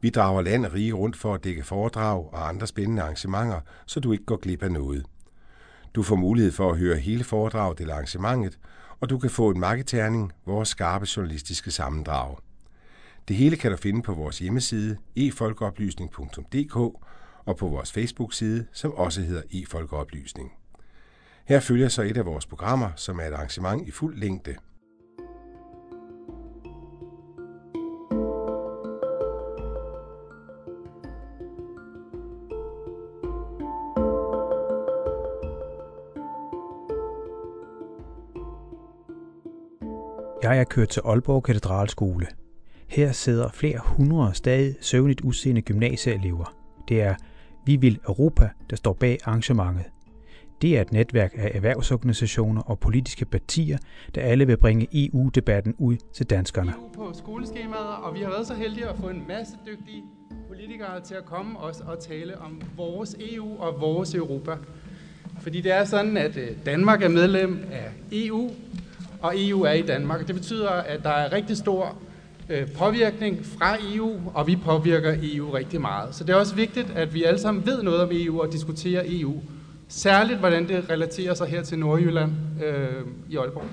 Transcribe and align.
Vi 0.00 0.10
drager 0.10 0.42
land 0.42 0.66
og 0.66 0.72
rige 0.72 0.92
rundt 0.92 1.16
for 1.16 1.34
at 1.34 1.44
dække 1.44 1.62
foredrag 1.62 2.32
og 2.32 2.48
andre 2.48 2.66
spændende 2.66 3.02
arrangementer, 3.02 3.60
så 3.86 4.00
du 4.00 4.12
ikke 4.12 4.24
går 4.24 4.36
glip 4.36 4.62
af 4.62 4.72
noget. 4.72 5.06
Du 5.94 6.02
får 6.02 6.16
mulighed 6.16 6.52
for 6.52 6.70
at 6.70 6.78
høre 6.78 6.96
hele 6.96 7.24
foredraget 7.24 7.80
eller 7.80 7.94
arrangementet, 7.94 8.58
og 9.00 9.10
du 9.10 9.18
kan 9.18 9.30
få 9.30 9.50
en 9.50 9.60
marketerning, 9.60 10.32
vores 10.46 10.68
skarpe 10.68 11.06
journalistiske 11.16 11.70
sammendrag. 11.70 12.36
Det 13.28 13.36
hele 13.36 13.56
kan 13.56 13.70
du 13.70 13.76
finde 13.76 14.02
på 14.02 14.14
vores 14.14 14.38
hjemmeside 14.38 14.96
efolkeoplysning.dk 15.16 16.76
og 17.44 17.56
på 17.56 17.68
vores 17.68 17.92
Facebook-side, 17.92 18.66
som 18.72 18.92
også 18.92 19.20
hedder 19.20 19.42
efolkeoplysning. 19.52 20.52
Her 21.44 21.60
følger 21.60 21.88
så 21.88 22.02
et 22.02 22.16
af 22.16 22.26
vores 22.26 22.46
programmer, 22.46 22.90
som 22.96 23.18
er 23.18 23.24
et 23.24 23.32
arrangement 23.32 23.88
i 23.88 23.90
fuld 23.90 24.16
længde– 24.16 24.54
Jeg 40.56 40.60
er 40.60 40.64
kørt 40.64 40.88
til 40.88 41.02
Aalborg 41.04 41.42
Katedralskole. 41.42 42.26
Her 42.88 43.12
sidder 43.12 43.48
flere 43.48 43.80
hundrede 43.84 44.34
stadig 44.34 44.74
søvnigt 44.80 45.20
udseende 45.20 45.62
gymnasieelever. 45.62 46.54
Det 46.88 47.02
er 47.02 47.14
Vi 47.66 47.76
vil 47.76 47.98
Europa, 48.08 48.50
der 48.70 48.76
står 48.76 48.92
bag 48.92 49.18
arrangementet. 49.24 49.84
Det 50.62 50.76
er 50.76 50.80
et 50.80 50.92
netværk 50.92 51.32
af 51.34 51.50
erhvervsorganisationer 51.54 52.62
og 52.62 52.78
politiske 52.78 53.24
partier, 53.24 53.78
der 54.14 54.20
alle 54.20 54.46
vil 54.46 54.56
bringe 54.56 54.88
EU-debatten 54.92 55.74
ud 55.78 55.96
til 56.14 56.26
danskerne. 56.26 56.70
EU 56.70 56.88
på 56.94 57.12
skoleskemaet, 57.14 57.96
og 58.02 58.14
vi 58.14 58.20
har 58.20 58.30
været 58.30 58.46
så 58.46 58.54
heldige 58.54 58.88
at 58.88 58.96
få 58.96 59.08
en 59.08 59.24
masse 59.28 59.52
dygtige 59.66 60.02
politikere 60.48 61.00
til 61.00 61.14
at 61.14 61.24
komme 61.24 61.58
os 61.58 61.80
og 61.80 62.00
tale 62.00 62.38
om 62.38 62.60
vores 62.76 63.16
EU 63.20 63.58
og 63.58 63.80
vores 63.80 64.14
Europa. 64.14 64.56
Fordi 65.40 65.60
det 65.60 65.72
er 65.72 65.84
sådan, 65.84 66.16
at 66.16 66.36
øh, 66.36 66.48
Danmark 66.66 67.02
er 67.02 67.08
medlem 67.08 67.64
af 67.72 67.90
EU, 68.12 68.50
og 69.26 69.34
EU 69.36 69.62
er 69.62 69.72
i 69.72 69.82
Danmark. 69.82 70.26
Det 70.26 70.34
betyder, 70.34 70.70
at 70.70 71.02
der 71.02 71.10
er 71.10 71.32
rigtig 71.32 71.56
stor 71.56 71.96
øh, 72.48 72.70
påvirkning 72.72 73.46
fra 73.58 73.76
EU, 73.94 74.20
og 74.34 74.46
vi 74.46 74.56
påvirker 74.56 75.16
EU 75.22 75.50
rigtig 75.50 75.80
meget. 75.80 76.14
Så 76.14 76.24
det 76.24 76.32
er 76.32 76.36
også 76.36 76.54
vigtigt, 76.54 76.90
at 76.90 77.14
vi 77.14 77.24
alle 77.24 77.40
sammen 77.40 77.66
ved 77.66 77.82
noget 77.82 78.02
om 78.02 78.08
EU 78.12 78.40
og 78.40 78.52
diskuterer 78.52 79.02
EU. 79.06 79.34
Særligt, 79.88 80.38
hvordan 80.38 80.68
det 80.68 80.90
relaterer 80.90 81.34
sig 81.34 81.46
her 81.46 81.62
til 81.62 81.78
Nordjylland 81.78 82.32
øh, 82.64 83.06
i 83.30 83.36
Aalborg 83.36 83.64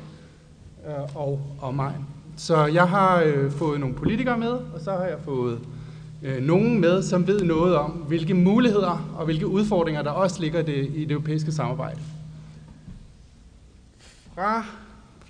øh, 0.88 1.16
og 1.16 1.42
omegn. 1.62 2.06
Så 2.38 2.66
jeg 2.66 2.88
har 2.88 3.22
øh, 3.22 3.52
fået 3.52 3.80
nogle 3.80 3.96
politikere 3.96 4.38
med, 4.38 4.52
og 4.52 4.80
så 4.84 4.92
har 4.92 5.06
jeg 5.06 5.18
fået 5.26 5.60
øh, 6.24 6.44
nogen 6.44 6.82
med, 6.82 7.04
som 7.04 7.28
ved 7.28 7.42
noget 7.42 7.76
om, 7.76 7.92
hvilke 7.92 8.34
muligheder 8.34 9.14
og 9.18 9.26
hvilke 9.26 9.48
udfordringer, 9.48 10.02
der 10.02 10.12
også 10.12 10.42
ligger 10.42 10.62
det, 10.62 10.90
i 10.96 11.02
det 11.02 11.12
europæiske 11.12 11.52
samarbejde. 11.52 12.00
Fra 14.36 14.66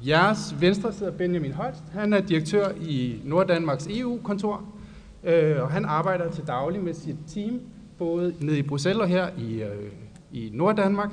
Jeres 0.02 0.62
venstre 0.62 0.94
sidder 0.94 1.12
Benjamin 1.12 1.52
Holst. 1.52 1.84
Han 1.92 2.14
er 2.14 2.22
direktør 2.22 2.70
i 2.82 3.22
Norddanmarks 3.24 3.88
EU-kontor, 3.88 4.64
øh, 5.24 5.62
og 5.62 5.72
han 5.72 5.86
arbejder 5.86 6.32
til 6.32 6.48
daglig 6.48 6.84
med 6.84 6.94
sit 6.94 7.16
team, 7.28 7.62
både 7.98 8.36
nede 8.42 8.60
i 8.60 8.62
Bruxelles 8.62 9.02
og 9.02 9.08
her 9.08 9.30
i, 9.38 9.64
øh, 9.64 9.92
i 10.32 10.50
Norddanmark, 10.54 11.12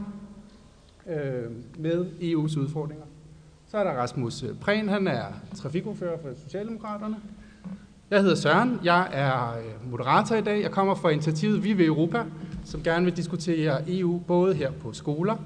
øh, 1.06 1.50
med 1.78 2.06
EU's 2.20 2.60
udfordringer. 2.60 3.04
Så 3.66 3.78
er 3.78 3.84
der 3.84 3.90
Rasmus 3.90 4.42
øh, 4.42 4.54
Prehn, 4.60 4.88
han 4.88 5.08
er 5.08 5.24
trafikordfører 5.54 6.18
for 6.22 6.28
Socialdemokraterne. 6.44 7.16
Jeg 8.10 8.20
hedder 8.20 8.36
Søren, 8.36 8.80
jeg 8.84 9.08
er 9.12 9.58
øh, 9.58 9.90
moderator 9.90 10.36
i 10.36 10.40
dag. 10.40 10.62
Jeg 10.62 10.70
kommer 10.70 10.94
fra 10.94 11.08
initiativet 11.08 11.64
Vi 11.64 11.78
ved 11.78 11.86
Europa, 11.86 12.24
som 12.64 12.82
gerne 12.82 13.04
vil 13.04 13.16
diskutere 13.16 13.80
EU 13.88 14.18
både 14.26 14.54
her 14.54 14.70
på 14.70 14.92
skoler 14.92 15.36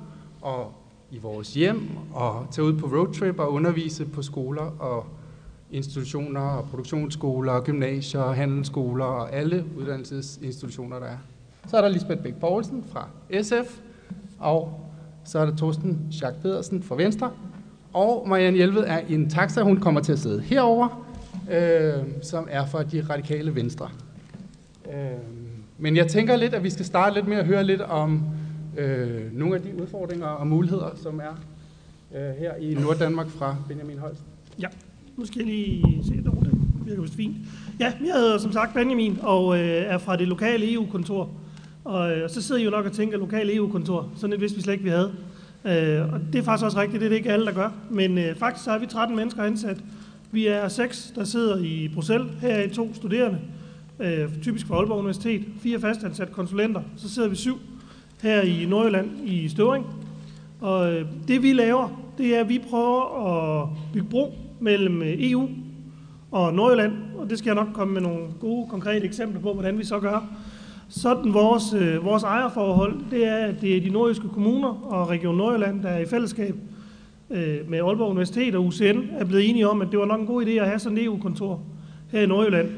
og 0.42 0.83
i 1.14 1.18
vores 1.18 1.54
hjem 1.54 1.88
og 2.12 2.46
tage 2.50 2.64
ud 2.64 2.72
på 2.72 2.86
roadtrip 2.86 3.38
og 3.38 3.52
undervise 3.52 4.04
på 4.04 4.22
skoler 4.22 4.62
og 4.62 5.06
institutioner 5.70 6.40
og 6.40 6.68
produktionsskoler 6.70 7.52
og 7.52 7.64
gymnasier 7.64 8.20
og 8.20 8.34
handelsskoler 8.34 9.04
og 9.04 9.32
alle 9.32 9.64
uddannelsesinstitutioner, 9.76 10.98
der 10.98 11.06
er. 11.06 11.16
Så 11.66 11.76
er 11.76 11.80
der 11.80 11.88
Lisbeth 11.88 12.22
Bæk 12.22 12.34
Poulsen 12.34 12.84
fra 12.92 13.08
SF, 13.42 13.80
og 14.38 14.80
så 15.24 15.38
er 15.38 15.44
der 15.46 15.56
Torsten 15.56 15.98
Schack 16.10 16.36
Pedersen 16.42 16.82
fra 16.82 16.94
Venstre, 16.96 17.30
og 17.92 18.28
Marianne 18.28 18.56
Hjelved 18.56 18.84
er 18.86 18.98
en 19.08 19.30
taxa, 19.30 19.62
hun 19.62 19.80
kommer 19.80 20.00
til 20.00 20.12
at 20.12 20.18
sidde 20.18 20.40
herover, 20.40 21.06
øh, 21.50 22.04
som 22.22 22.48
er 22.50 22.66
fra 22.66 22.82
de 22.82 23.06
radikale 23.10 23.54
venstre. 23.54 23.88
Øh, 24.86 24.94
men 25.78 25.96
jeg 25.96 26.08
tænker 26.08 26.36
lidt, 26.36 26.54
at 26.54 26.64
vi 26.64 26.70
skal 26.70 26.84
starte 26.84 27.14
lidt 27.14 27.28
med 27.28 27.36
at 27.36 27.46
høre 27.46 27.64
lidt 27.64 27.80
om 27.80 28.22
øh, 28.78 29.38
nogle 29.38 29.54
af 29.54 29.62
de 29.62 29.82
udfordringer 29.82 30.26
og 30.26 30.46
muligheder, 30.46 30.90
som 30.96 31.20
er 31.20 31.40
øh, 32.14 32.34
her 32.34 32.54
i 32.54 32.74
Norddanmark 32.74 33.28
fra 33.28 33.56
Benjamin 33.68 33.98
Holst. 33.98 34.22
Ja, 34.60 34.68
nu 35.16 35.26
skal 35.26 35.38
jeg 35.38 35.46
lige 35.46 36.04
se 36.04 36.16
det 36.16 36.26
over. 36.26 36.42
Det 36.42 36.52
virker 36.84 37.02
vist 37.02 37.14
fint. 37.14 37.36
Ja, 37.80 37.92
jeg 38.06 38.14
hedder 38.14 38.38
som 38.38 38.52
sagt 38.52 38.74
Benjamin 38.74 39.18
og 39.22 39.58
øh, 39.58 39.64
er 39.66 39.98
fra 39.98 40.16
det 40.16 40.28
lokale 40.28 40.72
EU-kontor. 40.72 41.30
Og 41.84 42.12
øh, 42.12 42.30
så 42.30 42.42
sidder 42.42 42.60
I 42.60 42.64
jo 42.64 42.70
nok 42.70 42.86
og 42.86 42.92
tænker, 42.92 43.18
lokale 43.18 43.54
EU-kontor, 43.54 44.10
sådan 44.16 44.34
et 44.34 44.40
vidste 44.40 44.56
vi 44.56 44.62
slet 44.62 44.72
ikke, 44.72 44.84
vi 44.84 44.90
havde. 44.90 45.12
Øh, 45.64 46.12
og 46.12 46.20
det 46.32 46.38
er 46.38 46.42
faktisk 46.42 46.64
også 46.64 46.80
rigtigt, 46.80 47.00
det 47.00 47.06
er 47.06 47.10
det 47.10 47.16
ikke 47.16 47.32
alle, 47.32 47.46
der 47.46 47.52
gør. 47.52 47.70
Men 47.90 48.18
øh, 48.18 48.36
faktisk 48.36 48.64
så 48.64 48.70
er 48.70 48.78
vi 48.78 48.86
13 48.86 49.16
mennesker 49.16 49.42
ansat. 49.42 49.76
Vi 50.32 50.46
er 50.46 50.68
seks, 50.68 51.12
der 51.14 51.24
sidder 51.24 51.58
i 51.58 51.90
Bruxelles. 51.94 52.32
Her 52.40 52.54
er 52.54 52.68
to 52.68 52.94
studerende, 52.94 53.38
øh, 54.00 54.28
typisk 54.42 54.66
fra 54.66 54.76
Aalborg 54.76 54.98
Universitet. 54.98 55.44
Fire 55.60 55.80
fastansat 55.80 56.32
konsulenter. 56.32 56.82
Så 56.96 57.08
sidder 57.08 57.28
vi 57.28 57.36
syv 57.36 57.58
her 58.24 58.40
i 58.40 58.66
Nordjylland 58.68 59.10
i 59.24 59.48
Støvring. 59.48 59.86
Og 60.60 60.92
øh, 60.92 61.06
det 61.28 61.42
vi 61.42 61.52
laver, 61.52 61.88
det 62.18 62.36
er, 62.36 62.40
at 62.40 62.48
vi 62.48 62.58
prøver 62.70 63.02
at 63.26 63.68
bygge 63.92 64.08
bro 64.08 64.34
mellem 64.60 65.02
øh, 65.02 65.14
EU 65.18 65.48
og 66.30 66.54
Nordjylland, 66.54 66.92
og 67.18 67.30
det 67.30 67.38
skal 67.38 67.48
jeg 67.48 67.64
nok 67.64 67.74
komme 67.74 67.94
med 67.94 68.02
nogle 68.02 68.20
gode, 68.40 68.68
konkrete 68.68 69.06
eksempler 69.06 69.40
på, 69.40 69.52
hvordan 69.52 69.78
vi 69.78 69.84
så 69.84 70.00
gør. 70.00 70.26
Sådan 70.88 71.34
vores, 71.34 71.74
øh, 71.74 72.04
vores 72.04 72.22
ejerforhold, 72.22 73.00
det 73.10 73.26
er, 73.26 73.36
at 73.36 73.60
det 73.60 73.76
er 73.76 73.80
de 73.80 73.90
nordjyske 73.90 74.28
kommuner 74.28 74.68
og 74.68 75.08
Region 75.08 75.36
Nordjylland, 75.36 75.82
der 75.82 75.88
er 75.88 75.98
i 75.98 76.06
fællesskab 76.06 76.54
øh, 77.30 77.70
med 77.70 77.78
Aalborg 77.78 78.10
Universitet 78.10 78.54
og 78.54 78.64
UCN, 78.64 78.98
er 79.18 79.24
blevet 79.24 79.50
enige 79.50 79.68
om, 79.68 79.82
at 79.82 79.88
det 79.90 79.98
var 79.98 80.06
nok 80.06 80.20
en 80.20 80.26
god 80.26 80.46
idé 80.46 80.50
at 80.50 80.66
have 80.66 80.78
sådan 80.78 80.98
et 80.98 81.04
EU-kontor 81.04 81.60
her 82.12 82.20
i 82.20 82.26
Nordjylland. 82.26 82.68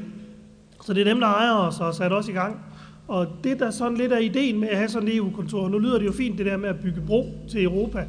Så 0.85 0.93
det 0.93 1.01
er 1.01 1.13
dem, 1.13 1.19
der 1.19 1.27
ejer 1.27 1.53
os 1.53 1.79
og 1.79 1.93
sat 1.93 2.13
os 2.13 2.27
i 2.27 2.31
gang. 2.31 2.66
Og 3.07 3.27
det, 3.43 3.59
der 3.59 3.71
sådan 3.71 3.97
lidt 3.97 4.11
er 4.11 4.17
ideen 4.17 4.59
med 4.59 4.67
at 4.67 4.77
have 4.77 4.89
sådan 4.89 5.07
et 5.07 5.15
EU-kontor, 5.15 5.69
nu 5.69 5.77
lyder 5.77 5.97
det 5.97 6.05
jo 6.05 6.11
fint 6.11 6.37
det 6.37 6.45
der 6.45 6.57
med 6.57 6.69
at 6.69 6.79
bygge 6.79 7.01
bro 7.07 7.33
til 7.49 7.63
Europa, 7.63 8.05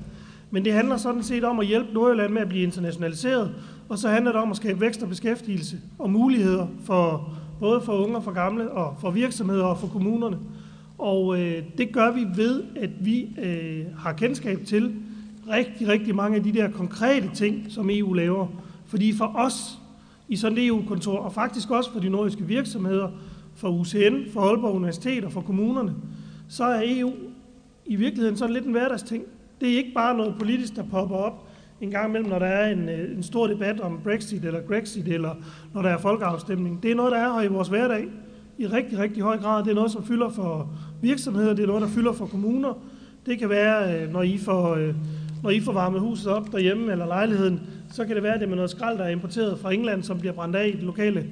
men 0.50 0.64
det 0.64 0.72
handler 0.72 0.96
sådan 0.96 1.22
set 1.22 1.44
om 1.44 1.60
at 1.60 1.66
hjælpe 1.66 1.94
Nordjylland 1.94 2.32
med 2.32 2.42
at 2.42 2.48
blive 2.48 2.62
internationaliseret, 2.62 3.54
og 3.88 3.98
så 3.98 4.08
handler 4.08 4.32
det 4.32 4.40
om 4.40 4.50
at 4.50 4.56
skabe 4.56 4.80
vækst 4.80 5.02
og 5.02 5.08
beskæftigelse 5.08 5.76
og 5.98 6.10
muligheder 6.10 6.66
for 6.84 7.30
både 7.60 7.80
for 7.80 7.92
unge 7.92 8.16
og 8.16 8.24
for 8.24 8.32
gamle, 8.32 8.70
og 8.70 8.96
for 9.00 9.10
virksomheder 9.10 9.64
og 9.64 9.78
for 9.78 9.86
kommunerne. 9.86 10.38
Og 10.98 11.40
øh, 11.40 11.62
det 11.78 11.92
gør 11.92 12.12
vi 12.12 12.26
ved, 12.36 12.62
at 12.76 12.90
vi 13.00 13.28
øh, 13.42 13.84
har 13.98 14.12
kendskab 14.12 14.60
til 14.66 14.94
rigtig, 15.50 15.88
rigtig 15.88 16.14
mange 16.14 16.36
af 16.36 16.42
de 16.42 16.52
der 16.52 16.70
konkrete 16.70 17.30
ting, 17.34 17.66
som 17.68 17.90
EU 17.90 18.12
laver. 18.12 18.46
Fordi 18.86 19.16
for 19.16 19.32
os 19.36 19.78
i 20.28 20.36
sådan 20.36 20.58
et 20.58 20.66
EU-kontor, 20.66 21.18
og 21.18 21.32
faktisk 21.32 21.70
også 21.70 21.92
for 21.92 22.00
de 22.00 22.08
nordiske 22.08 22.44
virksomheder, 22.44 23.08
for 23.58 23.68
UCN, 23.68 24.30
for 24.32 24.40
Aalborg 24.40 24.74
Universitet 24.74 25.24
og 25.24 25.32
for 25.32 25.40
kommunerne, 25.40 25.94
så 26.48 26.64
er 26.64 26.82
EU 26.84 27.12
i 27.86 27.96
virkeligheden 27.96 28.36
sådan 28.36 28.54
lidt 28.54 28.64
en 28.64 28.72
hverdagsting. 28.72 29.24
Det 29.60 29.72
er 29.72 29.76
ikke 29.76 29.92
bare 29.94 30.16
noget 30.16 30.34
politisk, 30.38 30.76
der 30.76 30.82
popper 30.90 31.16
op 31.16 31.48
en 31.80 31.90
gang 31.90 32.08
imellem, 32.08 32.30
når 32.30 32.38
der 32.38 32.46
er 32.46 32.72
en, 32.72 32.88
øh, 32.88 33.16
en 33.16 33.22
stor 33.22 33.46
debat 33.46 33.80
om 33.80 34.00
Brexit 34.04 34.44
eller 34.44 34.60
Grexit, 34.60 35.08
eller 35.08 35.34
når 35.74 35.82
der 35.82 35.88
er 35.88 35.98
folkeafstemning. 35.98 36.82
Det 36.82 36.90
er 36.90 36.94
noget, 36.94 37.12
der 37.12 37.18
er 37.18 37.32
her 37.32 37.42
i 37.42 37.46
vores 37.46 37.68
hverdag 37.68 38.08
i 38.58 38.66
rigtig, 38.66 38.98
rigtig 38.98 39.22
høj 39.22 39.38
grad. 39.38 39.64
Det 39.64 39.70
er 39.70 39.74
noget, 39.74 39.90
som 39.90 40.04
fylder 40.04 40.28
for 40.28 40.68
virksomheder, 41.02 41.54
det 41.54 41.62
er 41.62 41.66
noget, 41.66 41.82
der 41.82 41.88
fylder 41.88 42.12
for 42.12 42.26
kommuner. 42.26 42.82
Det 43.26 43.38
kan 43.38 43.48
være, 43.48 44.02
øh, 44.02 44.12
når 44.12 44.22
I 44.22 44.38
får, 44.38 44.74
øh, 44.74 44.94
når 45.42 45.50
I 45.50 45.60
får 45.60 45.72
varmet 45.72 46.00
huset 46.00 46.32
op 46.32 46.52
derhjemme 46.52 46.92
eller 46.92 47.06
lejligheden, 47.06 47.60
så 47.90 48.04
kan 48.04 48.14
det 48.14 48.22
være, 48.22 48.34
at 48.34 48.40
det 48.40 48.46
er 48.46 48.48
med 48.48 48.56
noget 48.56 48.70
skrald, 48.70 48.98
der 48.98 49.04
er 49.04 49.08
importeret 49.08 49.58
fra 49.58 49.72
England, 49.72 50.02
som 50.02 50.18
bliver 50.18 50.32
brændt 50.32 50.56
af 50.56 50.68
i 50.68 50.72
det 50.72 50.82
lokale 50.82 51.26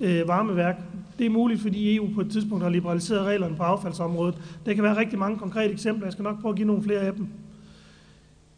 øh, 0.00 0.28
varmeværk 0.28 0.82
det 1.20 1.26
er 1.26 1.30
muligt, 1.30 1.60
fordi 1.60 1.96
EU 1.96 2.08
på 2.14 2.20
et 2.20 2.30
tidspunkt 2.30 2.64
har 2.64 2.70
liberaliseret 2.70 3.24
reglerne 3.24 3.56
på 3.56 3.62
affaldsområdet. 3.62 4.34
Der 4.66 4.74
kan 4.74 4.84
være 4.84 4.96
rigtig 4.96 5.18
mange 5.18 5.38
konkrete 5.38 5.72
eksempler. 5.72 6.06
Jeg 6.06 6.12
skal 6.12 6.22
nok 6.22 6.40
prøve 6.40 6.52
at 6.52 6.56
give 6.56 6.66
nogle 6.66 6.82
flere 6.82 7.00
af 7.00 7.12
dem. 7.14 7.26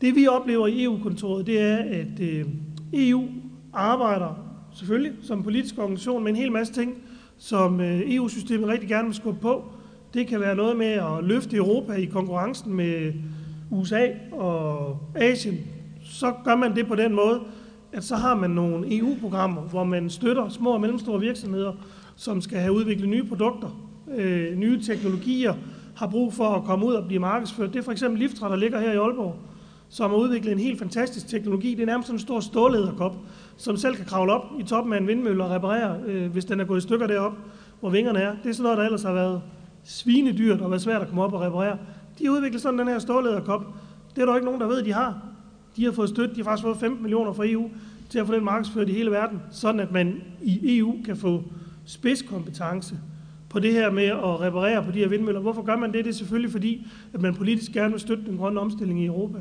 Det 0.00 0.16
vi 0.16 0.26
oplever 0.26 0.66
i 0.66 0.82
EU-kontoret, 0.84 1.46
det 1.46 1.60
er, 1.60 1.76
at 1.76 2.20
øh, 2.20 2.44
EU 2.92 3.24
arbejder 3.72 4.38
selvfølgelig 4.74 5.12
som 5.22 5.42
politisk 5.42 5.78
organisation 5.78 6.22
med 6.24 6.30
en 6.30 6.36
hel 6.36 6.52
masse 6.52 6.72
ting, 6.72 6.94
som 7.38 7.80
øh, 7.80 8.14
EU-systemet 8.14 8.68
rigtig 8.68 8.88
gerne 8.88 9.04
vil 9.04 9.14
skubbe 9.14 9.40
på. 9.40 9.64
Det 10.14 10.26
kan 10.26 10.40
være 10.40 10.56
noget 10.56 10.76
med 10.76 10.86
at 10.86 11.24
løfte 11.24 11.56
Europa 11.56 11.92
i 11.92 12.04
konkurrencen 12.04 12.74
med 12.74 13.12
USA 13.70 14.08
og 14.32 14.98
Asien. 15.14 15.58
Så 16.04 16.34
gør 16.44 16.56
man 16.56 16.76
det 16.76 16.86
på 16.86 16.94
den 16.94 17.14
måde, 17.14 17.40
at 17.92 18.04
så 18.04 18.16
har 18.16 18.34
man 18.34 18.50
nogle 18.50 18.98
EU-programmer, 18.98 19.62
hvor 19.62 19.84
man 19.84 20.10
støtter 20.10 20.48
små 20.48 20.70
og 20.70 20.80
mellemstore 20.80 21.20
virksomheder, 21.20 21.72
som 22.22 22.40
skal 22.40 22.58
have 22.58 22.72
udviklet 22.72 23.08
nye 23.08 23.24
produkter, 23.24 23.68
øh, 24.16 24.56
nye 24.56 24.82
teknologier, 24.82 25.54
har 25.94 26.06
brug 26.06 26.34
for 26.34 26.48
at 26.48 26.64
komme 26.64 26.86
ud 26.86 26.94
og 26.94 27.06
blive 27.06 27.20
markedsført. 27.20 27.72
Det 27.72 27.78
er 27.78 27.82
for 27.82 27.92
eksempel 27.92 28.20
Liftra, 28.20 28.48
der 28.48 28.56
ligger 28.56 28.80
her 28.80 28.92
i 28.92 28.96
Aalborg, 28.96 29.36
som 29.88 30.10
har 30.10 30.18
udviklet 30.18 30.52
en 30.52 30.58
helt 30.58 30.78
fantastisk 30.78 31.28
teknologi. 31.28 31.74
Det 31.74 31.82
er 31.82 31.86
nærmest 31.86 32.06
sådan 32.06 32.16
en 32.16 32.20
stor 32.20 32.40
stålederkop, 32.40 33.16
som 33.56 33.76
selv 33.76 33.96
kan 33.96 34.04
kravle 34.04 34.32
op 34.32 34.44
i 34.60 34.62
toppen 34.62 34.92
af 34.92 34.98
en 34.98 35.06
vindmølle 35.06 35.44
og 35.44 35.50
reparere, 35.50 36.00
øh, 36.06 36.32
hvis 36.32 36.44
den 36.44 36.60
er 36.60 36.64
gået 36.64 36.78
i 36.78 36.80
stykker 36.80 37.06
derop, 37.06 37.32
hvor 37.80 37.90
vingerne 37.90 38.18
er. 38.18 38.34
Det 38.42 38.48
er 38.48 38.52
sådan 38.52 38.62
noget, 38.62 38.78
der 38.78 38.84
ellers 38.84 39.02
har 39.02 39.12
været 39.12 39.42
svinedyrt 39.84 40.60
og 40.60 40.70
været 40.70 40.82
svært 40.82 41.02
at 41.02 41.08
komme 41.08 41.22
op 41.22 41.32
og 41.32 41.40
reparere. 41.40 41.78
De 42.18 42.24
har 42.24 42.32
udviklet 42.32 42.62
sådan 42.62 42.78
den 42.78 42.88
her 42.88 42.98
stålederkop. 42.98 43.66
Det 44.14 44.22
er 44.22 44.26
der 44.26 44.34
ikke 44.34 44.46
nogen, 44.46 44.60
der 44.60 44.66
ved, 44.66 44.82
de 44.82 44.92
har. 44.92 45.22
De 45.76 45.84
har 45.84 45.92
fået 45.92 46.08
støtte, 46.08 46.34
de 46.34 46.40
har 46.40 46.44
faktisk 46.44 46.64
fået 46.64 46.76
15 46.76 47.02
millioner 47.02 47.32
fra 47.32 47.44
EU 47.46 47.70
til 48.10 48.18
at 48.18 48.26
få 48.26 48.34
den 48.34 48.44
markedsført 48.44 48.88
i 48.88 48.92
hele 48.92 49.10
verden, 49.10 49.42
sådan 49.50 49.80
at 49.80 49.92
man 49.92 50.22
i 50.42 50.78
EU 50.78 50.96
kan 51.04 51.16
få 51.16 51.42
spidskompetence 51.84 52.98
på 53.48 53.58
det 53.58 53.72
her 53.72 53.90
med 53.90 54.04
at 54.04 54.40
reparere 54.40 54.84
på 54.84 54.90
de 54.90 54.98
her 54.98 55.08
vindmøller. 55.08 55.40
Hvorfor 55.40 55.62
gør 55.62 55.76
man 55.76 55.92
det? 55.92 56.04
Det 56.04 56.10
er 56.10 56.14
selvfølgelig 56.14 56.52
fordi, 56.52 56.86
at 57.12 57.20
man 57.20 57.34
politisk 57.34 57.72
gerne 57.72 57.90
vil 57.90 58.00
støtte 58.00 58.24
den 58.24 58.36
grønne 58.36 58.60
omstilling 58.60 59.00
i 59.00 59.06
Europa. 59.06 59.38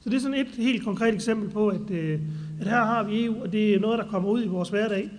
Så 0.00 0.10
det 0.10 0.16
er 0.16 0.20
sådan 0.20 0.38
et 0.38 0.46
helt 0.56 0.84
konkret 0.84 1.14
eksempel 1.14 1.50
på, 1.50 1.68
at, 1.68 1.90
øh, 1.90 2.20
at 2.60 2.66
her 2.66 2.84
har 2.84 3.02
vi 3.02 3.24
EU, 3.24 3.42
og 3.42 3.52
det 3.52 3.74
er 3.74 3.80
noget, 3.80 3.98
der 3.98 4.06
kommer 4.06 4.30
ud 4.30 4.44
i 4.44 4.46
vores 4.46 4.68
hverdag. 4.68 5.10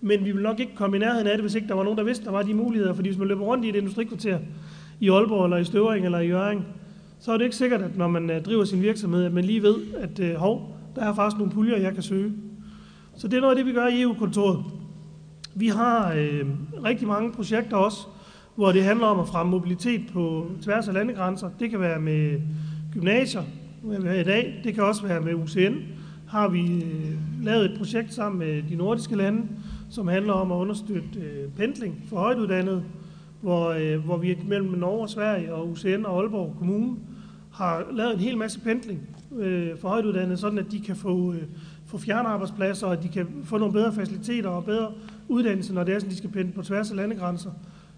Men 0.00 0.24
vi 0.24 0.32
vil 0.32 0.42
nok 0.42 0.60
ikke 0.60 0.74
komme 0.74 0.96
i 0.96 1.00
nærheden 1.00 1.26
af 1.26 1.32
det, 1.32 1.40
hvis 1.40 1.54
ikke 1.54 1.68
der 1.68 1.74
var 1.74 1.82
nogen, 1.82 1.98
der 1.98 2.04
vidste, 2.04 2.24
der 2.24 2.30
var 2.30 2.42
de 2.42 2.54
muligheder. 2.54 2.94
Fordi 2.94 3.08
hvis 3.08 3.18
man 3.18 3.28
løber 3.28 3.44
rundt 3.44 3.64
i 3.64 3.68
et 3.68 3.76
industrikvarter 3.76 4.38
i 5.00 5.10
Aalborg, 5.10 5.44
eller 5.44 5.56
i 5.56 5.64
Støvring, 5.64 6.04
eller 6.04 6.18
i 6.18 6.28
Jøring, 6.28 6.66
så 7.20 7.32
er 7.32 7.36
det 7.36 7.44
ikke 7.44 7.56
sikkert, 7.56 7.82
at 7.82 7.96
når 7.96 8.08
man 8.08 8.30
øh, 8.30 8.42
driver 8.42 8.64
sin 8.64 8.82
virksomhed, 8.82 9.24
at 9.24 9.32
man 9.32 9.44
lige 9.44 9.62
ved, 9.62 9.76
at 9.98 10.20
øh, 10.20 10.34
hov, 10.34 10.76
der 10.96 11.02
er 11.02 11.14
faktisk 11.14 11.38
nogle 11.38 11.52
puljer, 11.52 11.76
jeg 11.76 11.94
kan 11.94 12.02
søge. 12.02 12.32
Så 13.16 13.28
det 13.28 13.36
er 13.36 13.40
noget 13.40 13.52
af 13.52 13.56
det, 13.56 13.66
vi 13.66 13.72
gør 13.72 13.86
i 13.86 14.02
EU-kontoret. 14.02 14.64
Vi 15.54 15.68
har 15.68 16.12
øh, 16.12 16.46
rigtig 16.84 17.08
mange 17.08 17.32
projekter 17.32 17.76
også, 17.76 17.98
hvor 18.54 18.72
det 18.72 18.84
handler 18.84 19.06
om 19.06 19.20
at 19.20 19.28
fremme 19.28 19.50
mobilitet 19.50 20.00
på 20.12 20.50
tværs 20.62 20.88
af 20.88 20.94
landegrænser. 20.94 21.50
Det 21.60 21.70
kan 21.70 21.80
være 21.80 22.00
med 22.00 22.40
gymnasier, 22.92 23.42
vi 23.82 24.20
i 24.20 24.24
dag. 24.24 24.60
Det 24.64 24.74
kan 24.74 24.84
også 24.84 25.06
være 25.06 25.20
med 25.20 25.34
UCN. 25.34 25.74
Har 26.28 26.48
vi 26.48 26.82
øh, 26.82 27.44
lavet 27.44 27.64
et 27.70 27.78
projekt 27.78 28.14
sammen 28.14 28.38
med 28.38 28.62
de 28.70 28.76
nordiske 28.76 29.16
lande, 29.16 29.42
som 29.90 30.08
handler 30.08 30.32
om 30.32 30.52
at 30.52 30.56
understøtte 30.56 31.20
øh, 31.20 31.50
pendling 31.56 32.02
for 32.08 32.16
højtuddannede, 32.16 32.84
hvor, 33.40 33.68
øh, 33.68 34.04
hvor 34.04 34.16
vi 34.16 34.38
mellem 34.46 34.70
Norge 34.70 35.02
og 35.02 35.08
Sverige 35.08 35.54
og 35.54 35.68
UCN 35.68 36.04
og 36.04 36.20
Aalborg 36.20 36.54
Kommune 36.58 36.96
har 37.52 37.84
lavet 37.92 38.14
en 38.14 38.20
hel 38.20 38.38
masse 38.38 38.60
pendling 38.60 39.00
øh, 39.38 39.78
for 39.78 39.88
højtuddannede, 39.88 40.36
sådan 40.36 40.58
at 40.58 40.70
de 40.70 40.80
kan 40.80 40.96
få, 40.96 41.32
øh, 41.32 41.42
få 41.86 41.98
fjernarbejdspladser, 41.98 42.86
og 42.86 43.02
de 43.02 43.08
kan 43.08 43.26
få 43.44 43.58
nogle 43.58 43.72
bedre 43.72 43.92
faciliteter 43.92 44.48
og 44.48 44.64
bedre 44.64 44.92
uddannelse, 45.28 45.74
når 45.74 45.84
det 45.84 45.94
er 45.94 45.98
sådan, 45.98 46.10
de 46.10 46.16
skal 46.16 46.30
pendle 46.30 46.52
på 46.52 46.62
tværs 46.62 46.90
af 46.90 46.96
landegrænser. 46.96 47.50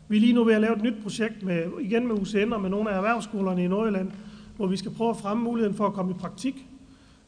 Vi 0.08 0.16
er 0.16 0.20
lige 0.20 0.32
nu 0.32 0.44
ved 0.44 0.54
at 0.54 0.60
lave 0.60 0.76
et 0.76 0.82
nyt 0.82 1.02
projekt 1.02 1.42
med, 1.42 1.62
igen 1.80 2.06
med 2.06 2.14
UCN 2.14 2.52
og 2.52 2.60
med 2.60 2.70
nogle 2.70 2.90
af 2.90 2.96
erhvervsskolerne 2.96 3.64
i 3.64 3.68
Nordjylland, 3.68 4.10
hvor 4.56 4.66
vi 4.66 4.76
skal 4.76 4.90
prøve 4.90 5.10
at 5.10 5.16
fremme 5.16 5.44
muligheden 5.44 5.76
for 5.76 5.86
at 5.86 5.92
komme 5.92 6.10
i 6.10 6.14
praktik 6.14 6.66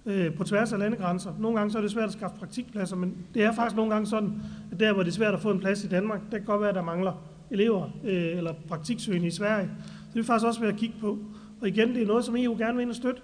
øh, 0.06 0.34
på 0.34 0.44
tværs 0.44 0.72
af 0.72 0.78
landegrænser. 0.78 1.32
Nogle 1.38 1.58
gange 1.58 1.72
så 1.72 1.78
er 1.78 1.82
det 1.82 1.90
svært 1.90 2.04
at 2.04 2.12
skaffe 2.12 2.36
praktikpladser, 2.38 2.96
men 2.96 3.16
det 3.34 3.44
er 3.44 3.52
faktisk 3.52 3.76
nogle 3.76 3.92
gange 3.92 4.06
sådan, 4.06 4.32
at 4.72 4.80
der 4.80 4.92
hvor 4.92 5.02
det 5.02 5.10
er 5.10 5.14
svært 5.14 5.34
at 5.34 5.40
få 5.40 5.50
en 5.50 5.60
plads 5.60 5.84
i 5.84 5.88
Danmark, 5.88 6.20
der 6.30 6.36
kan 6.36 6.46
godt 6.46 6.60
være, 6.60 6.68
at 6.68 6.74
der 6.74 6.82
mangler 6.82 7.12
elever 7.50 7.84
øh, 8.04 8.36
eller 8.36 8.52
praktiksøgende 8.68 9.26
i 9.26 9.30
Sverige. 9.30 9.70
Så 9.86 10.10
det 10.14 10.20
er 10.20 10.24
faktisk 10.24 10.46
også 10.46 10.60
ved 10.60 10.68
at 10.68 10.76
kigge 10.76 10.94
på. 11.00 11.18
Og 11.60 11.68
igen, 11.68 11.94
det 11.94 12.02
er 12.02 12.06
noget, 12.06 12.24
som 12.24 12.36
EU 12.36 12.56
gerne 12.58 12.74
vil 12.74 12.82
ind 12.82 12.90
og 12.90 12.96
støtte, 12.96 13.20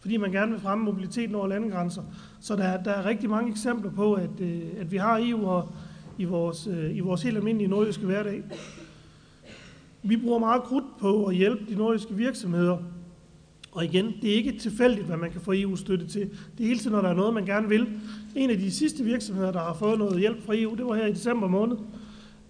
fordi 0.00 0.16
man 0.16 0.32
gerne 0.32 0.52
vil 0.52 0.60
fremme 0.60 0.84
mobiliteten 0.84 1.34
over 1.34 1.46
landegrænser. 1.46 2.02
Så 2.40 2.56
der, 2.56 2.82
der 2.82 2.90
er 2.90 3.04
rigtig 3.04 3.30
mange 3.30 3.50
eksempler 3.50 3.90
på, 3.90 4.14
at, 4.14 4.40
øh, 4.40 4.62
at 4.78 4.92
vi 4.92 4.96
har 4.96 5.18
EU 5.22 5.46
og, 5.46 5.68
i, 6.18 6.24
vores, 6.24 6.66
øh, 6.66 6.96
i 6.96 7.00
vores 7.00 7.22
helt 7.22 7.36
almindelige 7.36 7.68
nordjyske 7.68 8.06
hverdag. 8.06 8.42
Vi 10.02 10.16
bruger 10.16 10.38
meget 10.38 10.62
krudt 10.62 10.84
på 11.00 11.24
at 11.24 11.36
hjælpe 11.36 11.64
de 11.68 11.76
nordiske 11.76 12.14
virksomheder 12.14 12.78
og 13.74 13.84
igen, 13.84 14.14
det 14.22 14.30
er 14.30 14.34
ikke 14.34 14.58
tilfældigt, 14.58 15.06
hvad 15.06 15.16
man 15.16 15.30
kan 15.30 15.40
få 15.40 15.52
EU-støtte 15.52 16.06
til. 16.06 16.30
Det 16.58 16.64
er 16.64 16.68
hele 16.68 16.78
tiden, 16.78 16.92
når 16.92 17.02
der 17.02 17.08
er 17.08 17.14
noget, 17.14 17.34
man 17.34 17.44
gerne 17.44 17.68
vil. 17.68 17.88
En 18.36 18.50
af 18.50 18.58
de 18.58 18.70
sidste 18.70 19.04
virksomheder, 19.04 19.52
der 19.52 19.58
har 19.60 19.74
fået 19.74 19.98
noget 19.98 20.20
hjælp 20.20 20.46
fra 20.46 20.54
EU, 20.56 20.74
det 20.74 20.86
var 20.86 20.94
her 20.94 21.06
i 21.06 21.12
december 21.12 21.48
måned. 21.48 21.76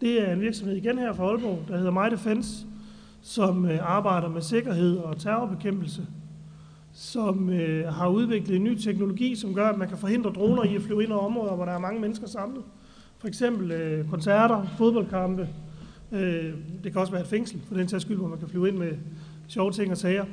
Det 0.01 0.29
er 0.29 0.33
en 0.33 0.41
virksomhed 0.41 0.77
igen 0.77 0.99
her 0.99 1.13
fra 1.13 1.25
Aalborg, 1.25 1.65
der 1.69 1.77
hedder 1.77 1.91
My 1.91 2.11
Defense, 2.11 2.67
som 3.23 3.65
øh, 3.65 3.79
arbejder 3.97 4.29
med 4.29 4.43
sikkerhed 4.43 4.97
og 4.97 5.19
terrorbekæmpelse, 5.19 6.07
som 6.93 7.51
øh, 7.51 7.87
har 7.87 8.09
udviklet 8.09 8.57
en 8.57 8.65
ny 8.65 8.79
teknologi, 8.79 9.35
som 9.35 9.55
gør, 9.55 9.69
at 9.69 9.79
man 9.79 9.89
kan 9.89 9.99
forhindre 9.99 10.31
droner 10.31 10.65
i 10.65 10.77
at 10.77 10.83
flyve 10.83 11.03
ind 11.05 11.13
over 11.13 11.27
områder, 11.27 11.55
hvor 11.55 11.65
der 11.65 11.73
er 11.73 11.79
mange 11.79 12.01
mennesker 12.01 12.27
samlet. 12.27 12.65
For 13.25 13.29
eksempel 13.29 13.71
øh, 13.71 14.09
koncerter, 14.11 14.67
fodboldkampe. 14.79 15.49
Øh, 16.13 16.53
det 16.85 16.93
kan 16.93 17.01
også 17.01 17.13
være 17.13 17.23
et 17.23 17.29
fængsel, 17.29 17.61
for 17.69 17.75
den 17.75 17.89
sags 17.89 18.03
skyld, 18.03 18.17
hvor 18.17 18.29
man 18.29 18.39
kan 18.39 18.49
flyve 18.49 18.69
ind 18.69 18.77
med 18.77 18.93
sjove 19.49 19.73
ting 19.73 19.91
og 19.91 19.97
sager. 19.97 20.25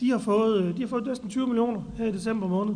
De 0.00 0.10
har 0.10 0.18
fået, 0.18 0.64
øh, 0.64 0.76
de 0.76 0.80
har 0.80 0.88
fået 0.88 1.06
næsten 1.06 1.30
20 1.30 1.46
millioner 1.46 1.82
her 1.96 2.06
i 2.06 2.12
december 2.12 2.48
måned 2.48 2.74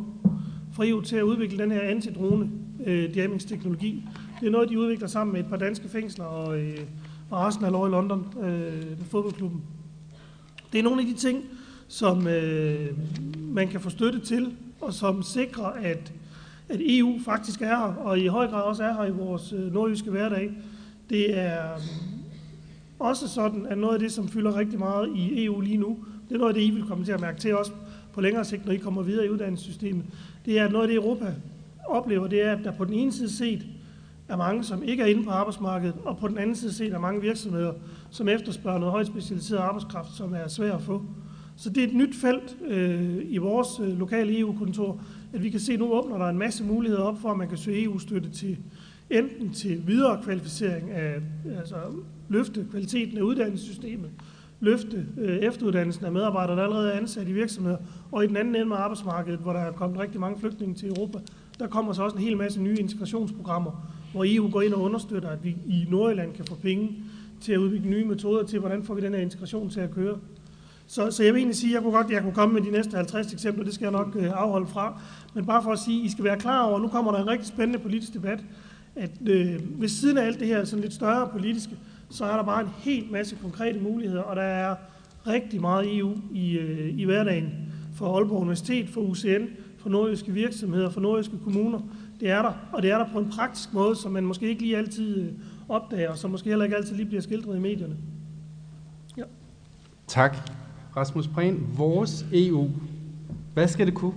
fra 0.73 0.87
EU 0.87 1.01
til 1.01 1.17
at 1.17 1.23
udvikle 1.23 1.59
den 1.59 1.71
her 1.71 1.81
antidrone 1.81 2.51
øh, 2.87 3.17
jamming-teknologi. 3.17 4.05
Det 4.41 4.47
er 4.47 4.51
noget, 4.51 4.69
de 4.69 4.79
udvikler 4.79 5.09
sammen 5.09 5.33
med 5.33 5.41
et 5.41 5.47
par 5.47 5.57
danske 5.57 5.89
fængsler 5.89 6.25
og, 6.25 6.61
øh, 6.61 6.79
og 7.31 7.47
Arsenal 7.47 7.75
over 7.75 7.89
i 7.89 7.91
London, 7.91 8.27
øh, 8.43 8.99
fodboldklubben. 9.11 9.63
Det 10.73 10.79
er 10.79 10.83
nogle 10.83 11.01
af 11.01 11.07
de 11.07 11.15
ting, 11.15 11.45
som 11.89 12.27
øh, 12.27 12.89
man 13.39 13.69
kan 13.69 13.81
få 13.81 13.91
støtte 13.91 14.21
til, 14.21 14.57
og 14.81 14.95
som 14.95 15.23
sikrer, 15.23 15.67
at, 15.67 16.13
at 16.73 16.81
EU 16.81 17.19
faktisk 17.25 17.63
er 17.63 17.67
her, 17.67 17.95
og 17.95 18.19
i 18.19 18.27
høj 18.27 18.47
grad 18.47 18.63
også 18.63 18.85
er 18.85 18.93
her 18.93 19.05
i 19.05 19.11
vores 19.11 19.53
øh, 19.53 19.73
nordjyske 19.73 20.11
hverdag. 20.11 20.51
Det 21.11 21.39
er 21.39 21.77
mm, 21.77 22.23
også 22.99 23.29
sådan, 23.29 23.67
at 23.67 23.79
noget 23.79 23.95
af 23.95 24.01
det, 24.01 24.13
som 24.13 24.29
fylder 24.29 24.57
rigtig 24.57 24.79
meget 24.79 25.09
i 25.17 25.45
EU 25.45 25.61
lige 25.61 25.77
nu, 25.77 25.99
det 26.29 26.35
er 26.35 26.39
noget 26.39 26.51
af 26.51 26.55
det, 26.55 26.63
I 26.63 26.71
vil 26.71 26.85
komme 26.85 27.05
til 27.05 27.13
at 27.13 27.21
mærke 27.21 27.41
til 27.41 27.57
også 27.57 27.73
på 28.13 28.21
længere 28.21 28.45
sigt, 28.45 28.67
når 28.67 28.73
I 28.73 28.77
kommer 28.77 29.03
videre 29.03 29.27
i 29.27 29.29
uddannelsessystemet. 29.29 30.05
Det 30.47 30.59
er, 30.59 30.65
at 30.65 30.73
noget 30.73 30.85
af 30.85 30.89
det, 30.89 30.97
Europa 30.97 31.35
oplever, 31.89 32.27
det 32.27 32.43
er, 32.43 32.53
at 32.53 32.65
der 32.65 32.73
på 32.73 32.85
den 32.85 32.95
ene 32.95 33.13
side 33.13 33.33
set 33.33 33.67
er 34.29 34.37
mange, 34.37 34.65
som 34.65 34.83
ikke 34.83 35.03
er 35.03 35.07
inde 35.07 35.25
på 35.25 35.31
arbejdsmarkedet, 35.31 35.95
og 36.05 36.19
på 36.19 36.29
den 36.29 36.39
anden 36.39 36.57
side 36.57 36.73
set 36.73 36.93
er 36.93 36.99
mange 36.99 37.21
virksomheder, 37.21 37.73
som 38.11 38.29
efterspørger 38.29 38.79
noget 38.79 38.93
højt 38.93 39.07
specialiseret 39.07 39.61
arbejdskraft, 39.61 40.17
som 40.17 40.35
er 40.35 40.49
svært 40.49 40.75
at 40.75 40.83
få. 40.83 41.03
Så 41.57 41.71
det 41.71 41.85
er 41.85 41.89
et 41.89 41.95
nyt 41.95 42.17
felt 42.17 42.57
øh, 42.67 43.19
i 43.25 43.37
vores 43.37 43.81
øh, 43.81 43.99
lokale 43.99 44.39
EU-kontor, 44.39 45.01
at 45.33 45.43
vi 45.43 45.51
kan 45.51 45.61
se, 45.61 45.73
at 45.73 45.79
nu 45.79 45.93
åbner 45.93 46.19
der 46.19 46.27
en 46.27 46.39
masse 46.39 46.65
muligheder 46.65 47.03
op 47.03 47.21
for, 47.21 47.31
at 47.31 47.37
man 47.37 47.49
kan 47.49 47.59
søge 47.59 47.85
EU-støtte 47.85 48.31
til 48.31 48.59
enten 49.11 49.53
til 49.53 49.87
videre 49.87 50.23
kvalificering 50.25 50.91
af, 50.91 51.15
altså 51.59 51.77
løfte 52.29 52.67
kvaliteten 52.71 53.19
af 53.19 53.23
uddannelsessystemet, 53.23 54.11
løfte 54.61 55.07
øh, 55.19 55.39
efteruddannelsen 55.39 56.05
af 56.05 56.13
medarbejdere, 56.13 56.57
der 56.57 56.63
allerede 56.63 56.93
er 56.93 56.97
ansat 56.97 57.29
i 57.29 57.33
virksomheder, 57.33 57.77
og 58.13 58.25
i 58.25 58.27
den 58.27 58.37
anden 58.37 58.55
ende 58.55 58.67
med 58.67 58.77
arbejdsmarkedet, 58.77 59.41
hvor 59.41 59.53
der 59.53 59.61
er 59.61 59.73
kommet 59.73 60.01
rigtig 60.01 60.21
mange 60.21 60.41
flygtninge 60.41 60.75
til 60.75 60.89
Europa, 60.89 61.19
der 61.59 61.67
kommer 61.67 61.93
så 61.93 62.03
også 62.03 62.17
en 62.17 62.23
hel 62.23 62.37
masse 62.37 62.63
nye 62.63 62.77
integrationsprogrammer, 62.77 63.93
hvor 64.13 64.25
EU 64.29 64.51
går 64.51 64.63
ind 64.63 64.75
og 64.75 64.83
understøtter, 64.83 65.29
at 65.29 65.45
vi 65.45 65.57
i 65.67 65.87
Nordjylland 65.91 66.33
kan 66.35 66.45
få 66.45 66.55
penge 66.55 66.97
til 67.41 67.53
at 67.53 67.59
udvikle 67.59 67.91
nye 67.91 68.05
metoder 68.05 68.47
til, 68.47 68.59
hvordan 68.59 68.85
får 68.85 68.95
vi 68.95 69.01
den 69.01 69.15
her 69.15 69.21
integration 69.21 69.71
til 69.71 69.81
at 69.81 69.91
køre. 69.91 70.19
Så, 70.87 71.11
så 71.11 71.23
jeg 71.25 71.35
vil 71.35 71.39
egentlig 71.39 71.57
sige, 71.57 71.71
at 71.71 71.75
jeg 71.75 71.83
kunne 71.83 71.93
godt 71.93 72.11
jeg 72.11 72.23
kunne 72.23 72.35
komme 72.35 72.55
med 72.55 72.63
de 72.63 72.71
næste 72.71 72.97
50 72.97 73.33
eksempler, 73.33 73.65
det 73.65 73.75
skal 73.75 73.85
jeg 73.85 73.93
nok 73.93 74.17
øh, 74.17 74.31
afholde 74.35 74.67
fra. 74.67 75.01
Men 75.35 75.47
bare 75.47 75.63
for 75.63 75.73
at 75.73 75.79
sige, 75.79 76.01
at 76.01 76.07
I 76.07 76.11
skal 76.11 76.25
være 76.25 76.39
klar 76.39 76.63
over, 76.63 76.77
at 76.77 76.83
nu 76.83 76.89
kommer 76.89 77.13
der 77.13 77.19
en 77.19 77.29
rigtig 77.29 77.47
spændende 77.47 77.79
politisk 77.79 78.15
debat, 78.15 78.45
at 78.97 79.11
øh, 79.27 79.81
ved 79.81 79.89
siden 79.89 80.19
af 80.19 80.27
alt 80.27 80.41
det 80.41 80.47
her 80.47 80.65
sådan 80.65 80.83
lidt 80.83 80.95
større 80.95 81.29
politiske, 81.29 81.77
så 82.11 82.25
er 82.25 82.37
der 82.37 82.43
bare 82.43 82.63
en 82.63 82.69
helt 82.79 83.11
masse 83.11 83.37
konkrete 83.43 83.81
muligheder, 83.81 84.23
og 84.23 84.37
der 84.37 84.43
er 84.43 84.75
rigtig 85.27 85.61
meget 85.61 85.99
EU 85.99 86.13
i, 86.33 86.59
øh, 86.59 86.99
i 86.99 87.05
hverdagen 87.05 87.51
for 87.95 88.17
Aalborg 88.17 88.41
Universitet, 88.41 88.89
for 88.89 89.01
UCN, 89.01 89.45
for 89.79 89.89
nordjyske 89.89 90.33
virksomheder, 90.33 90.91
for 90.91 91.01
nordjyske 91.01 91.39
kommuner. 91.45 91.81
Det 92.21 92.31
er 92.31 92.43
der, 92.43 92.53
og 92.73 92.83
det 92.83 92.91
er 92.91 92.99
der 92.99 93.09
på 93.13 93.19
en 93.19 93.31
praktisk 93.31 93.75
måde, 93.75 93.97
som 93.97 94.13
man 94.13 94.25
måske 94.25 94.49
ikke 94.49 94.63
lige 94.63 94.77
altid 94.77 95.21
øh, 95.23 95.33
opdager, 95.69 96.11
og 96.11 96.19
som 96.19 96.31
måske 96.31 96.49
heller 96.49 96.65
ikke 96.65 96.77
altid 96.77 96.97
lige 96.97 97.07
bliver 97.07 97.23
skildret 97.23 97.57
i 97.57 97.61
medierne. 97.61 97.97
Ja. 99.17 99.23
Tak. 100.07 100.37
Rasmus 100.97 101.29
Prehn, 101.29 101.67
vores 101.77 102.27
EU. 102.33 102.71
Hvad 103.55 103.69
skal 103.69 103.87
det 103.87 103.95
kunne? 103.95 104.15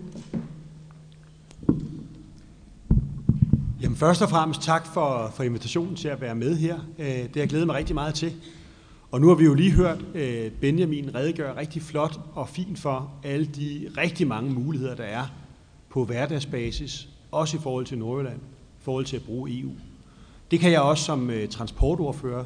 Jamen, 3.96 4.00
først 4.00 4.22
og 4.22 4.30
fremmest 4.30 4.62
tak 4.62 4.88
for, 4.94 5.32
for 5.36 5.44
invitationen 5.44 5.96
til 5.96 6.08
at 6.08 6.22
være 6.22 6.36
med 6.36 6.58
her. 6.58 6.80
Øh, 7.00 7.06
det 7.08 7.30
har 7.34 7.42
jeg 7.42 7.50
glædet 7.50 7.68
mig 7.68 7.76
rigtig 7.76 7.94
meget 7.96 8.14
til. 8.14 8.34
Og 9.12 9.22
nu 9.22 9.28
har 9.28 9.36
vi 9.36 9.46
jo 9.46 9.54
lige 9.54 9.72
hørt 9.72 10.06
øh, 10.16 10.52
Benjamin 10.52 11.16
redegøre 11.16 11.58
rigtig 11.58 11.82
flot 11.82 12.20
og 12.34 12.50
fint 12.50 12.80
for 12.80 13.12
alle 13.24 13.46
de 13.46 13.90
rigtig 13.98 14.28
mange 14.28 14.52
muligheder, 14.52 14.96
der 14.96 15.04
er 15.04 15.24
på 15.90 16.06
hverdagsbasis, 16.06 17.08
også 17.32 17.58
i 17.58 17.60
forhold 17.60 17.86
til 17.86 17.98
Nordjylland, 17.98 18.38
i 18.38 18.82
forhold 18.82 19.06
til 19.06 19.16
at 19.16 19.24
bruge 19.24 19.60
EU. 19.60 19.72
Det 20.52 20.60
kan 20.60 20.72
jeg 20.72 20.82
også 20.82 21.04
som 21.04 21.30
øh, 21.30 21.50
transportordfører 21.50 22.46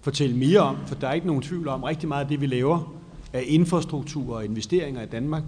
fortælle 0.00 0.36
mere 0.36 0.60
om, 0.60 0.76
for 0.86 0.94
der 0.94 1.08
er 1.08 1.12
ikke 1.12 1.26
nogen 1.26 1.42
tvivl 1.42 1.68
om, 1.68 1.82
rigtig 1.82 2.08
meget 2.08 2.22
af 2.22 2.28
det, 2.28 2.40
vi 2.40 2.46
laver 2.46 2.92
af 3.32 3.44
infrastruktur 3.46 4.36
og 4.36 4.44
investeringer 4.44 5.02
i 5.02 5.06
Danmark, 5.06 5.42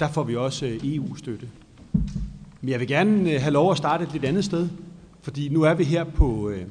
der 0.00 0.08
får 0.08 0.22
vi 0.22 0.36
også 0.36 0.78
EU-støtte. 0.84 1.48
Men 2.60 2.68
jeg 2.70 2.80
vil 2.80 2.88
gerne 2.88 3.32
øh, 3.32 3.40
have 3.40 3.52
lov 3.52 3.70
at 3.70 3.76
starte 3.76 4.04
et 4.04 4.12
lidt 4.12 4.24
andet 4.24 4.44
sted, 4.44 4.68
fordi 5.22 5.48
nu 5.48 5.62
er 5.62 5.74
vi 5.74 5.84
her 5.84 6.04
på, 6.04 6.48
øh, 6.48 6.62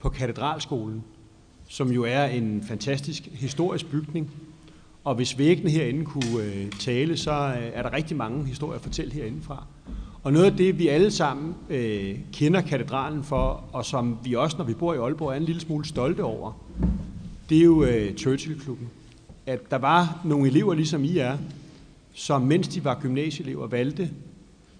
på 0.00 0.08
Katedralskolen, 0.08 1.04
som 1.68 1.90
jo 1.90 2.04
er 2.04 2.24
en 2.24 2.64
fantastisk 2.68 3.28
historisk 3.32 3.90
bygning. 3.90 4.30
Og 5.04 5.14
hvis 5.14 5.38
væggene 5.38 5.70
herinde 5.70 6.04
kunne 6.04 6.42
øh, 6.42 6.70
tale, 6.70 7.16
så 7.16 7.30
er 7.74 7.82
der 7.82 7.92
rigtig 7.92 8.16
mange 8.16 8.46
historier 8.46 8.76
at 8.76 8.82
fortælle 8.82 9.12
herindefra. 9.12 9.66
Og 10.22 10.32
noget 10.32 10.46
af 10.46 10.56
det, 10.56 10.78
vi 10.78 10.88
alle 10.88 11.10
sammen 11.10 11.54
øh, 11.70 12.18
kender 12.32 12.60
katedralen 12.60 13.24
for, 13.24 13.64
og 13.72 13.84
som 13.84 14.18
vi 14.24 14.34
også, 14.34 14.56
når 14.58 14.64
vi 14.64 14.74
bor 14.74 14.94
i 14.94 14.96
Aalborg, 14.96 15.32
er 15.32 15.36
en 15.36 15.42
lille 15.42 15.60
smule 15.60 15.84
stolte 15.84 16.24
over, 16.24 16.52
det 17.48 17.58
er 17.58 17.62
jo 17.62 17.84
øh, 17.84 18.14
Churchill-klubben. 18.14 18.88
At 19.46 19.70
der 19.70 19.78
var 19.78 20.20
nogle 20.24 20.48
elever, 20.48 20.74
ligesom 20.74 21.04
I 21.04 21.18
er, 21.18 21.38
som 22.12 22.42
mens 22.42 22.68
de 22.68 22.84
var 22.84 22.98
gymnasieelever, 23.00 23.66
valgte 23.66 24.10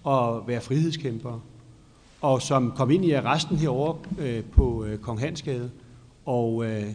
at 0.07 0.47
være 0.47 0.61
frihedskæmpere, 0.61 1.39
og 2.21 2.41
som 2.41 2.73
kom 2.75 2.91
ind 2.91 3.05
i 3.05 3.11
arresten 3.11 3.57
herovre 3.57 3.97
øh, 4.19 4.43
på 4.43 4.85
øh, 4.85 4.99
Kong 4.99 5.19
Hansgade, 5.19 5.71
og 6.25 6.65
øh, 6.65 6.85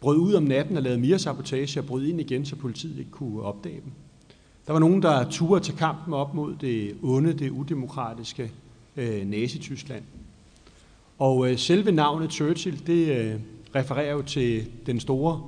brød 0.00 0.18
ud 0.18 0.34
om 0.34 0.42
natten 0.42 0.76
og 0.76 0.82
lavede 0.82 1.00
mere 1.00 1.18
sabotage 1.18 1.80
og 1.80 1.86
brød 1.86 2.06
ind 2.06 2.20
igen, 2.20 2.44
så 2.44 2.56
politiet 2.56 2.98
ikke 2.98 3.10
kunne 3.10 3.42
opdage 3.42 3.80
dem. 3.84 3.92
Der 4.66 4.72
var 4.72 4.80
nogen, 4.80 5.02
der 5.02 5.30
turde 5.30 5.64
til 5.64 5.76
kampen 5.76 6.14
op 6.14 6.34
mod 6.34 6.54
det 6.60 6.96
onde, 7.02 7.32
det 7.32 7.50
udemokratiske 7.50 8.52
øh, 8.96 9.26
Nazi-Tyskland. 9.26 10.02
Og 11.18 11.50
øh, 11.50 11.58
selve 11.58 11.92
navnet 11.92 12.32
Churchill, 12.32 12.86
det 12.86 13.16
øh, 13.16 13.40
refererer 13.74 14.12
jo 14.12 14.22
til 14.22 14.66
den 14.86 15.00
store 15.00 15.42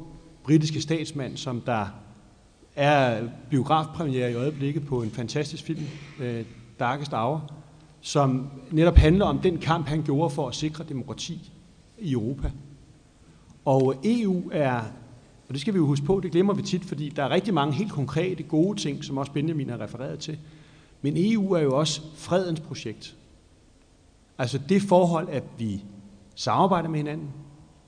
britiske 0.45 0.81
statsmand, 0.81 1.37
som 1.37 1.61
der 1.61 1.87
er 2.77 3.29
biografpremiere 3.51 4.31
i 4.31 4.35
øjeblikket 4.35 4.87
på 4.87 5.03
en 5.03 5.11
fantastisk 5.11 5.65
film, 5.65 5.83
øh, 6.21 6.45
Darkest 6.81 7.13
Hour, 7.13 7.51
som 8.01 8.51
netop 8.71 8.97
handler 8.97 9.25
om 9.25 9.39
den 9.39 9.59
kamp, 9.59 9.87
han 9.87 10.03
gjorde 10.03 10.31
for 10.31 10.49
at 10.49 10.55
sikre 10.55 10.85
demokrati 10.85 11.53
i 11.99 12.13
Europa. 12.13 12.51
Og 13.65 13.95
EU 14.05 14.51
er, 14.53 14.81
og 15.49 15.53
det 15.53 15.61
skal 15.61 15.75
vi 15.75 15.79
jo 15.79 15.87
huske 15.87 16.07
på, 16.07 16.21
det 16.23 16.33
glemmer 16.33 16.55
vi 16.55 16.63
tit, 16.63 16.85
fordi 16.85 17.09
der 17.09 17.25
er 17.25 17.31
rigtig 17.31 17.55
mange 17.55 17.75
helt 17.75 17.93
konkrete, 17.93 18.43
gode 18.43 18.79
ting, 18.79 19.05
som 19.05 19.19
også 19.19 19.33
Benjamin 19.33 19.71
har 19.71 19.81
refereret 19.81 20.19
til. 20.19 20.39
Men 21.03 21.15
EU 21.17 21.53
er 21.53 21.61
jo 21.61 21.79
også 21.79 22.03
fredens 22.15 22.61
projekt. 22.61 23.17
Altså 24.39 24.59
det 24.69 24.83
forhold, 24.83 25.29
at 25.29 25.45
vi 25.59 25.85
samarbejder 26.35 26.89
med 26.89 26.99
hinanden, 26.99 27.29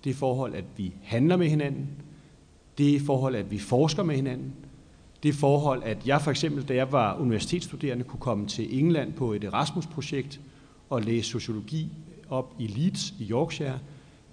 det 0.04 0.16
forhold, 0.16 0.54
at 0.54 0.64
vi 0.76 0.92
handler 1.02 1.36
med 1.36 1.48
hinanden, 1.48 1.88
det 2.78 3.02
forhold, 3.02 3.34
at 3.34 3.50
vi 3.50 3.58
forsker 3.58 4.02
med 4.02 4.16
hinanden, 4.16 4.54
det 5.22 5.34
forhold, 5.34 5.82
at 5.84 6.06
jeg 6.06 6.22
for 6.22 6.30
eksempel, 6.30 6.64
da 6.64 6.74
jeg 6.74 6.92
var 6.92 7.16
universitetsstuderende, 7.16 8.04
kunne 8.04 8.20
komme 8.20 8.46
til 8.46 8.78
England 8.78 9.12
på 9.12 9.32
et 9.32 9.44
Erasmus-projekt 9.44 10.40
og 10.90 11.02
læse 11.02 11.30
sociologi 11.30 11.92
op 12.28 12.54
i 12.58 12.66
Leeds 12.66 13.14
i 13.18 13.30
Yorkshire, 13.30 13.78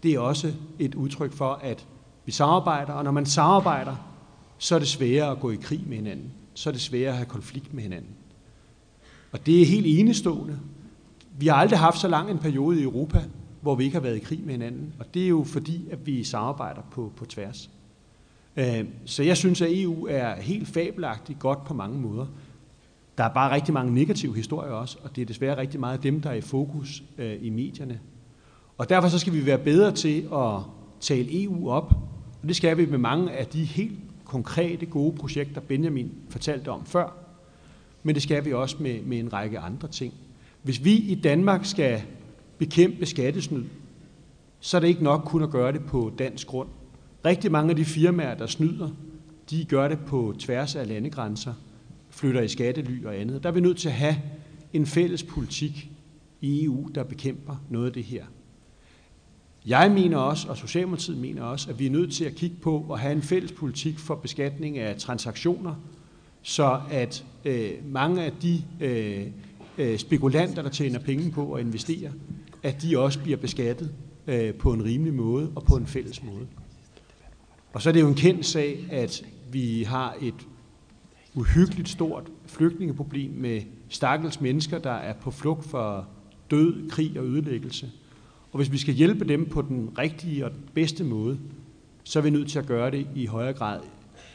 det 0.03 0.13
er 0.13 0.19
også 0.19 0.53
et 0.79 0.95
udtryk 0.95 1.33
for, 1.33 1.59
at 1.63 1.87
vi 2.25 2.31
samarbejder, 2.31 2.93
og 2.93 3.03
når 3.03 3.11
man 3.11 3.25
samarbejder, 3.25 3.95
så 4.57 4.75
er 4.75 4.79
det 4.79 4.87
sværere 4.87 5.31
at 5.31 5.39
gå 5.39 5.51
i 5.51 5.55
krig 5.55 5.83
med 5.87 5.97
hinanden. 5.97 6.31
Så 6.53 6.69
er 6.69 6.71
det 6.71 6.81
sværere 6.81 7.09
at 7.09 7.15
have 7.15 7.25
konflikt 7.25 7.73
med 7.73 7.83
hinanden. 7.83 8.15
Og 9.31 9.45
det 9.45 9.61
er 9.61 9.65
helt 9.65 9.85
enestående. 9.99 10.59
Vi 11.39 11.47
har 11.47 11.55
aldrig 11.55 11.79
haft 11.79 11.99
så 11.99 12.07
lang 12.07 12.31
en 12.31 12.37
periode 12.37 12.79
i 12.79 12.83
Europa, 12.83 13.23
hvor 13.61 13.75
vi 13.75 13.83
ikke 13.83 13.95
har 13.95 14.01
været 14.01 14.15
i 14.15 14.19
krig 14.19 14.39
med 14.43 14.51
hinanden. 14.51 14.93
Og 14.99 15.13
det 15.13 15.23
er 15.23 15.27
jo 15.27 15.43
fordi, 15.43 15.89
at 15.91 16.05
vi 16.05 16.23
samarbejder 16.23 16.81
på, 16.91 17.11
på 17.15 17.25
tværs. 17.25 17.69
Øh, 18.57 18.85
så 19.05 19.23
jeg 19.23 19.37
synes, 19.37 19.61
at 19.61 19.69
EU 19.71 20.07
er 20.09 20.35
helt 20.35 20.67
fabelagtigt 20.67 21.39
godt 21.39 21.65
på 21.65 21.73
mange 21.73 21.99
måder. 21.99 22.25
Der 23.17 23.23
er 23.23 23.33
bare 23.33 23.55
rigtig 23.55 23.73
mange 23.73 23.93
negative 23.93 24.35
historier 24.35 24.71
også, 24.71 24.97
og 25.03 25.15
det 25.15 25.21
er 25.21 25.25
desværre 25.25 25.57
rigtig 25.57 25.79
meget 25.79 25.97
af 25.97 26.01
dem, 26.01 26.21
der 26.21 26.29
er 26.29 26.33
i 26.33 26.41
fokus 26.41 27.03
øh, 27.17 27.37
i 27.41 27.49
medierne 27.49 27.99
og 28.77 28.89
derfor 28.89 29.07
så 29.07 29.19
skal 29.19 29.33
vi 29.33 29.45
være 29.45 29.57
bedre 29.57 29.91
til 29.91 30.27
at 30.33 30.59
tale 30.99 31.43
EU 31.43 31.69
op, 31.69 31.91
og 32.41 32.47
det 32.47 32.55
skal 32.55 32.77
vi 32.77 32.85
med 32.85 32.97
mange 32.97 33.31
af 33.31 33.47
de 33.47 33.63
helt 33.63 33.99
konkrete 34.25 34.85
gode 34.85 35.17
projekter, 35.17 35.61
Benjamin 35.61 36.11
fortalte 36.29 36.69
om 36.69 36.85
før, 36.85 37.17
men 38.03 38.15
det 38.15 38.23
skal 38.23 38.45
vi 38.45 38.53
også 38.53 38.77
med, 38.79 39.01
med 39.01 39.19
en 39.19 39.33
række 39.33 39.59
andre 39.59 39.87
ting. 39.87 40.13
Hvis 40.63 40.83
vi 40.83 40.93
i 40.93 41.15
Danmark 41.15 41.65
skal 41.65 42.01
bekæmpe 42.57 43.05
skattesnyd, 43.05 43.63
så 44.59 44.77
er 44.77 44.81
det 44.81 44.87
ikke 44.87 45.03
nok 45.03 45.21
kun 45.25 45.43
at 45.43 45.49
gøre 45.49 45.71
det 45.71 45.85
på 45.85 46.11
dansk 46.19 46.47
grund. 46.47 46.69
Rigtig 47.25 47.51
mange 47.51 47.69
af 47.69 47.75
de 47.75 47.85
firmaer, 47.85 48.35
der 48.35 48.47
snyder, 48.47 48.89
de 49.49 49.65
gør 49.65 49.87
det 49.87 49.99
på 49.99 50.35
tværs 50.39 50.75
af 50.75 50.87
landegrænser, 50.87 51.53
flytter 52.09 52.41
i 52.41 52.47
skattely 52.47 53.05
og 53.05 53.17
andet. 53.17 53.43
Der 53.43 53.49
er 53.49 53.53
vi 53.53 53.59
nødt 53.59 53.77
til 53.77 53.89
at 53.89 53.95
have 53.95 54.15
en 54.73 54.85
fælles 54.85 55.23
politik 55.23 55.91
i 56.41 56.63
EU, 56.63 56.89
der 56.95 57.03
bekæmper 57.03 57.55
noget 57.69 57.87
af 57.87 57.93
det 57.93 58.03
her. 58.03 58.25
Jeg 59.65 59.91
mener 59.91 60.17
også, 60.17 60.47
og 60.47 60.57
Socialdemokratiet 60.57 61.17
mener 61.17 61.43
også, 61.43 61.69
at 61.69 61.79
vi 61.79 61.85
er 61.85 61.89
nødt 61.89 62.13
til 62.13 62.25
at 62.25 62.35
kigge 62.35 62.55
på 62.61 62.85
og 62.89 62.99
have 62.99 63.13
en 63.13 63.21
fælles 63.21 63.51
politik 63.51 63.99
for 63.99 64.15
beskatning 64.15 64.77
af 64.77 64.95
transaktioner, 64.97 65.75
så 66.41 66.81
at 66.91 67.25
øh, 67.45 67.71
mange 67.85 68.23
af 68.23 68.31
de 68.41 68.63
øh, 68.81 69.27
øh, 69.77 69.97
spekulanter, 69.97 70.61
der 70.61 70.69
tjener 70.69 70.99
penge 70.99 71.31
på 71.31 71.53
at 71.53 71.65
investere, 71.65 72.11
at 72.63 72.81
de 72.81 72.99
også 72.99 73.19
bliver 73.19 73.37
beskattet 73.37 73.93
øh, 74.27 74.53
på 74.53 74.73
en 74.73 74.83
rimelig 74.83 75.13
måde 75.13 75.51
og 75.55 75.63
på 75.63 75.75
en 75.75 75.87
fælles 75.87 76.23
måde. 76.23 76.47
Og 77.75 77.81
så 77.81 77.89
er 77.89 77.93
det 77.93 78.01
jo 78.01 78.07
en 78.07 78.15
kendt 78.15 78.45
sag, 78.45 78.87
at 78.91 79.25
vi 79.51 79.83
har 79.83 80.15
et 80.21 80.47
uhyggeligt 81.33 81.89
stort 81.89 82.31
flygtningeproblem 82.45 83.31
med 83.31 83.61
stakkels 83.89 84.41
mennesker, 84.41 84.79
der 84.79 84.91
er 84.91 85.13
på 85.13 85.31
flugt 85.31 85.65
for 85.65 86.07
død, 86.51 86.89
krig 86.89 87.19
og 87.19 87.25
ødelæggelse– 87.25 87.91
og 88.55 88.57
hvis 88.57 88.71
vi 88.71 88.77
skal 88.77 88.93
hjælpe 88.93 89.25
dem 89.25 89.49
på 89.49 89.61
den 89.61 89.89
rigtige 89.97 90.45
og 90.45 90.51
den 90.51 90.61
bedste 90.73 91.03
måde, 91.03 91.39
så 92.03 92.19
er 92.19 92.23
vi 92.23 92.29
nødt 92.29 92.49
til 92.49 92.59
at 92.59 92.65
gøre 92.65 92.91
det 92.91 93.07
i 93.15 93.25
højere 93.25 93.53
grad 93.53 93.79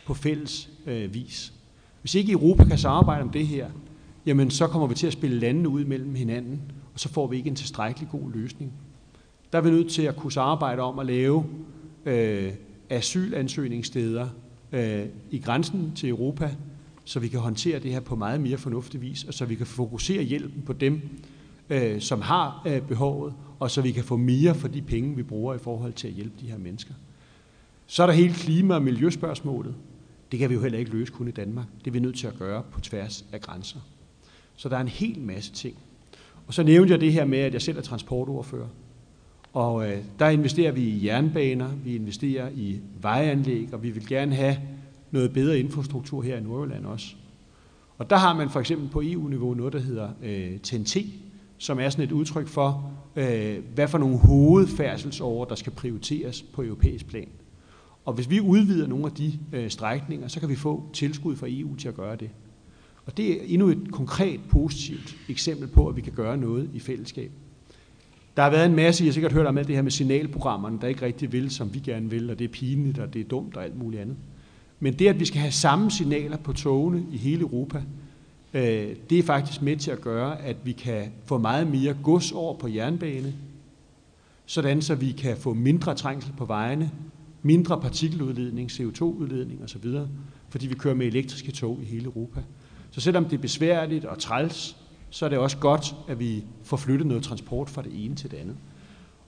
på 0.06 0.14
fælles 0.14 0.70
øh, 0.86 1.14
vis. 1.14 1.52
Hvis 2.00 2.14
ikke 2.14 2.32
Europa 2.32 2.64
kan 2.64 2.78
samarbejde 2.78 3.22
om 3.22 3.30
det 3.30 3.46
her, 3.46 3.70
jamen 4.26 4.50
så 4.50 4.66
kommer 4.66 4.88
vi 4.88 4.94
til 4.94 5.06
at 5.06 5.12
spille 5.12 5.38
landene 5.38 5.68
ud 5.68 5.84
mellem 5.84 6.14
hinanden, 6.14 6.60
og 6.94 7.00
så 7.00 7.08
får 7.08 7.26
vi 7.26 7.36
ikke 7.36 7.48
en 7.48 7.56
tilstrækkelig 7.56 8.08
god 8.08 8.32
løsning. 8.32 8.72
Der 9.52 9.58
er 9.58 9.62
vi 9.62 9.70
nødt 9.70 9.90
til 9.90 10.02
at 10.02 10.16
kunne 10.16 10.32
samarbejde 10.32 10.82
om 10.82 10.98
at 10.98 11.06
lave 11.06 11.44
øh, 12.06 12.52
asylansøgningssteder 12.90 14.28
øh, 14.72 15.06
i 15.30 15.38
grænsen 15.38 15.92
til 15.96 16.08
Europa, 16.08 16.54
så 17.04 17.20
vi 17.20 17.28
kan 17.28 17.40
håndtere 17.40 17.78
det 17.78 17.92
her 17.92 18.00
på 18.00 18.16
meget 18.16 18.40
mere 18.40 18.58
fornuftig 18.58 19.00
vis, 19.00 19.24
og 19.24 19.34
så 19.34 19.44
vi 19.44 19.54
kan 19.54 19.66
fokusere 19.66 20.22
hjælpen 20.22 20.62
på 20.62 20.72
dem, 20.72 21.00
øh, 21.70 22.00
som 22.00 22.20
har 22.20 22.62
øh, 22.66 22.82
behovet, 22.82 23.34
og 23.58 23.70
så 23.70 23.82
vi 23.82 23.92
kan 23.92 24.04
få 24.04 24.16
mere 24.16 24.54
for 24.54 24.68
de 24.68 24.82
penge, 24.82 25.16
vi 25.16 25.22
bruger 25.22 25.54
i 25.54 25.58
forhold 25.58 25.92
til 25.92 26.08
at 26.08 26.14
hjælpe 26.14 26.34
de 26.40 26.46
her 26.46 26.58
mennesker. 26.58 26.94
Så 27.86 28.02
er 28.02 28.06
der 28.06 28.14
hele 28.14 28.34
klima- 28.34 28.74
og 28.74 28.82
miljøspørgsmålet. 28.82 29.74
Det 30.32 30.38
kan 30.38 30.50
vi 30.50 30.54
jo 30.54 30.60
heller 30.60 30.78
ikke 30.78 30.90
løse 30.90 31.12
kun 31.12 31.28
i 31.28 31.30
Danmark. 31.30 31.66
Det 31.78 31.86
er 31.86 31.92
vi 31.92 32.00
nødt 32.00 32.18
til 32.18 32.26
at 32.26 32.38
gøre 32.38 32.62
på 32.70 32.80
tværs 32.80 33.24
af 33.32 33.40
grænser. 33.40 33.80
Så 34.56 34.68
der 34.68 34.76
er 34.76 34.80
en 34.80 34.88
hel 34.88 35.20
masse 35.20 35.52
ting. 35.52 35.76
Og 36.46 36.54
så 36.54 36.62
nævnte 36.62 36.92
jeg 36.92 37.00
det 37.00 37.12
her 37.12 37.24
med, 37.24 37.38
at 37.38 37.52
jeg 37.52 37.62
selv 37.62 37.78
er 37.78 37.82
transportordfører. 37.82 38.68
Og 39.52 39.90
øh, 39.90 39.98
der 40.18 40.28
investerer 40.28 40.72
vi 40.72 40.80
i 40.80 41.06
jernbaner, 41.06 41.68
vi 41.84 41.94
investerer 41.94 42.50
i 42.54 42.80
vejanlæg, 43.00 43.68
og 43.72 43.82
vi 43.82 43.90
vil 43.90 44.06
gerne 44.06 44.34
have 44.34 44.56
noget 45.10 45.32
bedre 45.32 45.58
infrastruktur 45.58 46.22
her 46.22 46.36
i 46.36 46.40
Nordjylland 46.40 46.86
også. 46.86 47.14
Og 47.98 48.10
der 48.10 48.16
har 48.16 48.34
man 48.34 48.50
for 48.50 48.60
eksempel 48.60 48.88
på 48.88 49.02
EU-niveau 49.04 49.54
noget, 49.54 49.72
der 49.72 49.78
hedder 49.78 50.08
øh, 50.22 50.58
TNT, 50.58 50.96
som 51.58 51.80
er 51.80 51.90
sådan 51.90 52.04
et 52.04 52.12
udtryk 52.12 52.46
for, 52.48 52.92
øh, 53.16 53.58
hvad 53.74 53.88
for 53.88 53.98
nogle 53.98 54.18
hovedfærdselsårer, 54.18 55.44
der 55.44 55.54
skal 55.54 55.72
prioriteres 55.72 56.42
på 56.42 56.62
europæisk 56.62 57.06
plan. 57.06 57.28
Og 58.04 58.12
hvis 58.12 58.30
vi 58.30 58.40
udvider 58.40 58.86
nogle 58.86 59.06
af 59.06 59.12
de 59.12 59.38
øh, 59.52 59.70
strækninger, 59.70 60.28
så 60.28 60.40
kan 60.40 60.48
vi 60.48 60.56
få 60.56 60.84
tilskud 60.92 61.36
fra 61.36 61.46
EU 61.50 61.76
til 61.76 61.88
at 61.88 61.94
gøre 61.94 62.16
det. 62.16 62.30
Og 63.06 63.16
det 63.16 63.32
er 63.32 63.44
endnu 63.46 63.68
et 63.68 63.88
konkret 63.92 64.40
positivt 64.50 65.16
eksempel 65.28 65.68
på, 65.68 65.88
at 65.88 65.96
vi 65.96 66.00
kan 66.00 66.12
gøre 66.12 66.36
noget 66.36 66.70
i 66.74 66.80
fællesskab. 66.80 67.30
Der 68.40 68.44
har 68.44 68.50
været 68.50 68.66
en 68.66 68.76
masse, 68.76 69.04
jeg 69.04 69.08
har 69.08 69.12
sikkert 69.12 69.32
hørt 69.32 69.46
om 69.46 69.58
alt 69.58 69.68
det 69.68 69.76
her 69.76 69.82
med 69.82 69.90
signalprogrammerne, 69.90 70.78
der 70.80 70.88
ikke 70.88 71.02
rigtig 71.02 71.32
vil, 71.32 71.50
som 71.50 71.74
vi 71.74 71.78
gerne 71.78 72.10
vil, 72.10 72.30
og 72.30 72.38
det 72.38 72.44
er 72.44 72.48
pinligt, 72.48 72.98
og 72.98 73.14
det 73.14 73.20
er 73.20 73.24
dumt 73.24 73.56
og 73.56 73.64
alt 73.64 73.78
muligt 73.78 74.02
andet. 74.02 74.16
Men 74.80 74.94
det, 74.94 75.08
at 75.08 75.20
vi 75.20 75.24
skal 75.24 75.40
have 75.40 75.52
samme 75.52 75.90
signaler 75.90 76.36
på 76.36 76.52
togene 76.52 77.04
i 77.12 77.16
hele 77.16 77.40
Europa, 77.40 77.82
Øh, 78.54 78.96
det 79.10 79.18
er 79.18 79.22
faktisk 79.22 79.62
med 79.62 79.76
til 79.76 79.90
at 79.90 80.00
gøre, 80.00 80.42
at 80.42 80.56
vi 80.64 80.72
kan 80.72 81.12
få 81.24 81.38
meget 81.38 81.66
mere 81.66 81.96
gods 82.02 82.32
over 82.32 82.58
på 82.58 82.68
jernbane, 82.68 83.34
sådan 84.46 84.82
så 84.82 84.94
vi 84.94 85.12
kan 85.12 85.36
få 85.36 85.54
mindre 85.54 85.94
trængsel 85.94 86.32
på 86.38 86.44
vejene, 86.44 86.90
mindre 87.42 87.80
partikeludledning, 87.80 88.70
CO2-udledning 88.70 89.64
osv., 89.64 89.84
fordi 90.48 90.66
vi 90.66 90.74
kører 90.74 90.94
med 90.94 91.06
elektriske 91.06 91.52
tog 91.52 91.78
i 91.82 91.84
hele 91.84 92.04
Europa. 92.04 92.40
Så 92.90 93.00
selvom 93.00 93.24
det 93.24 93.32
er 93.32 93.40
besværligt 93.40 94.04
og 94.04 94.18
træls, 94.18 94.76
så 95.10 95.24
er 95.24 95.28
det 95.28 95.38
også 95.38 95.56
godt, 95.56 95.94
at 96.08 96.18
vi 96.18 96.44
får 96.62 96.76
flyttet 96.76 97.06
noget 97.06 97.22
transport 97.22 97.70
fra 97.70 97.82
det 97.82 98.04
ene 98.04 98.14
til 98.14 98.30
det 98.30 98.36
andet. 98.36 98.56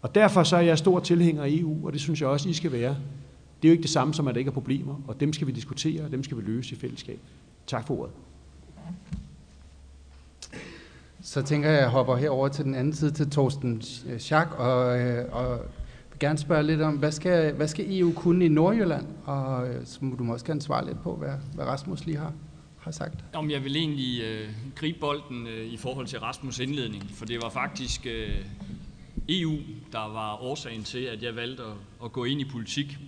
Og 0.03 0.15
derfor 0.15 0.43
så 0.43 0.57
er 0.57 0.61
jeg 0.61 0.79
stor 0.79 1.01
tilhænger 1.01 1.43
af 1.43 1.49
EU, 1.51 1.87
og 1.87 1.93
det 1.93 2.01
synes 2.01 2.21
jeg 2.21 2.29
også, 2.29 2.49
I 2.49 2.53
skal 2.53 2.73
være. 2.73 2.97
Det 3.63 3.69
er 3.69 3.71
jo 3.71 3.73
ikke 3.73 3.83
det 3.83 3.91
samme 3.91 4.15
som, 4.15 4.29
at 4.29 4.35
der 4.35 4.39
ikke 4.39 4.49
er 4.49 4.53
problemer, 4.53 5.01
og 5.09 5.21
dem 5.21 5.33
skal 5.33 5.47
vi 5.47 5.53
diskutere, 5.53 6.05
og 6.05 6.11
dem 6.11 6.25
skal 6.25 6.37
vi 6.37 6.43
løse 6.43 6.75
i 6.75 6.79
fællesskab. 6.79 7.19
Tak 7.67 7.87
for 7.87 8.01
ordet. 8.01 8.15
Så 11.23 11.43
tænker 11.43 11.69
jeg, 11.69 11.79
at 11.79 11.83
jeg 11.83 11.91
hopper 11.91 12.17
herover 12.17 12.49
til 12.49 12.65
den 12.65 12.75
anden 12.75 12.93
side 12.93 13.11
til 13.11 13.31
Torsten 13.31 13.83
Schack, 14.19 14.55
og, 14.59 15.01
øh, 15.01 15.35
og 15.35 15.59
vil 16.11 16.19
gerne 16.19 16.39
spørge 16.39 16.63
lidt 16.63 16.81
om, 16.81 16.95
hvad 16.95 17.13
skal, 17.13 17.53
hvad 17.53 17.69
skal 17.69 17.99
EU 17.99 18.13
kunne 18.13 18.45
i 18.45 18.49
Nordjylland? 18.49 19.07
Og 19.25 19.69
øh, 19.69 19.81
så 19.85 19.99
må 20.05 20.17
du 20.17 20.25
måske 20.25 20.53
ansvare 20.53 20.81
svare 20.81 20.87
lidt 20.93 21.03
på, 21.03 21.17
hvad, 21.17 21.33
hvad 21.55 21.65
Rasmus 21.65 22.07
lige 22.07 22.19
har, 22.19 22.33
har 22.85 22.91
sagt. 22.91 23.25
Om 23.33 23.51
jeg 23.51 23.65
vil 23.65 23.77
egentlig 23.77 24.23
øh, 24.23 24.49
gribe 24.75 24.99
bolden 24.99 25.47
øh, 25.47 25.67
i 25.67 25.77
forhold 25.77 26.07
til 26.07 26.17
Rasmus' 26.17 26.63
indledning, 26.63 27.11
for 27.11 27.25
det 27.25 27.43
var 27.43 27.51
faktisk 27.51 28.07
øh, 28.07 28.45
EU, 29.29 29.59
der 29.93 30.13
var 30.13 30.43
årsagen 30.43 30.85
til, 30.85 30.99
at 30.99 31.23
jeg 31.23 31.37
valgte 31.37 31.63
at, 31.63 31.75
at 32.05 32.13
gå 32.13 32.25
ind 32.25 32.41
i 32.41 32.45
politik. 32.45 32.99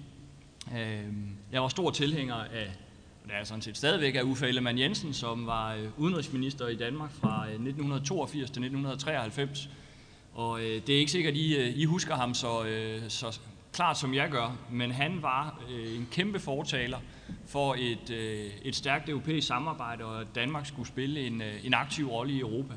Øh, 0.77 1.05
jeg 1.53 1.63
var 1.63 1.69
stor 1.69 1.91
tilhænger 1.91 2.35
af 2.35 2.71
det 3.25 3.33
er 3.41 3.45
sådan 3.45 3.63
set 3.63 3.77
stadigvæk 3.77 4.15
af 4.15 4.23
Uffe 4.23 4.49
Ellemann 4.49 4.79
Jensen, 4.79 5.15
som 5.15 5.47
var 5.47 5.75
øh, 5.75 5.89
udenrigsminister 5.97 6.69
i 6.69 6.77
Danmark 6.77 7.13
fra 7.13 7.45
øh, 7.45 7.53
1982 7.53 8.51
til 8.51 8.61
1993. 8.63 9.71
Og 10.35 10.61
øh, 10.61 10.83
det 10.87 10.95
er 10.95 10.99
ikke 10.99 11.13
sikkert, 11.13 11.35
I, 11.35 11.57
øh, 11.57 11.79
I 11.79 11.85
husker 11.85 12.15
ham 12.15 12.35
så, 12.35 12.65
øh, 12.65 13.03
så 13.09 13.41
klart, 13.75 13.99
som 13.99 14.15
jeg 14.15 14.31
gør, 14.31 14.57
men 14.71 14.91
han 14.91 15.23
var 15.23 15.63
øh, 15.71 15.97
en 15.97 16.09
kæmpe 16.13 16.39
fortaler 16.39 16.99
for 17.47 17.77
et, 17.79 18.11
øh, 18.11 18.51
et 18.63 18.77
stærkt 18.77 19.09
europæisk 19.09 19.47
samarbejde, 19.47 20.05
og 20.05 20.21
at 20.21 20.27
Danmark 20.35 20.67
skulle 20.67 20.89
spille 20.89 21.27
en, 21.27 21.43
øh, 21.43 21.67
en 21.67 21.75
aktiv 21.75 22.09
rolle 22.09 22.33
i 22.33 22.41
Europa. 22.41 22.75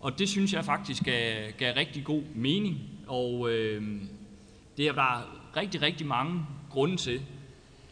Og 0.00 0.18
det 0.18 0.28
synes 0.28 0.52
jeg 0.52 0.64
faktisk 0.64 1.04
gav, 1.04 1.50
gav 1.58 1.74
rigtig 1.74 2.04
god 2.04 2.22
mening, 2.34 2.78
og 3.06 3.50
øh, 3.50 3.82
det 4.76 4.88
er 4.88 4.92
der 4.92 5.40
rigtig, 5.56 5.82
rigtig 5.82 6.06
mange 6.06 6.46
grunde 6.70 6.96
til. 6.96 7.20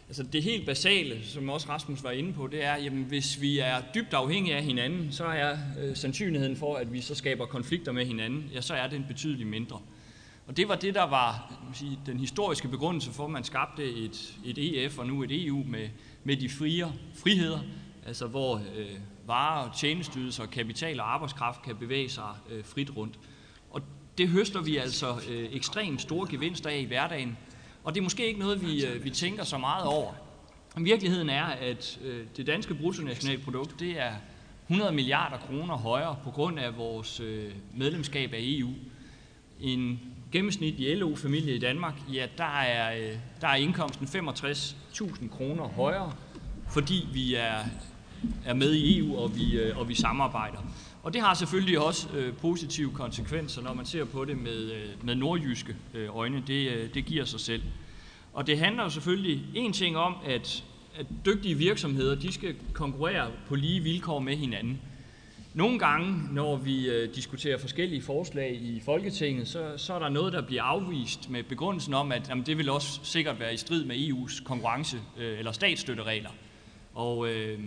Altså 0.08 0.22
det 0.22 0.42
helt 0.42 0.66
basale, 0.66 1.24
som 1.24 1.48
også 1.48 1.68
Rasmus 1.68 2.04
var 2.04 2.10
inde 2.10 2.32
på, 2.32 2.46
det 2.46 2.64
er, 2.64 2.72
at 2.72 2.92
hvis 2.92 3.40
vi 3.40 3.58
er 3.58 3.76
dybt 3.94 4.14
afhængige 4.14 4.56
af 4.56 4.62
hinanden, 4.62 5.12
så 5.12 5.24
er 5.24 5.56
øh, 5.80 5.96
sandsynligheden 5.96 6.56
for, 6.56 6.76
at 6.76 6.92
vi 6.92 7.00
så 7.00 7.14
skaber 7.14 7.46
konflikter 7.46 7.92
med 7.92 8.06
hinanden, 8.06 8.50
ja, 8.54 8.60
så 8.60 8.74
er 8.74 8.86
den 8.86 9.04
betydeligt 9.08 9.48
mindre. 9.48 9.80
Og 10.48 10.56
det 10.56 10.68
var 10.68 10.74
det, 10.74 10.94
der 10.94 11.02
var 11.02 11.52
sige, 11.74 11.98
den 12.06 12.18
historiske 12.18 12.68
begrundelse 12.68 13.12
for, 13.12 13.24
at 13.24 13.30
man 13.30 13.44
skabte 13.44 13.84
et, 13.84 14.38
et 14.44 14.84
EF 14.84 14.98
og 14.98 15.06
nu 15.06 15.22
et 15.22 15.46
EU 15.46 15.64
med, 15.66 15.88
med 16.24 16.36
de 16.36 16.48
frie 16.48 16.92
friheder, 17.14 17.58
altså 18.06 18.26
hvor 18.26 18.56
øh, 18.56 18.86
varer, 19.26 19.72
tjenestydelser, 19.72 20.46
kapital 20.46 21.00
og 21.00 21.14
arbejdskraft 21.14 21.62
kan 21.62 21.76
bevæge 21.76 22.08
sig 22.08 22.30
øh, 22.50 22.64
frit 22.64 22.96
rundt. 22.96 23.18
Og 23.70 23.82
det 24.18 24.28
høster 24.28 24.62
vi 24.62 24.76
altså 24.76 25.20
øh, 25.30 25.48
ekstremt 25.52 26.00
store 26.00 26.28
gevinster 26.30 26.70
af 26.70 26.78
i 26.78 26.84
hverdagen, 26.84 27.38
og 27.84 27.94
det 27.94 28.00
er 28.00 28.04
måske 28.04 28.26
ikke 28.26 28.40
noget, 28.40 28.62
vi, 28.62 28.86
øh, 28.86 29.04
vi 29.04 29.10
tænker 29.10 29.44
så 29.44 29.58
meget 29.58 29.86
over. 29.86 30.12
Virkeligheden 30.76 31.30
er, 31.30 31.44
at 31.44 31.98
øh, 32.04 32.26
det 32.36 32.46
danske 32.46 32.74
bruttonationalprodukt, 32.74 33.80
det 33.80 34.00
er 34.00 34.12
100 34.68 34.92
milliarder 34.92 35.36
kroner 35.36 35.76
højere 35.76 36.16
på 36.24 36.30
grund 36.30 36.58
af 36.58 36.76
vores 36.76 37.20
øh, 37.20 37.52
medlemskab 37.74 38.32
af 38.32 38.38
EU. 38.40 38.70
En 39.60 40.00
gennemsnitlig 40.32 40.96
LO-familie 40.96 41.54
i 41.54 41.58
Danmark, 41.58 41.94
ja, 42.12 42.26
der 42.38 42.58
er, 42.60 42.98
øh, 42.98 43.16
der 43.40 43.48
er 43.48 43.54
indkomsten 43.54 44.06
65.000 44.06 45.28
kroner 45.28 45.64
højere, 45.64 46.12
fordi 46.70 47.08
vi 47.12 47.34
er, 47.34 47.58
er 48.44 48.54
med 48.54 48.74
i 48.74 48.98
EU, 48.98 49.16
og 49.16 49.36
vi, 49.36 49.58
øh, 49.58 49.78
og 49.78 49.88
vi 49.88 49.94
samarbejder. 49.94 50.58
Og 51.02 51.12
det 51.12 51.22
har 51.22 51.34
selvfølgelig 51.34 51.78
også 51.78 52.08
øh, 52.16 52.36
positive 52.36 52.92
konsekvenser, 52.92 53.62
når 53.62 53.74
man 53.74 53.86
ser 53.86 54.04
på 54.04 54.24
det 54.24 54.38
med, 54.38 54.72
øh, 54.72 54.88
med 55.02 55.14
nordjyske 55.14 55.76
øh, 55.94 56.16
øjne. 56.16 56.42
Det, 56.46 56.70
øh, 56.70 56.94
det 56.94 57.04
giver 57.04 57.24
sig 57.24 57.40
selv. 57.40 57.62
Og 58.32 58.46
det 58.46 58.58
handler 58.58 58.82
jo 58.82 58.90
selvfølgelig 58.90 59.44
en 59.54 59.72
ting 59.72 59.96
om, 59.96 60.14
at, 60.24 60.64
at 60.98 61.06
dygtige 61.26 61.54
virksomheder 61.54 62.14
de 62.14 62.32
skal 62.32 62.54
konkurrere 62.72 63.30
på 63.48 63.54
lige 63.54 63.80
vilkår 63.80 64.18
med 64.18 64.36
hinanden. 64.36 64.80
Nogle 65.58 65.78
gange, 65.78 66.34
når 66.34 66.56
vi 66.56 66.88
øh, 66.88 67.14
diskuterer 67.14 67.58
forskellige 67.58 68.02
forslag 68.02 68.54
i 68.54 68.80
Folketinget, 68.84 69.48
så, 69.48 69.72
så 69.76 69.94
er 69.94 69.98
der 69.98 70.08
noget, 70.08 70.32
der 70.32 70.42
bliver 70.42 70.62
afvist 70.62 71.30
med 71.30 71.42
begrundelsen 71.42 71.94
om, 71.94 72.12
at 72.12 72.28
jamen, 72.28 72.46
det 72.46 72.58
vil 72.58 72.70
også 72.70 73.00
sikkert 73.02 73.40
være 73.40 73.54
i 73.54 73.56
strid 73.56 73.84
med 73.84 73.96
EU's 73.96 74.44
konkurrence- 74.44 74.98
øh, 75.18 75.38
eller 75.38 75.52
statsstøtteregler. 75.52 76.30
Og 76.94 77.28
øh, 77.28 77.58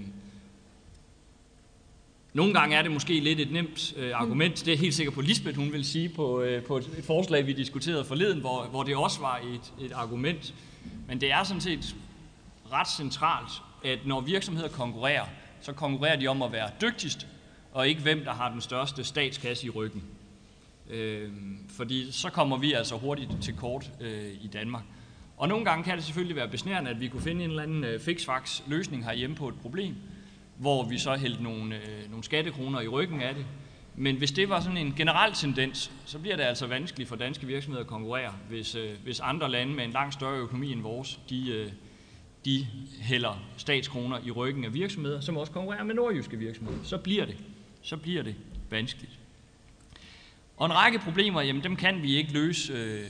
nogle 2.34 2.54
gange 2.54 2.76
er 2.76 2.82
det 2.82 2.92
måske 2.92 3.20
lidt 3.20 3.40
et 3.40 3.52
nemt 3.52 3.94
øh, 3.98 4.12
argument. 4.14 4.66
Det 4.66 4.74
er 4.74 4.78
helt 4.78 4.94
sikkert 4.94 5.16
på 5.16 5.22
Lisbeth, 5.22 5.58
hun 5.58 5.72
vil 5.72 5.86
sige 5.86 6.10
på, 6.10 6.42
øh, 6.42 6.64
på 6.64 6.78
et, 6.78 6.90
et 6.98 7.04
forslag, 7.04 7.48
vi 7.48 7.54
diskuterede 7.54 8.06
forleden, 8.06 8.40
hvor, 8.40 8.64
hvor 8.64 8.84
det 8.84 8.96
også 8.96 9.20
var 9.22 9.38
et, 9.38 9.86
et 9.86 9.92
argument. 9.92 10.54
Men 11.08 11.22
det 11.22 11.32
er 11.32 11.44
sådan 11.44 11.62
set 11.62 11.96
ret 12.72 12.90
centralt, 12.90 13.52
at 13.84 14.00
når 14.06 14.22
virksomheder 14.22 14.70
konkurrerer, 14.70 15.26
så 15.62 15.74
konkurrerer 15.74 16.20
de 16.20 16.28
om 16.28 16.42
at 16.42 16.52
være 16.52 16.70
dygtigst, 16.82 17.28
og 17.72 17.88
ikke 17.88 18.02
hvem, 18.02 18.24
der 18.24 18.32
har 18.32 18.52
den 18.52 18.62
største 18.62 19.04
statskasse 19.04 19.68
i 19.68 19.70
ryggen. 19.70 20.04
Øh, 20.90 21.32
fordi 21.70 22.12
så 22.12 22.30
kommer 22.30 22.58
vi 22.58 22.74
altså 22.74 22.98
hurtigt 22.98 23.30
til 23.42 23.56
kort 23.56 23.92
øh, 24.02 24.32
i 24.42 24.48
Danmark. 24.48 24.84
Og 25.38 25.48
nogle 25.48 25.66
gange 25.66 25.84
kan 25.84 25.96
det 25.96 26.04
selvfølgelig 26.04 26.36
være 26.36 26.48
besnærende, 26.48 26.92
at 26.92 27.00
vi 27.00 27.08
kunne 27.08 27.22
finde 27.22 27.44
en 27.44 27.50
eller 27.50 27.64
anden 27.64 27.84
øh, 27.84 28.00
fixfax 28.00 28.62
løsning 28.68 29.06
herhjemme 29.06 29.36
på 29.36 29.48
et 29.48 29.56
problem, 29.62 29.96
hvor 30.58 30.84
vi 30.84 30.98
så 30.98 31.16
hældte 31.16 31.44
nogle, 31.44 31.76
øh, 31.76 32.10
nogle 32.10 32.24
skattekroner 32.24 32.82
i 32.82 32.88
ryggen 32.88 33.22
af 33.22 33.36
det. 33.36 33.46
Men 33.96 34.16
hvis 34.16 34.32
det 34.32 34.50
var 34.50 34.60
sådan 34.60 34.78
en 34.78 34.94
generel 34.98 35.34
tendens, 35.34 35.92
så 36.06 36.20
bliver 36.20 36.36
det 36.36 36.44
altså 36.44 36.68
vanskeligt 36.68 37.10
for 37.10 37.16
danske 37.16 37.48
virksomheder 37.48 37.84
at 37.84 37.88
konkurrere, 37.88 38.34
hvis, 38.50 38.76
øh, 38.76 38.90
hvis 39.04 39.20
andre 39.20 39.52
lande 39.52 39.74
med 39.74 39.84
en 39.84 39.92
langt 39.92 40.14
større 40.14 40.38
økonomi 40.38 40.72
end 40.72 40.82
vores, 40.82 41.20
de, 41.30 41.52
øh, 41.52 41.72
de 42.46 42.68
hælder 43.02 43.44
statskroner 43.58 44.20
i 44.26 44.32
ryggen 44.32 44.66
af 44.66 44.74
virksomheder, 44.74 45.22
som 45.22 45.38
også 45.38 45.52
konkurrerer 45.52 45.84
med 45.84 45.96
nordjyske 45.96 46.38
virksomheder. 46.38 46.80
Så 46.84 46.98
bliver 46.98 47.26
det, 47.26 47.38
så 47.82 47.98
bliver 47.98 48.24
det 48.24 48.36
vanskeligt. 48.70 49.20
Og 50.58 50.66
en 50.66 50.74
række 50.74 51.00
problemer, 51.00 51.42
jamen 51.42 51.64
dem 51.64 51.76
kan 51.76 52.02
vi 52.02 52.16
ikke 52.16 52.34
løse 52.34 52.74
øh, 52.74 53.06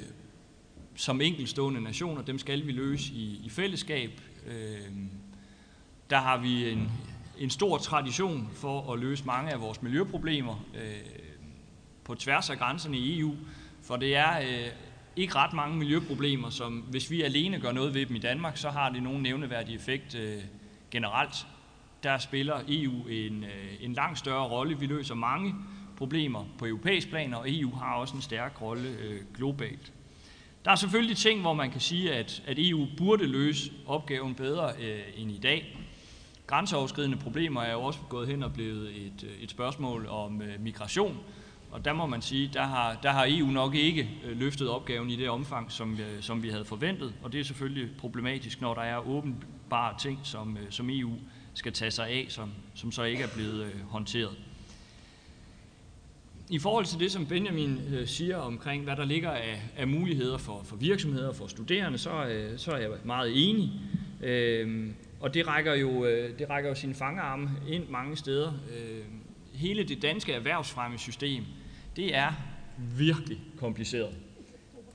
som 0.95 1.21
enkeltstående 1.21 1.81
nationer, 1.81 2.21
dem 2.21 2.39
skal 2.39 2.67
vi 2.67 2.71
løse 2.71 3.13
i, 3.13 3.41
i 3.45 3.49
fællesskab. 3.49 4.21
Øh, 4.47 4.91
der 6.09 6.17
har 6.17 6.37
vi 6.37 6.69
en, 6.69 6.91
en 7.39 7.49
stor 7.49 7.77
tradition 7.77 8.49
for 8.53 8.93
at 8.93 8.99
løse 8.99 9.25
mange 9.25 9.51
af 9.51 9.61
vores 9.61 9.81
miljøproblemer 9.81 10.65
øh, 10.75 11.01
på 12.03 12.15
tværs 12.15 12.49
af 12.49 12.57
grænserne 12.57 12.97
i 12.97 13.19
EU, 13.19 13.35
for 13.83 13.95
det 13.95 14.15
er 14.15 14.39
øh, 14.39 14.71
ikke 15.15 15.35
ret 15.35 15.53
mange 15.53 15.77
miljøproblemer, 15.77 16.49
som 16.49 16.73
hvis 16.73 17.11
vi 17.11 17.21
alene 17.21 17.59
gør 17.59 17.71
noget 17.71 17.93
ved 17.93 18.05
dem 18.05 18.15
i 18.15 18.19
Danmark, 18.19 18.57
så 18.57 18.69
har 18.69 18.89
det 18.89 19.03
nogen 19.03 19.23
nævneværdig 19.23 19.75
effekt 19.75 20.15
øh, 20.15 20.43
generelt. 20.91 21.47
Der 22.03 22.17
spiller 22.17 22.59
EU 22.67 23.07
en, 23.07 23.43
øh, 23.43 23.49
en 23.79 23.93
langt 23.93 24.19
større 24.19 24.47
rolle. 24.47 24.79
Vi 24.79 24.85
løser 24.85 25.15
mange 25.15 25.55
problemer 25.97 26.45
på 26.57 26.65
europæisk 26.65 27.09
plan, 27.09 27.33
og 27.33 27.45
EU 27.47 27.75
har 27.75 27.95
også 27.95 28.15
en 28.15 28.21
stærk 28.21 28.61
rolle 28.61 28.89
øh, 28.89 29.19
globalt. 29.35 29.93
Der 30.65 30.71
er 30.71 30.75
selvfølgelig 30.75 31.17
ting, 31.17 31.41
hvor 31.41 31.53
man 31.53 31.71
kan 31.71 31.81
sige, 31.81 32.13
at, 32.13 32.43
at 32.47 32.55
EU 32.59 32.87
burde 32.97 33.27
løse 33.27 33.71
opgaven 33.87 34.35
bedre 34.35 34.71
øh, 34.79 35.01
end 35.17 35.31
i 35.31 35.37
dag 35.37 35.77
grænseoverskridende 36.51 37.17
problemer 37.17 37.61
er 37.61 37.71
jo 37.71 37.81
også 37.81 37.99
gået 38.09 38.27
hen 38.27 38.43
og 38.43 38.53
blevet 38.53 38.89
et, 38.89 39.23
øh, 39.23 39.43
et 39.43 39.51
spørgsmål 39.51 40.07
om 40.07 40.41
øh, 40.41 40.61
migration. 40.61 41.17
Og 41.71 41.85
der 41.85 41.93
må 41.93 42.05
man 42.05 42.21
sige, 42.21 42.49
der 42.53 42.63
har, 42.63 42.97
der 43.03 43.11
har 43.11 43.25
EU 43.29 43.47
nok 43.47 43.75
ikke 43.75 44.09
øh, 44.25 44.39
løftet 44.39 44.69
opgaven 44.69 45.09
i 45.09 45.15
det 45.15 45.29
omfang, 45.29 45.71
som, 45.71 45.93
øh, 45.93 46.21
som 46.21 46.43
vi 46.43 46.49
havde 46.49 46.65
forventet. 46.65 47.13
Og 47.23 47.33
det 47.33 47.39
er 47.39 47.43
selvfølgelig 47.43 47.97
problematisk, 47.97 48.61
når 48.61 48.73
der 48.73 48.81
er 48.81 49.07
åbenbare 49.07 49.97
ting, 49.99 50.19
som, 50.23 50.57
som 50.69 50.89
EU 50.89 51.11
skal 51.53 51.73
tage 51.73 51.91
sig 51.91 52.07
af, 52.07 52.25
som, 52.29 52.51
som 52.73 52.91
så 52.91 53.03
ikke 53.03 53.23
er 53.23 53.27
blevet 53.35 53.65
øh, 53.65 53.81
håndteret. 53.89 54.37
I 56.49 56.59
forhold 56.59 56.85
til 56.85 56.99
det, 56.99 57.11
som 57.11 57.25
Benjamin 57.25 57.81
øh, 57.93 58.07
siger 58.07 58.37
omkring, 58.37 58.83
hvad 58.83 58.95
der 58.95 59.05
ligger 59.05 59.31
af, 59.31 59.61
af 59.77 59.87
muligheder 59.87 60.37
for, 60.37 60.61
for 60.63 60.75
virksomheder, 60.75 61.27
og 61.27 61.35
for 61.35 61.47
studerende, 61.47 61.97
så, 61.97 62.25
øh, 62.25 62.59
så 62.59 62.71
er 62.71 62.77
jeg 62.77 62.89
meget 63.03 63.49
enig. 63.49 63.71
Øhm, 64.21 64.93
og 65.19 65.33
det 65.33 65.47
rækker 65.47 65.73
jo, 65.73 66.05
øh, 66.05 66.39
det 66.39 66.49
rækker 66.49 66.69
jo 66.69 66.75
sine 66.75 66.93
fangearme 66.93 67.49
ind 67.67 67.89
mange 67.89 68.17
steder. 68.17 68.53
Øh, 68.77 69.03
hele 69.53 69.83
det 69.83 70.01
danske 70.01 70.33
erhvervsfremmesystem, 70.33 71.43
det 71.95 72.15
er 72.15 72.31
virkelig 72.97 73.39
kompliceret. 73.57 74.15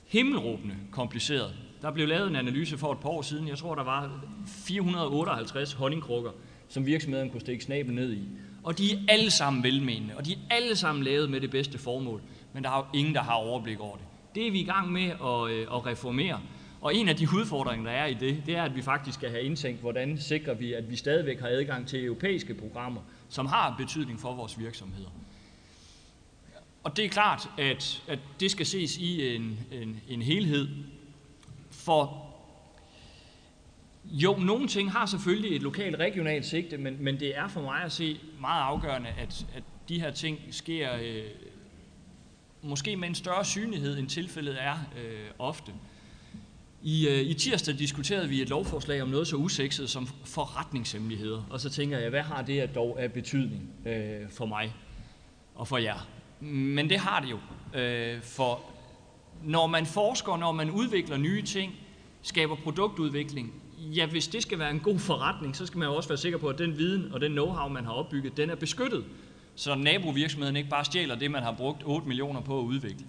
Himmelråbende 0.06 0.74
kompliceret. 0.90 1.54
Der 1.82 1.90
blev 1.90 2.08
lavet 2.08 2.28
en 2.28 2.36
analyse 2.36 2.78
for 2.78 2.92
et 2.92 2.98
par 2.98 3.08
år 3.08 3.22
siden. 3.22 3.48
Jeg 3.48 3.58
tror, 3.58 3.74
der 3.74 3.84
var 3.84 4.24
458 4.46 5.72
honningkrukker, 5.72 6.30
som 6.68 6.86
virksomheden 6.86 7.30
kunne 7.30 7.40
stikke 7.40 7.64
snabel 7.64 7.94
ned 7.94 8.12
i. 8.12 8.22
Og 8.62 8.78
de 8.78 8.92
er 8.92 8.98
alle 9.08 9.30
sammen 9.30 9.62
velmenende, 9.62 10.16
og 10.16 10.26
de 10.26 10.32
er 10.32 10.36
alle 10.50 10.76
sammen 10.76 11.04
lavet 11.04 11.30
med 11.30 11.40
det 11.40 11.50
bedste 11.50 11.78
formål. 11.78 12.22
Men 12.52 12.64
der 12.64 12.70
er 12.70 12.76
jo 12.76 12.98
ingen, 12.98 13.14
der 13.14 13.22
har 13.22 13.34
overblik 13.34 13.80
over 13.80 13.96
det. 13.96 14.04
Det 14.34 14.46
er 14.46 14.50
vi 14.50 14.60
i 14.60 14.64
gang 14.64 14.92
med 14.92 15.10
at, 15.10 15.50
øh, 15.50 15.76
at 15.76 15.86
reformere. 15.86 16.40
Og 16.80 16.94
en 16.94 17.08
af 17.08 17.16
de 17.16 17.28
udfordringer, 17.34 17.90
der 17.90 17.98
er 17.98 18.06
i 18.06 18.14
det, 18.14 18.42
det 18.46 18.56
er, 18.56 18.62
at 18.62 18.76
vi 18.76 18.82
faktisk 18.82 19.18
skal 19.18 19.30
have 19.30 19.42
indtænkt, 19.42 19.80
hvordan 19.80 20.18
sikrer 20.18 20.54
vi, 20.54 20.72
at 20.72 20.90
vi 20.90 20.96
stadigvæk 20.96 21.40
har 21.40 21.48
adgang 21.48 21.88
til 21.88 22.04
europæiske 22.04 22.54
programmer, 22.54 23.00
som 23.28 23.46
har 23.46 23.74
betydning 23.78 24.20
for 24.20 24.34
vores 24.34 24.58
virksomheder. 24.58 25.08
Og 26.82 26.96
det 26.96 27.04
er 27.04 27.08
klart, 27.08 27.50
at, 27.58 28.02
at 28.08 28.18
det 28.40 28.50
skal 28.50 28.66
ses 28.66 28.96
i 28.96 29.34
en, 29.36 29.58
en, 29.72 30.00
en 30.08 30.22
helhed. 30.22 30.68
For 31.70 32.25
jo, 34.10 34.36
nogle 34.36 34.68
ting 34.68 34.92
har 34.92 35.06
selvfølgelig 35.06 35.56
et 35.56 35.62
lokalt 35.62 35.96
regionalt 35.96 36.46
sigte, 36.46 36.76
men, 36.76 36.96
men 37.00 37.20
det 37.20 37.38
er 37.38 37.48
for 37.48 37.60
mig 37.60 37.82
at 37.82 37.92
se 37.92 38.20
meget 38.40 38.62
afgørende, 38.62 39.08
at, 39.08 39.46
at 39.54 39.62
de 39.88 40.00
her 40.00 40.10
ting 40.10 40.38
sker 40.50 40.94
øh, 40.94 41.24
måske 42.62 42.96
med 42.96 43.08
en 43.08 43.14
større 43.14 43.44
synlighed, 43.44 43.98
end 43.98 44.08
tilfældet 44.08 44.62
er 44.62 44.74
øh, 44.74 45.30
ofte. 45.38 45.72
I, 46.82 47.08
øh, 47.08 47.20
I 47.20 47.34
tirsdag 47.34 47.78
diskuterede 47.78 48.28
vi 48.28 48.42
et 48.42 48.48
lovforslag 48.48 49.02
om 49.02 49.08
noget 49.08 49.26
så 49.26 49.36
usekset 49.36 49.90
som 49.90 50.08
forretningshemmeligheder, 50.24 51.42
og 51.50 51.60
så 51.60 51.70
tænker 51.70 51.98
jeg, 51.98 52.10
hvad 52.10 52.22
har 52.22 52.42
det 52.42 52.74
dog 52.74 53.02
af 53.02 53.12
betydning 53.12 53.70
øh, 53.86 54.30
for 54.30 54.46
mig 54.46 54.74
og 55.54 55.68
for 55.68 55.78
jer? 55.78 56.08
Men 56.40 56.90
det 56.90 56.98
har 56.98 57.20
det 57.20 57.30
jo, 57.30 57.38
øh, 57.80 58.22
for 58.22 58.60
når 59.44 59.66
man 59.66 59.86
forsker, 59.86 60.36
når 60.36 60.52
man 60.52 60.70
udvikler 60.70 61.16
nye 61.16 61.42
ting, 61.42 61.72
skaber 62.22 62.56
produktudvikling, 62.56 63.52
ja, 63.78 64.06
hvis 64.06 64.28
det 64.28 64.42
skal 64.42 64.58
være 64.58 64.70
en 64.70 64.80
god 64.80 64.98
forretning, 64.98 65.56
så 65.56 65.66
skal 65.66 65.78
man 65.78 65.88
jo 65.88 65.94
også 65.94 66.08
være 66.08 66.18
sikker 66.18 66.38
på, 66.38 66.48
at 66.48 66.58
den 66.58 66.78
viden 66.78 67.12
og 67.12 67.20
den 67.20 67.38
know-how, 67.38 67.68
man 67.68 67.84
har 67.84 67.92
opbygget, 67.92 68.36
den 68.36 68.50
er 68.50 68.54
beskyttet, 68.54 69.04
så 69.54 69.74
nabovirksomheden 69.74 70.56
ikke 70.56 70.68
bare 70.68 70.84
stjæler 70.84 71.14
det, 71.14 71.30
man 71.30 71.42
har 71.42 71.52
brugt 71.52 71.82
8 71.84 72.08
millioner 72.08 72.40
på 72.40 72.58
at 72.60 72.64
udvikle. 72.64 73.06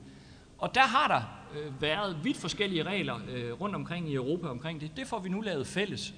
Og 0.58 0.76
der 0.76 0.82
har 0.82 1.08
der 1.08 1.22
øh, 1.60 1.82
været 1.82 2.18
vidt 2.24 2.38
forskellige 2.38 2.84
regler 2.84 3.20
øh, 3.36 3.62
rundt 3.62 3.76
omkring 3.76 4.10
i 4.10 4.14
Europa 4.16 4.48
omkring 4.48 4.82
det. 4.82 4.92
Det 4.98 5.08
får 5.08 5.20
vi 5.20 5.30
nu 5.30 5.42
lavet 5.42 5.68
fælles, 5.68 6.14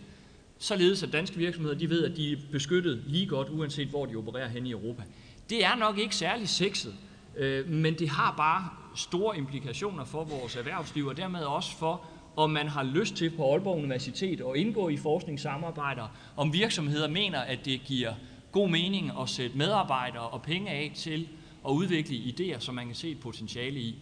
således 0.60 1.04
at 1.04 1.14
danske 1.14 1.38
virksomheder 1.38 1.78
de 1.78 1.90
ved, 1.90 2.06
at 2.06 2.18
de 2.18 2.32
er 2.32 2.38
beskyttet 2.52 3.04
lige 3.06 3.26
godt, 3.26 3.50
uanset 3.50 3.88
hvor 3.88 4.06
de 4.06 4.16
opererer 4.16 4.48
hen 4.48 4.66
i 4.66 4.72
Europa. 4.72 5.04
Det 5.50 5.66
er 5.66 5.76
nok 5.76 5.98
ikke 5.98 6.16
særlig 6.16 6.50
sexet, 6.50 6.96
øh, 7.38 7.70
men 7.70 8.00
det 8.00 8.10
har 8.10 8.34
bare 8.38 8.70
store 8.96 9.38
implikationer 9.38 10.06
for 10.06 10.24
vores 10.24 10.56
erhvervsliv, 10.56 11.06
og 11.06 11.18
dermed 11.18 11.42
også 11.42 11.78
for, 11.78 12.06
om 12.40 12.50
man 12.50 12.68
har 12.68 12.84
lyst 12.84 13.16
til 13.16 13.30
på 13.30 13.52
Aalborg 13.52 13.78
Universitet 13.78 14.42
at 14.42 14.56
indgå 14.56 14.90
i 14.90 14.98
forskningssamarbejder, 14.98 16.08
om 16.38 16.54
virksomheder 16.54 17.08
mener, 17.08 17.40
at 17.40 17.66
det 17.66 17.82
giver 17.86 18.14
god 18.52 18.70
mening 18.70 19.12
at 19.22 19.30
sætte 19.30 19.58
medarbejdere 19.58 20.28
og 20.28 20.42
penge 20.42 20.70
af 20.70 20.92
til 20.96 21.28
at 21.68 21.72
udvikle 21.72 22.16
idéer, 22.16 22.60
som 22.60 22.76
man 22.76 22.86
kan 22.86 22.96
se 22.96 23.12
et 23.12 23.20
potentiale 23.20 23.80
i. 23.80 23.96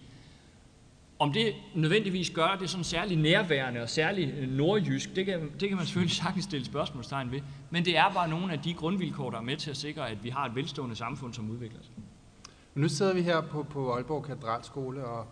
Om 1.19 1.33
det 1.33 1.53
nødvendigvis 1.75 2.29
gør 2.29 2.57
det 2.59 2.69
sådan 2.69 2.83
særlig 2.83 3.17
nærværende 3.17 3.81
og 3.81 3.89
særlig 3.89 4.33
øh, 4.37 4.49
nordjysk, 4.49 5.15
det 5.15 5.25
kan, 5.25 5.51
det 5.59 5.69
kan 5.69 5.77
man 5.77 5.85
selvfølgelig 5.85 6.15
sagtens 6.23 6.43
stille 6.43 6.65
spørgsmålstegn 6.65 7.31
ved. 7.31 7.39
Men 7.69 7.85
det 7.85 7.97
er 7.97 8.13
bare 8.13 8.29
nogle 8.29 8.53
af 8.53 8.59
de 8.59 8.73
grundvilkår, 8.73 9.29
der 9.29 9.37
er 9.37 9.41
med 9.41 9.57
til 9.57 9.69
at 9.69 9.77
sikre, 9.77 10.09
at 10.09 10.23
vi 10.23 10.29
har 10.29 10.45
et 10.45 10.55
velstående 10.55 10.95
samfund, 10.95 11.33
som 11.33 11.49
udvikler 11.49 11.79
sig. 11.81 11.93
Nu 12.75 12.89
sidder 12.89 13.13
vi 13.13 13.21
her 13.21 13.41
på, 13.41 13.63
på 13.63 13.93
Aalborg 13.93 14.23
Katedralskole, 14.23 15.05
og, 15.05 15.27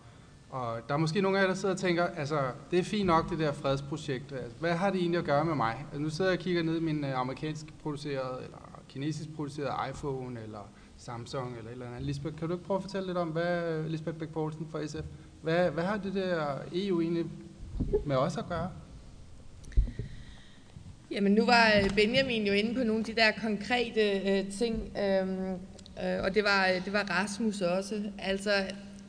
og 0.55 0.81
der 0.87 0.93
er 0.93 0.97
måske 0.97 1.21
nogle 1.21 1.37
af 1.37 1.41
jer, 1.41 1.47
der 1.47 1.55
sidder 1.55 1.73
og 1.73 1.79
tænker, 1.79 2.07
altså 2.07 2.39
det 2.71 2.79
er 2.79 2.83
fint 2.83 3.05
nok 3.05 3.29
det 3.29 3.39
der 3.39 3.51
fredsprojekt. 3.51 4.31
Altså, 4.31 4.57
hvad 4.59 4.73
har 4.73 4.89
det 4.89 4.99
egentlig 4.99 5.19
at 5.19 5.25
gøre 5.25 5.45
med 5.45 5.55
mig? 5.55 5.85
Altså, 5.85 6.01
nu 6.01 6.09
sidder 6.09 6.31
jeg 6.31 6.39
og 6.39 6.43
kigger 6.43 6.63
ned 6.63 6.77
i 6.77 6.79
min 6.79 7.05
øh, 7.05 7.19
amerikansk 7.19 7.65
producerede, 7.83 8.43
eller 8.43 8.81
kinesisk 8.89 9.29
producerede 9.35 9.73
iPhone, 9.89 10.39
eller 10.43 10.71
Samsung, 10.97 11.57
eller 11.57 11.69
et 11.69 11.71
eller 11.71 11.85
andet. 11.85 12.01
Lisbeth, 12.01 12.35
kan 12.35 12.47
du 12.47 12.53
ikke 12.53 12.65
prøve 12.65 12.77
at 12.77 12.83
fortælle 12.83 13.07
lidt 13.07 13.17
om, 13.17 13.27
hvad 13.27 13.83
Lisbeth 13.89 14.17
Bæk 14.17 14.29
Poulsen 14.29 14.67
fra 14.71 14.87
SF, 14.87 15.05
hvad, 15.41 15.71
hvad 15.71 15.83
har 15.83 15.97
det 15.97 16.13
der 16.13 16.55
EU 16.73 17.01
egentlig 17.01 17.25
med 18.05 18.15
os 18.15 18.37
at 18.37 18.45
gøre? 18.49 18.69
Jamen 21.11 21.31
nu 21.31 21.45
var 21.45 21.71
øh, 21.83 21.95
Benjamin 21.95 22.47
jo 22.47 22.53
inde 22.53 22.75
på 22.75 22.83
nogle 22.83 22.99
af 22.99 23.05
de 23.05 23.15
der 23.15 23.31
konkrete 23.41 24.19
øh, 24.19 24.51
ting, 24.51 24.75
øhm, 24.97 25.53
øh, 26.03 26.23
og 26.23 26.35
det 26.35 26.43
var, 26.43 26.67
øh, 26.67 26.85
det 26.85 26.93
var 26.93 27.03
Rasmus 27.09 27.61
også. 27.61 28.03
Altså, 28.19 28.51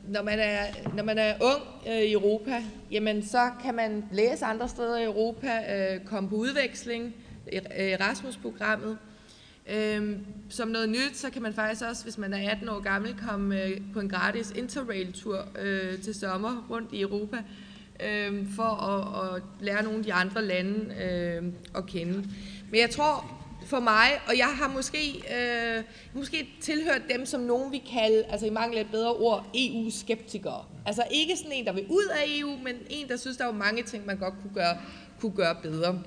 når 0.07 0.23
man 0.23 0.39
er, 0.39 0.63
når 0.95 1.03
man 1.03 1.17
er 1.17 1.33
ung 1.41 1.63
øh, 1.87 2.01
i 2.01 2.11
Europa, 2.11 2.63
jamen 2.91 3.23
så 3.23 3.51
kan 3.63 3.75
man 3.75 4.05
læse 4.11 4.45
andre 4.45 4.69
steder 4.69 4.97
i 4.97 5.03
Europa, 5.03 5.47
øh, 5.47 6.05
komme 6.05 6.29
på 6.29 6.35
udveksling, 6.35 7.15
øh, 7.53 7.61
Erasmus-programmet. 7.77 8.97
Øh, 9.69 10.17
som 10.49 10.67
noget 10.67 10.89
nyt, 10.89 11.17
så 11.17 11.29
kan 11.29 11.41
man 11.41 11.53
faktisk 11.53 11.81
også, 11.89 12.03
hvis 12.03 12.17
man 12.17 12.33
er 12.33 12.51
18 12.51 12.69
år 12.69 12.79
gammel, 12.79 13.15
komme 13.27 13.63
øh, 13.63 13.81
på 13.93 13.99
en 13.99 14.09
gratis 14.09 14.51
interrail-tur 14.51 15.45
øh, 15.59 16.01
til 16.01 16.15
sommer 16.15 16.67
rundt 16.69 16.93
i 16.93 17.01
Europa, 17.01 17.37
øh, 18.05 18.45
for 18.55 18.63
at, 18.63 19.35
at 19.35 19.43
lære 19.59 19.83
nogle 19.83 19.97
af 19.97 20.03
de 20.03 20.13
andre 20.13 20.45
lande 20.45 20.95
øh, 21.03 21.43
at 21.75 21.85
kende. 21.85 22.13
Men 22.71 22.79
jeg 22.79 22.89
tror 22.89 23.37
for 23.67 23.79
mig, 23.79 24.07
og 24.27 24.37
jeg 24.37 24.47
har 24.47 24.67
måske, 24.67 25.23
øh, 25.35 25.83
måske 26.13 26.49
tilhørt 26.61 27.01
dem, 27.09 27.25
som 27.25 27.41
nogen 27.41 27.71
vi 27.71 27.77
kalde, 27.77 28.23
altså 28.29 28.45
i 28.45 28.49
mangel 28.49 28.77
af 28.77 28.81
et 28.81 28.91
bedre 28.91 29.13
ord, 29.13 29.45
EU-skeptikere. 29.55 30.65
Altså 30.85 31.03
ikke 31.11 31.37
sådan 31.37 31.51
en, 31.51 31.65
der 31.65 31.73
vil 31.73 31.85
ud 31.89 32.05
af 32.11 32.23
EU, 32.27 32.49
men 32.63 32.75
en, 32.89 33.07
der 33.07 33.17
synes, 33.17 33.37
der 33.37 33.45
var 33.45 33.51
mange 33.51 33.83
ting, 33.83 34.05
man 34.05 34.17
godt 34.17 34.33
kunne 34.41 34.53
gøre, 34.53 34.77
kunne 35.21 35.31
gøre 35.31 35.55
bedre. 35.63 36.01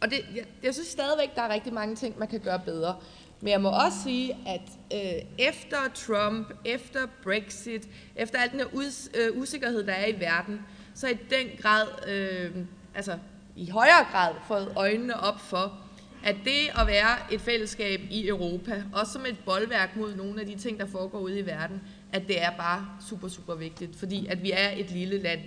Og 0.00 0.10
det, 0.10 0.24
jeg, 0.34 0.44
jeg 0.62 0.74
synes 0.74 0.88
stadigvæk, 0.88 1.34
der 1.34 1.42
er 1.42 1.48
rigtig 1.48 1.72
mange 1.72 1.96
ting, 1.96 2.18
man 2.18 2.28
kan 2.28 2.40
gøre 2.40 2.60
bedre. 2.64 2.96
Men 3.40 3.50
jeg 3.50 3.60
må 3.60 3.68
også 3.68 3.98
sige, 4.04 4.36
at 4.46 4.70
øh, 4.92 5.22
efter 5.38 5.76
Trump, 5.94 6.52
efter 6.64 7.06
Brexit, 7.22 7.88
efter 8.16 8.38
al 8.38 8.50
den 8.50 8.58
her 8.58 8.66
us, 8.74 9.10
øh, 9.14 9.40
usikkerhed, 9.40 9.86
der 9.86 9.92
er 9.92 10.06
i 10.06 10.20
verden, 10.20 10.60
så 10.94 11.08
i 11.08 11.14
den 11.30 11.46
grad, 11.62 11.86
øh, 12.08 12.56
altså 12.94 13.18
i 13.56 13.70
højere 13.70 14.06
grad, 14.12 14.34
fået 14.48 14.72
øjnene 14.76 15.20
op 15.20 15.40
for, 15.40 15.83
at 16.24 16.36
det 16.44 16.80
at 16.80 16.86
være 16.86 17.32
et 17.32 17.40
fællesskab 17.40 18.00
i 18.10 18.28
Europa, 18.28 18.82
også 18.92 19.12
som 19.12 19.26
et 19.26 19.38
boldværk 19.44 19.96
mod 19.96 20.14
nogle 20.14 20.40
af 20.40 20.46
de 20.46 20.54
ting, 20.54 20.80
der 20.80 20.86
foregår 20.86 21.18
ude 21.18 21.38
i 21.38 21.46
verden, 21.46 21.80
at 22.12 22.22
det 22.28 22.42
er 22.42 22.50
bare 22.50 22.88
super, 23.08 23.28
super 23.28 23.54
vigtigt, 23.54 23.96
fordi 23.96 24.26
at 24.26 24.42
vi 24.42 24.50
er 24.50 24.70
et 24.76 24.90
lille 24.90 25.22
land. 25.22 25.40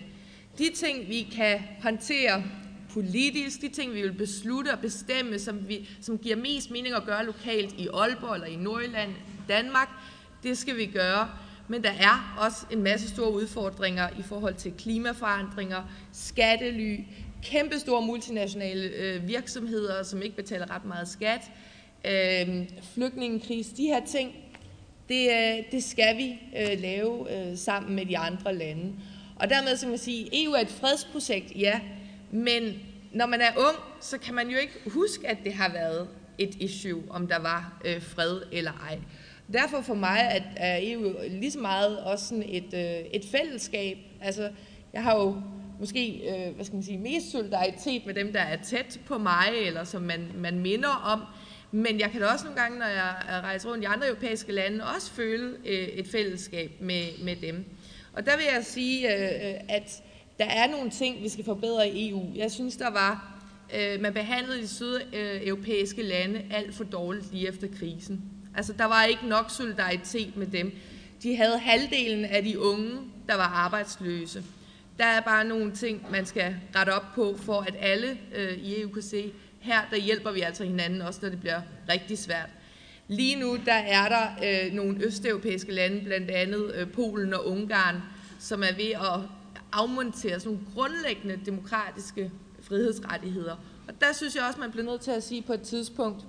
De 0.58 0.70
ting, 0.76 1.08
vi 1.08 1.28
kan 1.36 1.60
håndtere 1.84 2.44
politisk, 2.94 3.62
de 3.62 3.70
ting, 3.70 3.94
vi 3.94 4.02
vil 4.02 4.14
beslutte 4.14 4.70
og 4.74 4.80
bestemme, 4.80 5.40
som, 5.40 5.68
vi, 5.68 5.90
som 6.02 6.18
giver 6.18 6.36
mest 6.36 6.72
mening 6.72 6.96
at 6.96 7.06
gøre 7.06 7.26
lokalt 7.26 7.74
i 7.78 7.88
Aalborg 7.94 8.34
eller 8.34 8.48
i 8.48 8.56
Nordjylland, 8.56 9.12
Danmark, 9.50 9.90
det 10.44 10.58
skal 10.58 10.78
vi 10.78 10.86
gøre. 10.86 11.30
Men 11.68 11.84
der 11.84 11.90
er 11.90 12.38
også 12.40 12.66
en 12.72 12.84
masse 12.84 13.10
store 13.10 13.32
udfordringer 13.32 14.10
i 14.20 14.24
forhold 14.24 14.54
til 14.56 14.74
klimaforandringer, 14.78 15.84
skattely, 16.14 16.98
kæmpestore 17.44 18.06
multinationale 18.06 18.84
øh, 18.84 19.28
virksomheder, 19.28 20.04
som 20.04 20.22
ikke 20.22 20.36
betaler 20.36 20.76
ret 20.76 20.86
meget 20.86 21.08
skat, 21.08 21.52
øh, 22.06 22.66
flygtningekris, 22.94 23.68
de 23.68 23.84
her 23.84 24.06
ting, 24.06 24.36
det, 25.10 25.30
øh, 25.30 25.64
det 25.72 25.84
skal 25.84 26.18
vi 26.18 26.40
øh, 26.60 26.82
lave 26.82 27.38
øh, 27.38 27.58
sammen 27.58 27.96
med 27.96 28.06
de 28.06 28.18
andre 28.18 28.56
lande. 28.56 28.94
Og 29.36 29.50
dermed 29.50 29.78
så 29.78 29.88
man 29.88 29.98
sige, 29.98 30.44
EU 30.44 30.52
er 30.54 30.60
et 30.60 30.70
fredsprojekt, 30.70 31.52
ja, 31.56 31.80
men 32.32 32.80
når 33.14 33.26
man 33.26 33.42
er 33.42 33.52
ung, 33.58 33.78
så 34.02 34.18
kan 34.18 34.34
man 34.34 34.50
jo 34.50 34.58
ikke 34.58 34.74
huske, 34.88 35.28
at 35.28 35.38
det 35.44 35.54
har 35.54 35.72
været 35.74 36.08
et 36.38 36.56
issue, 36.60 37.04
om 37.10 37.28
der 37.28 37.40
var 37.40 37.82
øh, 37.86 38.02
fred 38.02 38.42
eller 38.52 38.72
ej. 38.72 39.00
Derfor 39.54 39.82
for 39.82 39.94
mig 39.94 40.20
at, 40.20 40.44
er 40.56 40.80
EU 40.82 41.14
lige 41.30 41.52
så 41.52 41.60
meget 41.60 42.00
også 42.00 42.28
sådan 42.28 42.44
et, 42.48 42.74
øh, 42.74 43.06
et 43.14 43.26
fællesskab. 43.32 43.98
Altså, 44.22 44.50
jeg 44.94 45.04
har 45.04 45.16
jo 45.16 45.42
måske 45.80 46.22
øh, 46.30 46.56
hvad 46.56 46.66
skal 46.66 46.76
man 46.76 46.84
sige, 46.84 46.98
mest 46.98 47.32
solidaritet 47.32 48.06
med 48.06 48.14
dem, 48.14 48.34
der 48.34 48.40
er 48.40 48.58
tæt 48.64 49.00
på 49.06 49.18
mig, 49.18 49.48
eller 49.62 49.84
som 49.84 50.02
man, 50.02 50.32
man 50.36 50.60
minder 50.60 50.90
om. 50.90 51.22
Men 51.72 52.00
jeg 52.00 52.12
kan 52.12 52.22
da 52.22 52.28
også 52.28 52.46
nogle 52.46 52.62
gange, 52.62 52.80
når 52.80 52.86
jeg 52.86 53.16
rejser 53.30 53.70
rundt 53.70 53.84
i 53.84 53.88
andre 53.88 54.08
europæiske 54.08 54.52
lande, 54.52 54.84
også 54.96 55.12
føle 55.12 55.58
øh, 55.66 55.88
et 55.88 56.08
fællesskab 56.08 56.72
med, 56.80 57.24
med 57.24 57.36
dem. 57.36 57.66
Og 58.14 58.26
der 58.26 58.38
vil 58.38 58.46
jeg 58.56 58.66
sige, 58.66 59.16
øh, 59.16 59.50
øh 59.50 59.56
at 59.70 60.04
der 60.40 60.46
er 60.46 60.68
nogle 60.68 60.90
ting, 60.90 61.24
vi 61.24 61.30
skal 61.30 61.46
forbedre 61.46 61.90
i 61.90 62.10
EU. 62.10 62.32
Jeg 62.36 62.52
synes, 62.52 62.76
der 62.76 62.90
var, 62.90 63.40
øh, 63.76 64.02
man 64.02 64.14
behandlede 64.14 64.62
de 64.62 64.68
sydeuropæiske 64.68 66.04
lande 66.04 66.42
alt 66.52 66.76
for 66.76 66.84
dårligt 66.84 67.32
lige 67.32 67.48
efter 67.48 67.68
krisen. 67.80 68.22
Altså, 68.56 68.74
der 68.74 68.86
var 68.86 69.04
ikke 69.04 69.28
nok 69.28 69.46
solidaritet 69.50 70.38
med 70.38 70.48
dem. 70.48 70.72
De 71.24 71.36
havde 71.36 71.60
halvdelen 71.60 72.26
af 72.26 72.44
de 72.44 72.60
unge, 72.60 72.92
der 73.28 73.36
var 73.36 73.48
arbejdsløse. 73.48 74.44
Der 74.98 75.06
er 75.06 75.22
bare 75.22 75.46
nogle 75.46 75.72
ting, 75.72 76.12
man 76.12 76.26
skal 76.26 76.56
rette 76.76 76.94
op 76.94 77.06
på, 77.16 77.36
for 77.38 77.62
at 77.62 77.76
alle 77.80 78.18
øh, 78.36 78.54
i 78.54 78.82
EU 78.82 78.90
kan 78.90 79.02
se, 79.02 79.34
her 79.60 79.80
der 79.92 79.98
hjælper 79.98 80.32
vi 80.32 80.42
altså 80.42 80.64
hinanden, 80.64 81.02
også 81.02 81.20
når 81.22 81.30
det 81.30 81.40
bliver 81.40 81.62
rigtig 81.90 82.18
svært. 82.18 82.50
Lige 83.08 83.40
nu 83.40 83.58
der 83.66 83.74
er 83.74 84.10
der 84.10 84.28
øh, 84.44 84.74
nogle 84.74 85.06
østeuropæiske 85.06 85.72
lande, 85.72 86.02
blandt 86.02 86.32
andet 86.32 86.76
øh, 86.76 86.92
Polen 86.92 87.34
og 87.34 87.48
Ungarn, 87.48 88.02
som 88.40 88.64
er 88.64 88.76
ved 88.78 88.92
at 88.92 89.20
afmontere 89.72 90.40
sådan 90.40 90.54
nogle 90.54 90.74
grundlæggende 90.74 91.40
demokratiske 91.46 92.32
frihedsrettigheder. 92.62 93.56
Og 93.88 94.02
der 94.02 94.14
synes 94.14 94.36
jeg 94.36 94.44
også, 94.48 94.60
man 94.60 94.72
bliver 94.72 94.86
nødt 94.86 95.02
til 95.02 95.12
at 95.12 95.24
sige 95.24 95.42
på 95.42 95.54
et 95.54 95.62
tidspunkt, 95.62 96.26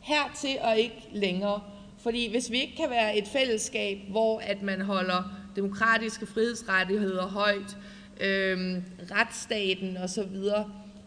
hertil 0.00 0.56
og 0.62 0.78
ikke 0.78 1.08
længere. 1.12 1.60
Fordi 1.98 2.30
hvis 2.30 2.50
vi 2.50 2.60
ikke 2.60 2.76
kan 2.76 2.90
være 2.90 3.18
et 3.18 3.28
fællesskab, 3.28 3.98
hvor 4.10 4.40
at 4.40 4.62
man 4.62 4.80
holder 4.80 5.41
demokratiske 5.56 6.26
frihedsrettigheder 6.26 7.26
højt, 7.26 7.76
øh, 8.20 8.82
retsstaten 9.10 9.96
osv., 9.96 10.36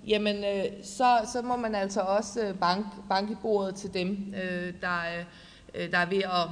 jamen 0.08 0.36
øh, 0.36 0.64
så, 0.84 1.30
så 1.34 1.42
må 1.42 1.56
man 1.56 1.76
altså 1.76 2.02
også 2.02 2.48
øh, 2.48 2.56
bank, 2.56 2.86
banke 3.10 3.34
i 3.34 3.38
bordet 3.42 3.76
til 3.76 3.94
dem, 3.94 4.34
øh, 4.44 4.74
der, 4.82 5.00
øh, 5.18 5.26
øh 5.84 5.92
der 5.92 5.98
er 5.98 6.10
ved 6.10 6.24
at, 6.24 6.50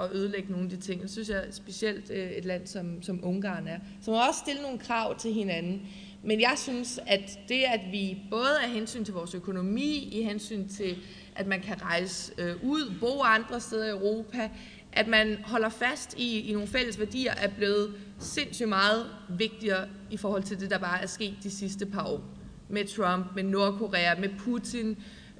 at 0.00 0.12
ødelægge 0.12 0.50
nogle 0.50 0.64
af 0.64 0.70
de 0.70 0.76
ting. 0.76 1.02
Det 1.02 1.10
synes 1.10 1.28
jeg 1.28 1.44
specielt 1.50 2.10
øh, 2.10 2.30
et 2.30 2.44
land 2.44 2.66
som, 2.66 3.02
som 3.02 3.20
Ungarn 3.22 3.66
er. 3.66 3.78
Så 4.02 4.10
man 4.10 4.20
må 4.20 4.26
også 4.26 4.40
stille 4.40 4.62
nogle 4.62 4.78
krav 4.78 5.18
til 5.18 5.32
hinanden. 5.32 5.82
Men 6.22 6.40
jeg 6.40 6.54
synes, 6.56 7.00
at 7.06 7.38
det, 7.48 7.62
at 7.74 7.80
vi 7.92 8.18
både 8.30 8.60
af 8.64 8.70
hensyn 8.70 9.04
til 9.04 9.14
vores 9.14 9.34
økonomi, 9.34 10.08
i 10.12 10.22
hensyn 10.22 10.68
til, 10.68 10.96
at 11.36 11.46
man 11.46 11.60
kan 11.60 11.82
rejse 11.82 12.32
øh, 12.38 12.64
ud, 12.64 12.94
bo 13.00 13.22
andre 13.22 13.60
steder 13.60 13.86
i 13.86 13.90
Europa, 13.90 14.50
at 14.96 15.08
man 15.08 15.38
holder 15.44 15.68
fast 15.68 16.14
i, 16.18 16.40
i 16.40 16.52
nogle 16.52 16.68
fælles 16.68 16.98
værdier, 16.98 17.34
er 17.34 17.48
blevet 17.48 17.94
sindssygt 18.18 18.68
meget 18.68 19.06
vigtigere 19.28 19.88
i 20.10 20.16
forhold 20.16 20.42
til 20.42 20.60
det, 20.60 20.70
der 20.70 20.78
bare 20.78 21.02
er 21.02 21.06
sket 21.06 21.34
de 21.42 21.50
sidste 21.50 21.86
par 21.86 22.06
år. 22.06 22.24
Med 22.68 22.86
Trump, 22.86 23.26
med 23.34 23.42
Nordkorea, 23.42 24.14
med 24.20 24.28
Putin, 24.38 24.88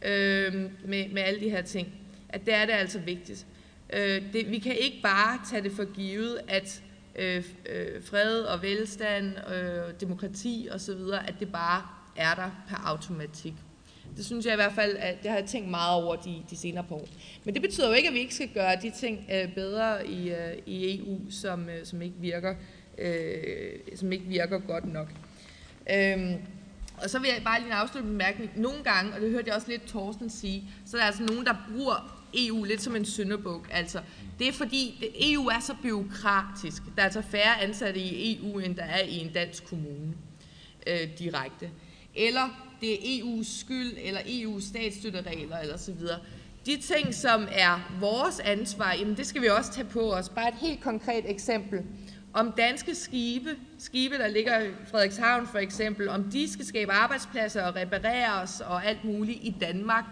øh, 0.02 0.54
med, 0.84 1.08
med 1.08 1.22
alle 1.22 1.40
de 1.40 1.50
her 1.50 1.62
ting. 1.62 1.88
At 2.28 2.46
det 2.46 2.54
er 2.54 2.66
det 2.66 2.72
altså 2.72 2.98
vigtigt. 2.98 3.46
Øh, 3.92 4.32
det, 4.32 4.50
vi 4.50 4.58
kan 4.58 4.76
ikke 4.76 5.02
bare 5.02 5.40
tage 5.50 5.62
det 5.62 5.72
for 5.72 5.94
givet, 5.94 6.40
at 6.48 6.82
øh, 7.16 7.44
øh, 7.68 8.04
fred 8.04 8.40
og 8.40 8.62
velstand, 8.62 9.34
øh, 9.54 10.00
demokrati 10.00 10.68
osv., 10.72 11.00
at 11.26 11.34
det 11.40 11.52
bare 11.52 11.82
er 12.16 12.34
der 12.34 12.50
per 12.68 12.76
automatik. 12.84 13.54
Det 14.16 14.26
synes 14.26 14.46
jeg 14.46 14.52
i 14.52 14.56
hvert 14.56 14.72
fald, 14.72 14.96
at 14.96 15.22
det 15.22 15.30
har 15.30 15.38
jeg 15.38 15.46
tænkt 15.48 15.70
meget 15.70 15.94
over 16.02 16.16
de, 16.16 16.42
de 16.50 16.56
senere 16.56 16.84
par 16.84 16.94
år. 16.94 17.08
Men 17.44 17.54
det 17.54 17.62
betyder 17.62 17.88
jo 17.88 17.92
ikke, 17.94 18.08
at 18.08 18.14
vi 18.14 18.18
ikke 18.18 18.34
skal 18.34 18.48
gøre 18.48 18.76
de 18.82 18.90
ting 18.90 19.26
øh, 19.32 19.54
bedre 19.54 20.06
i, 20.06 20.30
øh, 20.30 20.56
i 20.66 20.98
EU, 20.98 21.20
som, 21.30 21.68
øh, 21.68 21.86
som, 21.86 22.02
ikke 22.02 22.16
virker, 22.20 22.54
øh, 22.98 23.96
som 23.96 24.12
ikke 24.12 24.24
virker 24.24 24.58
godt 24.58 24.92
nok. 24.92 25.08
Øhm, 25.90 26.34
og 27.02 27.10
så 27.10 27.18
vil 27.18 27.30
jeg 27.34 27.42
bare 27.44 27.60
lige 27.60 27.66
en 27.66 27.72
afsluttende 27.72 28.12
bemærkning. 28.12 28.50
Nogle 28.56 28.82
gange, 28.84 29.14
og 29.14 29.20
det 29.20 29.30
hørte 29.30 29.48
jeg 29.48 29.56
også 29.56 29.68
lidt 29.68 29.86
Thorsten 29.86 30.30
sige, 30.30 30.64
så 30.86 30.96
er 30.96 31.00
der 31.00 31.06
altså 31.06 31.22
nogen, 31.22 31.46
der 31.46 31.54
bruger 31.72 32.22
EU 32.34 32.64
lidt 32.64 32.82
som 32.82 32.96
en 32.96 33.04
syndebuk. 33.04 33.68
Altså, 33.70 34.00
det 34.38 34.48
er 34.48 34.52
fordi, 34.52 35.12
EU 35.32 35.46
er 35.46 35.60
så 35.60 35.74
byråkratisk. 35.82 36.82
Der 36.96 37.02
er 37.02 37.04
altså 37.04 37.22
færre 37.22 37.62
ansatte 37.62 38.00
i 38.00 38.38
EU, 38.38 38.58
end 38.58 38.76
der 38.76 38.84
er 38.84 39.02
i 39.02 39.18
en 39.18 39.32
dansk 39.32 39.64
kommune 39.64 40.14
øh, 40.86 41.18
direkte. 41.18 41.70
Eller 42.14 42.65
det 42.80 42.92
er 42.92 43.22
EU's 43.22 43.60
skyld, 43.60 43.92
eller 44.02 44.20
EU's 44.20 44.68
statsstøtteregler, 44.68 45.58
eller 45.58 45.76
så 45.76 45.92
videre. 45.92 46.18
De 46.66 46.76
ting, 46.76 47.14
som 47.14 47.48
er 47.52 47.96
vores 48.00 48.40
ansvar, 48.40 48.94
jamen 48.94 49.16
det 49.16 49.26
skal 49.26 49.42
vi 49.42 49.48
også 49.48 49.72
tage 49.72 49.88
på 49.88 50.12
os. 50.12 50.28
Bare 50.28 50.48
et 50.48 50.54
helt 50.60 50.80
konkret 50.80 51.30
eksempel. 51.30 51.82
Om 52.32 52.52
danske 52.56 52.94
skibe, 52.94 53.56
skibe 53.78 54.18
der 54.18 54.28
ligger 54.28 54.60
i 54.60 54.70
Frederikshavn 54.90 55.46
for 55.46 55.58
eksempel, 55.58 56.08
om 56.08 56.24
de 56.24 56.52
skal 56.52 56.66
skabe 56.66 56.92
arbejdspladser 56.92 57.62
og 57.62 57.76
repareres 57.76 58.60
og 58.60 58.86
alt 58.86 59.04
muligt 59.04 59.38
i 59.42 59.54
Danmark, 59.60 60.04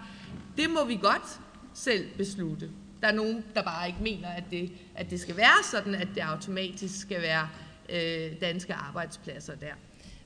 det 0.57 0.71
må 0.71 0.85
vi 0.85 0.99
godt 1.03 1.41
selv 1.75 2.09
beslutte. 2.17 2.71
Der 3.01 3.09
er 3.09 3.13
nogen, 3.13 3.45
der 3.55 3.63
bare 3.63 3.87
ikke 3.87 4.03
mener, 4.03 4.29
at 4.29 4.45
det, 4.51 4.73
at 4.95 5.11
det 5.11 5.21
skal 5.21 5.37
være 5.37 5.65
sådan, 5.71 5.95
at 5.95 6.09
det 6.15 6.21
automatisk 6.21 7.01
skal 7.01 7.23
være 7.23 7.49
øh, 7.89 8.41
danske 8.41 8.75
arbejdspladser 8.75 9.55
der. 9.55 9.75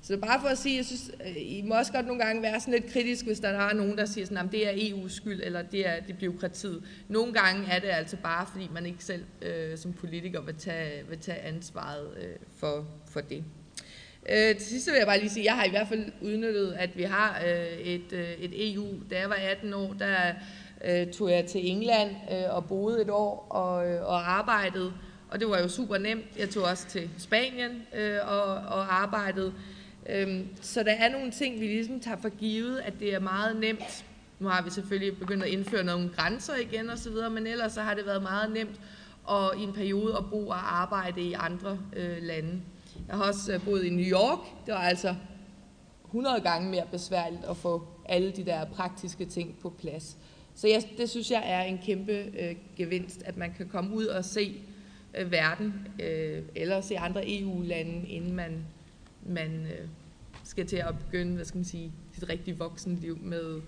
Så 0.02 0.12
det 0.12 0.22
er 0.22 0.26
bare 0.26 0.40
for 0.40 0.48
at 0.48 0.58
sige, 0.58 0.76
jeg 0.76 0.84
synes, 0.84 1.11
øh, 1.26 1.37
I 1.37 1.62
må 1.66 1.74
også 1.74 1.92
godt 1.92 2.06
nogle 2.06 2.24
gange 2.24 2.42
være 2.42 2.61
sådan 2.61 2.74
lidt 2.74 2.92
kritisk, 2.92 3.26
hvis 3.26 3.40
der 3.40 3.48
er 3.48 3.74
nogen, 3.74 3.98
der 3.98 4.04
siger 4.04 4.26
sådan, 4.26 4.46
at 4.46 4.52
det 4.52 4.68
er 4.68 4.72
EU's 4.72 5.08
skyld, 5.08 5.40
eller 5.44 5.62
det 5.62 5.88
er 5.88 6.00
det 6.00 6.18
byråkratiet. 6.18 6.82
Nogle 7.08 7.32
gange 7.32 7.66
er 7.70 7.78
det 7.78 7.88
altså 7.88 8.16
bare, 8.16 8.46
fordi 8.52 8.68
man 8.74 8.87
ikke 8.87 9.04
selv 9.04 9.24
øh, 9.42 9.78
som 9.78 9.92
politiker 9.92 10.40
vil 10.40 10.54
tage, 10.54 11.08
vil 11.08 11.18
tage 11.18 11.38
ansvaret 11.38 12.08
øh, 12.16 12.37
for, 12.56 12.87
for 13.06 13.20
det. 13.20 13.44
Øh, 14.28 14.56
til 14.56 14.66
sidst 14.66 14.90
vil 14.90 14.98
jeg 14.98 15.06
bare 15.06 15.18
lige 15.18 15.30
sige, 15.30 15.42
at 15.42 15.46
jeg 15.46 15.56
har 15.56 15.64
i 15.64 15.70
hvert 15.70 15.88
fald 15.88 16.12
udnyttet, 16.22 16.72
at 16.72 16.96
vi 16.96 17.02
har 17.02 17.42
øh, 17.46 17.78
et, 17.78 18.12
øh, 18.12 18.30
et 18.30 18.72
EU. 18.72 18.87
Da 19.11 19.18
jeg 19.18 19.28
var 19.28 19.34
18 19.34 19.74
år, 19.74 19.92
der 19.98 20.32
øh, 20.84 21.12
tog 21.12 21.30
jeg 21.30 21.46
til 21.46 21.70
England 21.70 22.11
øh, 22.32 22.56
og 22.56 22.64
boede 22.66 23.02
et 23.02 23.11
år 23.11 23.46
og, 23.50 23.90
øh, 23.90 24.02
og 24.02 24.30
arbejdede. 24.30 24.92
Og 25.30 25.40
det 25.40 25.48
var 25.48 25.58
jo 25.58 25.68
super 25.68 25.98
nemt. 25.98 26.24
Jeg 26.38 26.50
tog 26.50 26.64
også 26.64 26.87
til 26.88 27.11
Spanien 27.18 27.82
øh, 27.94 28.18
og, 28.22 28.44
og 28.44 29.02
arbejdede. 29.02 29.52
Øhm, 30.09 30.49
så 30.61 30.83
der 30.83 30.92
er 30.92 31.12
nogle 31.12 31.31
ting, 31.31 31.61
vi 31.61 31.66
ligesom 31.66 32.01
tager 32.01 32.16
for 32.16 32.29
givet, 32.29 32.79
at 32.79 32.92
det 33.01 33.14
er 33.14 33.18
meget 33.21 33.61
nemt. 33.61 34.05
Nu 34.38 34.49
har 34.49 34.62
vi 34.62 34.71
selvfølgelig 34.71 35.18
begyndt 35.18 35.42
at 35.42 35.49
indføre 35.49 35.85
nogle 35.85 36.11
grænser 36.16 36.57
igen 36.57 36.90
osv., 36.90 37.12
men 37.31 37.47
ellers 37.47 37.73
så 37.73 37.81
har 37.81 37.94
det 37.94 38.07
været 38.07 38.23
meget 38.23 38.53
nemt 38.53 38.81
og 39.25 39.57
i 39.59 39.62
en 39.62 39.73
periode 39.73 40.16
at 40.16 40.25
bo 40.31 40.49
og 40.49 40.81
arbejde 40.81 41.21
i 41.21 41.33
andre 41.33 41.79
øh, 41.97 42.23
lande. 42.23 42.61
Jeg 43.09 43.16
har 43.16 43.25
også 43.25 43.53
øh, 43.53 43.64
boet 43.64 43.85
i 43.85 43.90
New 43.90 44.05
York. 44.05 44.38
Det 44.66 44.75
var 44.75 44.81
altså 44.81 45.14
100 46.05 46.40
gange 46.40 46.71
mere 46.71 46.85
besværligt 46.90 47.44
at 47.51 47.57
få 47.57 47.88
alle 48.05 48.31
de 48.31 48.44
der 48.44 48.64
praktiske 48.64 49.25
ting 49.25 49.59
på 49.62 49.71
plads. 49.71 50.16
Så 50.55 50.68
jeg, 50.68 50.83
det 50.99 51.11
synes 51.11 51.31
jeg 51.31 51.42
er 51.44 51.62
en 51.62 51.79
kæmpe 51.79 52.12
øh, 52.12 52.57
gevinst, 52.77 53.23
at 53.23 53.37
man 53.37 53.55
kan 53.57 53.68
komme 53.68 53.94
ud 53.94 54.07
og 54.07 54.25
se 54.25 54.62
øh, 55.18 55.33
verden, 55.33 55.88
øh, 56.03 56.42
eller 56.55 56.81
se 56.81 56.99
andre 56.99 57.23
EU-lande, 57.27 58.09
inden 58.09 58.33
man, 58.33 58.64
man 59.27 59.66
øh, 59.66 59.88
skal 60.59 60.66
til 60.66 60.77
at 60.77 60.99
begynde, 60.99 61.35
hvad 61.35 61.44
skal 61.44 61.59
man 61.59 61.64
sige, 61.64 61.92
sit 62.12 62.29
rigtige 62.29 62.59
voksenliv 62.59 63.18
med, 63.23 63.61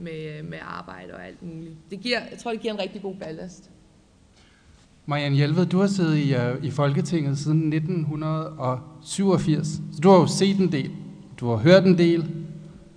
med, 0.00 0.42
med 0.42 0.58
arbejde 0.62 1.14
og 1.14 1.26
alt 1.26 1.42
muligt. 1.42 1.76
Det 1.90 2.00
giver, 2.00 2.20
jeg 2.30 2.38
tror, 2.38 2.50
det 2.50 2.60
giver 2.60 2.74
en 2.74 2.80
rigtig 2.80 3.02
god 3.02 3.16
ballast. 3.16 3.70
Marianne 5.06 5.36
Hjelved, 5.36 5.66
du 5.66 5.78
har 5.78 5.86
siddet 5.86 6.16
i, 6.16 6.34
uh, 6.34 6.64
i 6.64 6.70
Folketinget 6.70 7.38
siden 7.38 7.72
1987, 7.72 9.68
så 9.68 10.00
du 10.02 10.08
har 10.08 10.16
jo 10.16 10.26
set 10.26 10.58
en 10.58 10.72
del, 10.72 10.90
du 11.40 11.48
har 11.48 11.56
hørt 11.56 11.86
en 11.86 11.98
del. 11.98 12.30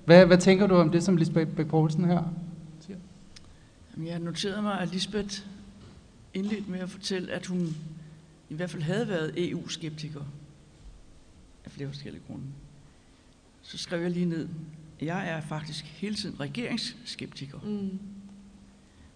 Hvad, 0.06 0.26
hvad 0.26 0.38
tænker 0.38 0.68
du 0.68 0.76
om 0.76 0.90
det, 0.90 1.04
som 1.04 1.18
Lisbeth 1.18 1.52
Bæk 1.52 1.68
Poulsen 1.68 2.06
her 2.06 2.24
siger? 2.80 2.98
Jeg 4.06 4.14
har 4.14 4.20
noteret 4.20 4.64
mig, 4.64 4.80
at 4.80 4.92
Lisbeth 4.92 5.42
indledte 6.34 6.72
med 6.72 6.80
at 6.80 6.90
fortælle, 6.90 7.32
at 7.32 7.46
hun 7.46 7.76
i 8.50 8.54
hvert 8.54 8.70
fald 8.70 8.84
havde 8.84 9.08
været 9.08 9.52
EU-skeptiker 9.52 10.22
af 11.66 11.72
flere 11.72 11.90
forskellige 11.90 12.24
grunde 12.28 12.46
så 13.62 13.78
skrev 13.78 14.02
jeg 14.02 14.12
lige 14.12 14.26
ned, 14.26 14.50
jeg 15.02 15.30
er 15.30 15.42
faktisk 15.42 15.86
hele 15.86 16.16
tiden 16.16 16.40
regeringsskeptiker. 16.40 17.60
Mm. 17.60 18.00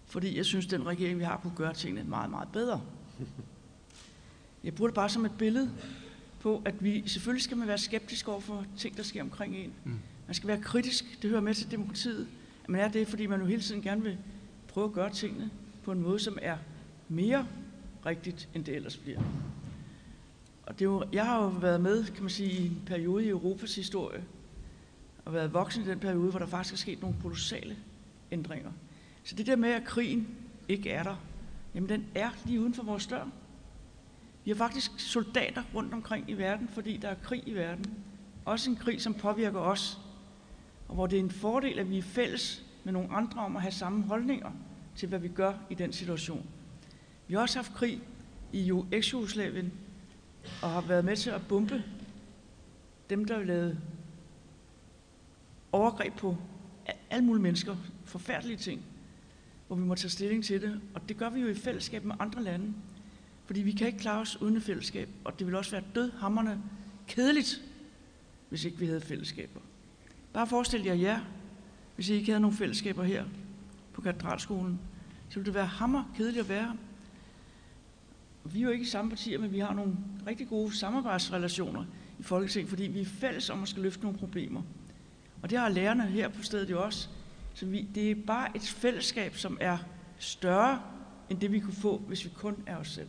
Fordi 0.06 0.36
jeg 0.36 0.44
synes, 0.44 0.66
den 0.66 0.86
regering, 0.86 1.18
vi 1.18 1.24
har, 1.24 1.36
kunne 1.36 1.56
gøre 1.56 1.74
tingene 1.74 2.04
meget, 2.04 2.30
meget 2.30 2.48
bedre. 2.52 2.82
Jeg 4.64 4.74
bruger 4.74 4.88
det 4.88 4.94
bare 4.94 5.08
som 5.08 5.24
et 5.24 5.32
billede 5.38 5.70
på, 6.40 6.62
at 6.64 6.84
vi 6.84 7.08
selvfølgelig 7.08 7.42
skal 7.42 7.56
man 7.56 7.68
være 7.68 7.78
skeptisk 7.78 8.28
over 8.28 8.40
for 8.40 8.64
ting, 8.78 8.96
der 8.96 9.02
sker 9.02 9.22
omkring 9.22 9.56
en. 9.56 9.72
Mm. 9.84 9.98
Man 10.26 10.34
skal 10.34 10.48
være 10.48 10.60
kritisk. 10.60 11.22
Det 11.22 11.30
hører 11.30 11.40
med 11.42 11.54
til 11.54 11.70
demokratiet. 11.70 12.28
At 12.64 12.68
man 12.68 12.80
er 12.80 12.88
det, 12.88 13.08
fordi 13.08 13.26
man 13.26 13.40
jo 13.40 13.46
hele 13.46 13.62
tiden 13.62 13.82
gerne 13.82 14.02
vil 14.02 14.18
prøve 14.68 14.86
at 14.86 14.92
gøre 14.92 15.10
tingene 15.10 15.50
på 15.84 15.92
en 15.92 16.02
måde, 16.02 16.18
som 16.18 16.38
er 16.42 16.56
mere 17.08 17.46
rigtigt, 18.06 18.48
end 18.54 18.64
det 18.64 18.76
ellers 18.76 18.96
bliver. 18.96 19.20
Og 20.62 20.78
det 20.78 20.80
er 20.80 20.90
jo, 20.90 21.04
jeg 21.12 21.26
har 21.26 21.42
jo 21.42 21.48
været 21.48 21.80
med, 21.80 22.04
kan 22.04 22.22
man 22.22 22.30
sige, 22.30 22.50
i 22.50 22.66
en 22.66 22.82
periode 22.86 23.24
i 23.24 23.28
Europas 23.28 23.76
historie, 23.76 24.24
og 25.26 25.32
været 25.32 25.54
voksen 25.54 25.82
i 25.82 25.86
den 25.86 25.98
periode, 25.98 26.30
hvor 26.30 26.38
der 26.38 26.46
faktisk 26.46 26.74
er 26.74 26.78
sket 26.78 27.00
nogle 27.00 27.16
kolossale 27.22 27.76
ændringer. 28.32 28.70
Så 29.24 29.34
det 29.34 29.46
der 29.46 29.56
med, 29.56 29.68
at 29.68 29.84
krigen 29.84 30.28
ikke 30.68 30.90
er 30.90 31.02
der, 31.02 31.16
jamen 31.74 31.88
den 31.88 32.06
er 32.14 32.30
lige 32.44 32.60
uden 32.60 32.74
for 32.74 32.82
vores 32.82 33.06
dør. 33.06 33.24
Vi 34.44 34.50
har 34.50 34.56
faktisk 34.56 35.00
soldater 35.00 35.62
rundt 35.74 35.94
omkring 35.94 36.30
i 36.30 36.32
verden, 36.32 36.68
fordi 36.68 36.96
der 36.96 37.08
er 37.08 37.14
krig 37.22 37.42
i 37.46 37.54
verden. 37.54 37.84
Også 38.44 38.70
en 38.70 38.76
krig, 38.76 39.02
som 39.02 39.14
påvirker 39.14 39.58
os. 39.58 39.98
Og 40.88 40.94
hvor 40.94 41.06
det 41.06 41.18
er 41.18 41.22
en 41.22 41.30
fordel, 41.30 41.78
at 41.78 41.90
vi 41.90 41.98
er 41.98 42.02
fælles 42.02 42.64
med 42.84 42.92
nogle 42.92 43.12
andre 43.12 43.40
om 43.40 43.56
at 43.56 43.62
have 43.62 43.72
samme 43.72 44.04
holdninger 44.04 44.50
til, 44.96 45.08
hvad 45.08 45.18
vi 45.18 45.28
gør 45.28 45.52
i 45.70 45.74
den 45.74 45.92
situation. 45.92 46.46
Vi 47.28 47.34
har 47.34 47.40
også 47.40 47.58
haft 47.58 47.74
krig 47.74 48.02
i 48.52 48.72
eks-Jugoslavien, 48.92 49.72
og 50.62 50.70
har 50.70 50.80
været 50.80 51.04
med 51.04 51.16
til 51.16 51.30
at 51.30 51.46
bombe 51.48 51.84
dem, 53.10 53.24
der 53.24 53.42
lavede 53.42 53.78
overgreb 55.72 56.14
på 56.14 56.36
alle 57.10 57.24
mulige 57.24 57.42
mennesker, 57.42 57.76
forfærdelige 58.04 58.56
ting, 58.56 58.82
hvor 59.66 59.76
vi 59.76 59.82
må 59.82 59.94
tage 59.94 60.10
stilling 60.10 60.44
til 60.44 60.62
det. 60.62 60.80
Og 60.94 61.08
det 61.08 61.16
gør 61.16 61.30
vi 61.30 61.40
jo 61.40 61.48
i 61.48 61.54
fællesskab 61.54 62.04
med 62.04 62.14
andre 62.18 62.42
lande. 62.42 62.74
Fordi 63.46 63.62
vi 63.62 63.72
kan 63.72 63.86
ikke 63.86 63.98
klare 63.98 64.20
os 64.20 64.42
uden 64.42 64.56
et 64.56 64.62
fællesskab, 64.62 65.08
og 65.24 65.38
det 65.38 65.46
vil 65.46 65.54
også 65.54 65.70
være 65.70 65.84
dødhammerne 65.94 66.62
kedeligt, 67.08 67.62
hvis 68.48 68.64
ikke 68.64 68.78
vi 68.78 68.86
havde 68.86 69.00
fællesskaber. 69.00 69.60
Bare 70.32 70.46
forestil 70.46 70.82
jer 70.84 70.94
jer, 70.94 71.20
hvis 71.94 72.08
I 72.08 72.14
ikke 72.14 72.26
havde 72.26 72.40
nogen 72.40 72.56
fællesskaber 72.56 73.04
her 73.04 73.24
på 73.92 74.00
katedralskolen, 74.00 74.80
så 75.28 75.34
ville 75.34 75.46
det 75.46 75.54
være 75.54 75.66
hammer 75.66 76.12
kedeligt 76.16 76.42
at 76.42 76.48
være 76.48 76.76
Vi 78.52 78.58
er 78.58 78.62
jo 78.62 78.70
ikke 78.70 78.82
i 78.82 78.86
samme 78.88 79.10
partier, 79.10 79.38
men 79.38 79.52
vi 79.52 79.58
har 79.58 79.74
nogle 79.74 79.96
rigtig 80.26 80.48
gode 80.48 80.76
samarbejdsrelationer 80.76 81.84
i 82.18 82.22
Folketinget, 82.22 82.68
fordi 82.68 82.82
vi 82.82 83.00
er 83.00 83.04
fælles 83.04 83.50
om 83.50 83.62
at 83.62 83.68
skal 83.68 83.82
løfte 83.82 84.02
nogle 84.02 84.18
problemer. 84.18 84.62
Og 85.42 85.50
det 85.50 85.58
har 85.58 85.68
lærerne 85.68 86.06
her 86.06 86.28
på 86.28 86.42
stedet 86.42 86.70
jo 86.70 86.84
også. 86.84 87.08
Så 87.54 87.66
vi, 87.66 87.88
det 87.94 88.10
er 88.10 88.14
bare 88.26 88.56
et 88.56 88.62
fællesskab, 88.62 89.36
som 89.36 89.58
er 89.60 89.78
større 90.18 90.82
end 91.30 91.40
det, 91.40 91.52
vi 91.52 91.60
kunne 91.60 91.74
få, 91.74 91.98
hvis 91.98 92.24
vi 92.24 92.30
kun 92.34 92.62
er 92.66 92.76
os 92.76 92.88
selv. 92.88 93.08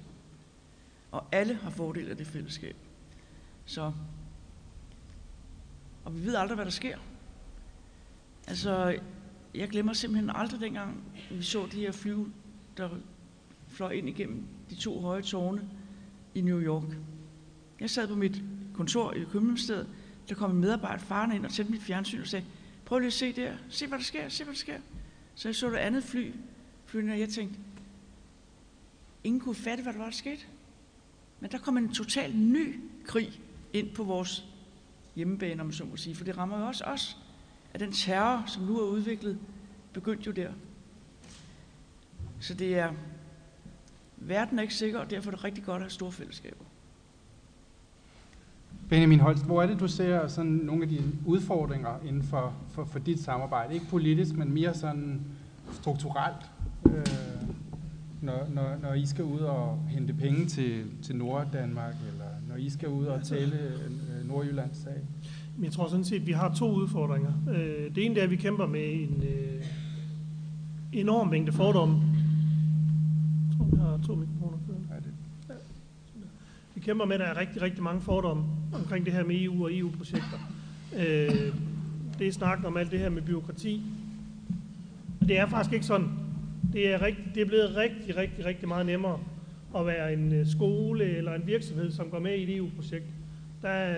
Og 1.11 1.25
alle 1.31 1.55
har 1.55 1.69
fordel 1.69 2.09
af 2.09 2.17
det 2.17 2.27
fællesskab. 2.27 2.75
Så, 3.65 3.91
og 6.05 6.15
vi 6.15 6.25
ved 6.25 6.35
aldrig, 6.35 6.55
hvad 6.55 6.65
der 6.65 6.71
sker. 6.71 6.97
Altså, 8.47 8.99
jeg 9.55 9.69
glemmer 9.69 9.93
simpelthen 9.93 10.29
aldrig 10.35 10.59
dengang, 10.59 11.03
vi 11.31 11.43
så 11.43 11.67
de 11.71 11.79
her 11.79 11.91
fly, 11.91 12.13
der 12.77 12.89
fløj 13.67 13.91
ind 13.91 14.09
igennem 14.09 14.43
de 14.69 14.75
to 14.75 15.01
høje 15.01 15.21
tårne 15.21 15.69
i 16.35 16.41
New 16.41 16.61
York. 16.61 16.97
Jeg 17.79 17.89
sad 17.89 18.07
på 18.07 18.15
mit 18.15 18.43
kontor 18.73 19.13
i 19.13 19.23
Københavnsstedet, 19.23 19.87
der 20.29 20.35
kom 20.35 20.51
en 20.51 20.57
medarbejder 20.57 21.03
farne 21.03 21.35
ind 21.35 21.45
og 21.45 21.51
tændte 21.51 21.71
mit 21.71 21.81
fjernsyn 21.81 22.21
og 22.21 22.27
sagde, 22.27 22.45
prøv 22.85 22.99
lige 22.99 23.07
at 23.07 23.13
se 23.13 23.33
der, 23.33 23.53
se 23.69 23.87
hvad 23.87 23.97
der 23.97 24.03
sker, 24.03 24.29
se 24.29 24.43
hvad 24.43 24.53
der 24.53 24.59
sker. 24.59 24.77
Så 25.35 25.47
jeg 25.47 25.55
så 25.55 25.69
det 25.69 25.77
andet 25.77 26.03
fly, 26.03 26.31
flyende, 26.85 27.13
og 27.13 27.19
jeg 27.19 27.29
tænkte, 27.29 27.59
ingen 29.23 29.39
kunne 29.39 29.55
fatte, 29.55 29.83
hvad 29.83 29.93
der 29.93 29.99
var, 29.99 30.05
der 30.05 30.11
skete. 30.11 30.45
Men 31.39 31.51
der 31.51 31.57
kom 31.57 31.77
en 31.77 31.93
total 31.93 32.35
ny 32.35 32.79
krig 33.05 33.41
ind 33.73 33.89
på 33.89 34.03
vores 34.03 34.45
hjemmebane, 35.15 35.61
om 35.61 35.67
man 35.67 35.73
så 35.73 35.85
må 35.85 35.97
sige, 35.97 36.15
for 36.15 36.25
det 36.25 36.37
rammer 36.37 36.59
jo 36.59 36.65
også 36.65 36.83
os, 36.83 37.17
at 37.73 37.79
den 37.79 37.91
terror, 37.91 38.43
som 38.47 38.63
nu 38.63 38.79
er 38.79 38.87
udviklet, 38.87 39.39
begyndte 39.93 40.25
jo 40.25 40.31
der. 40.31 40.51
Så 42.39 42.53
det 42.53 42.77
er, 42.77 42.93
verden 44.17 44.59
er 44.59 44.61
ikke 44.61 44.75
sikker, 44.75 44.99
og 44.99 45.09
derfor 45.09 45.31
er 45.31 45.35
det 45.35 45.43
rigtig 45.43 45.63
godt 45.63 45.75
at 45.75 45.81
have 45.81 45.89
store 45.89 46.11
fællesskaber. 46.11 46.65
Benjamin 48.89 49.19
Holst, 49.19 49.45
hvor 49.45 49.61
er 49.61 49.67
det, 49.67 49.79
du 49.79 49.87
ser 49.87 50.27
sådan 50.27 50.51
nogle 50.51 50.83
af 50.83 50.89
de 50.89 50.99
udfordringer 51.25 51.89
inden 52.07 52.23
for, 52.23 52.53
for, 52.69 52.85
for 52.85 52.99
dit 52.99 53.19
samarbejde? 53.19 53.73
Ikke 53.73 53.85
politisk, 53.89 54.35
men 54.35 54.53
mere 54.53 54.73
sådan 54.73 55.21
strukturelt, 55.71 56.51
øh, 56.85 57.03
når, 58.21 58.47
når, 58.53 58.75
når 58.81 58.93
I 58.93 59.05
skal 59.05 59.23
ud 59.25 59.39
og 59.39 59.79
hente 59.89 60.13
penge 60.13 60.45
til, 60.45 60.83
til 61.01 61.15
Norddanmark, 61.15 61.95
eller 62.11 62.25
når 62.49 62.55
I 62.55 62.69
skal 62.69 62.89
ud 62.89 63.05
og 63.05 63.23
tale 63.23 63.53
øh, 63.55 64.27
Nordjyllands 64.27 64.77
sag? 64.77 64.93
Jeg 65.63 65.71
tror 65.71 65.87
sådan 65.87 66.05
set, 66.05 66.19
at 66.19 66.27
vi 66.27 66.31
har 66.31 66.53
to 66.53 66.71
udfordringer. 66.71 67.31
Øh, 67.49 67.95
det 67.95 68.05
ene 68.05 68.19
er, 68.19 68.23
at 68.23 68.31
vi 68.31 68.35
kæmper 68.35 68.65
med 68.67 68.93
en 68.93 69.23
øh, 69.23 69.65
enorm 70.93 71.27
mængde 71.27 71.51
fordomme. 71.51 71.95
Jeg 73.49 73.57
tror, 73.57 73.65
vi 73.65 73.77
har 73.77 73.99
to 74.07 74.15
mikrofoner. 74.15 74.57
Vi 76.75 76.81
kæmper 76.81 77.05
med, 77.05 77.13
at 77.13 77.19
der 77.19 77.25
er 77.25 77.37
rigtig, 77.37 77.61
rigtig 77.61 77.83
mange 77.83 78.01
fordomme 78.01 78.43
omkring 78.73 79.05
det 79.05 79.13
her 79.13 79.23
med 79.23 79.41
EU 79.41 79.63
og 79.63 79.77
EU-projekter. 79.77 80.37
Øh, 80.95 81.53
det 82.19 82.27
er 82.27 82.31
snakken 82.31 82.65
om 82.65 82.77
alt 82.77 82.91
det 82.91 82.99
her 82.99 83.09
med 83.09 83.21
byråkrati. 83.21 83.81
Det 85.27 85.39
er 85.39 85.45
faktisk 85.45 85.73
ikke 85.73 85.85
sådan. 85.85 86.09
Det 86.73 86.93
er, 86.93 87.01
rigtig, 87.01 87.25
det 87.35 87.41
er 87.41 87.45
blevet 87.45 87.75
rigtig, 87.75 88.17
rigtig, 88.17 88.45
rigtig 88.45 88.67
meget 88.67 88.85
nemmere 88.85 89.19
at 89.77 89.85
være 89.85 90.13
en 90.13 90.33
øh, 90.33 90.47
skole 90.47 91.05
eller 91.17 91.33
en 91.33 91.47
virksomhed, 91.47 91.91
som 91.91 92.09
går 92.09 92.19
med 92.19 92.35
i 92.35 92.43
et 92.43 92.57
EU-projekt. 92.57 93.05
Der, 93.61 93.95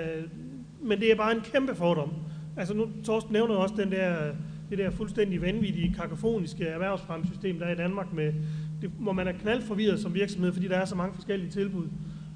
men 0.82 1.00
det 1.00 1.12
er 1.12 1.16
bare 1.16 1.32
en 1.32 1.42
kæmpe 1.42 1.76
fordom. 1.76 2.14
Altså 2.58 2.74
nu, 2.74 2.90
Torsten 3.04 3.34
nævner 3.34 3.56
også 3.56 3.76
den 3.78 3.92
der, 3.92 4.32
det 4.70 4.78
der 4.78 4.90
fuldstændig 4.90 5.42
vanvittige, 5.42 5.94
kakofoniske 5.94 6.66
erhvervsfremsystem, 6.66 7.60
der 7.60 7.66
er 7.66 7.72
i 7.72 7.76
Danmark, 7.76 8.14
med, 8.14 8.34
det, 8.82 8.92
hvor 9.00 9.12
man 9.12 9.28
er 9.28 9.32
knaldforvirret 9.32 10.00
som 10.00 10.14
virksomhed, 10.14 10.54
fordi 10.54 10.68
der 10.68 10.78
er 10.78 10.86
så 10.86 10.96
mange 10.96 11.14
forskellige 11.14 11.52
tilbud. 11.52 11.88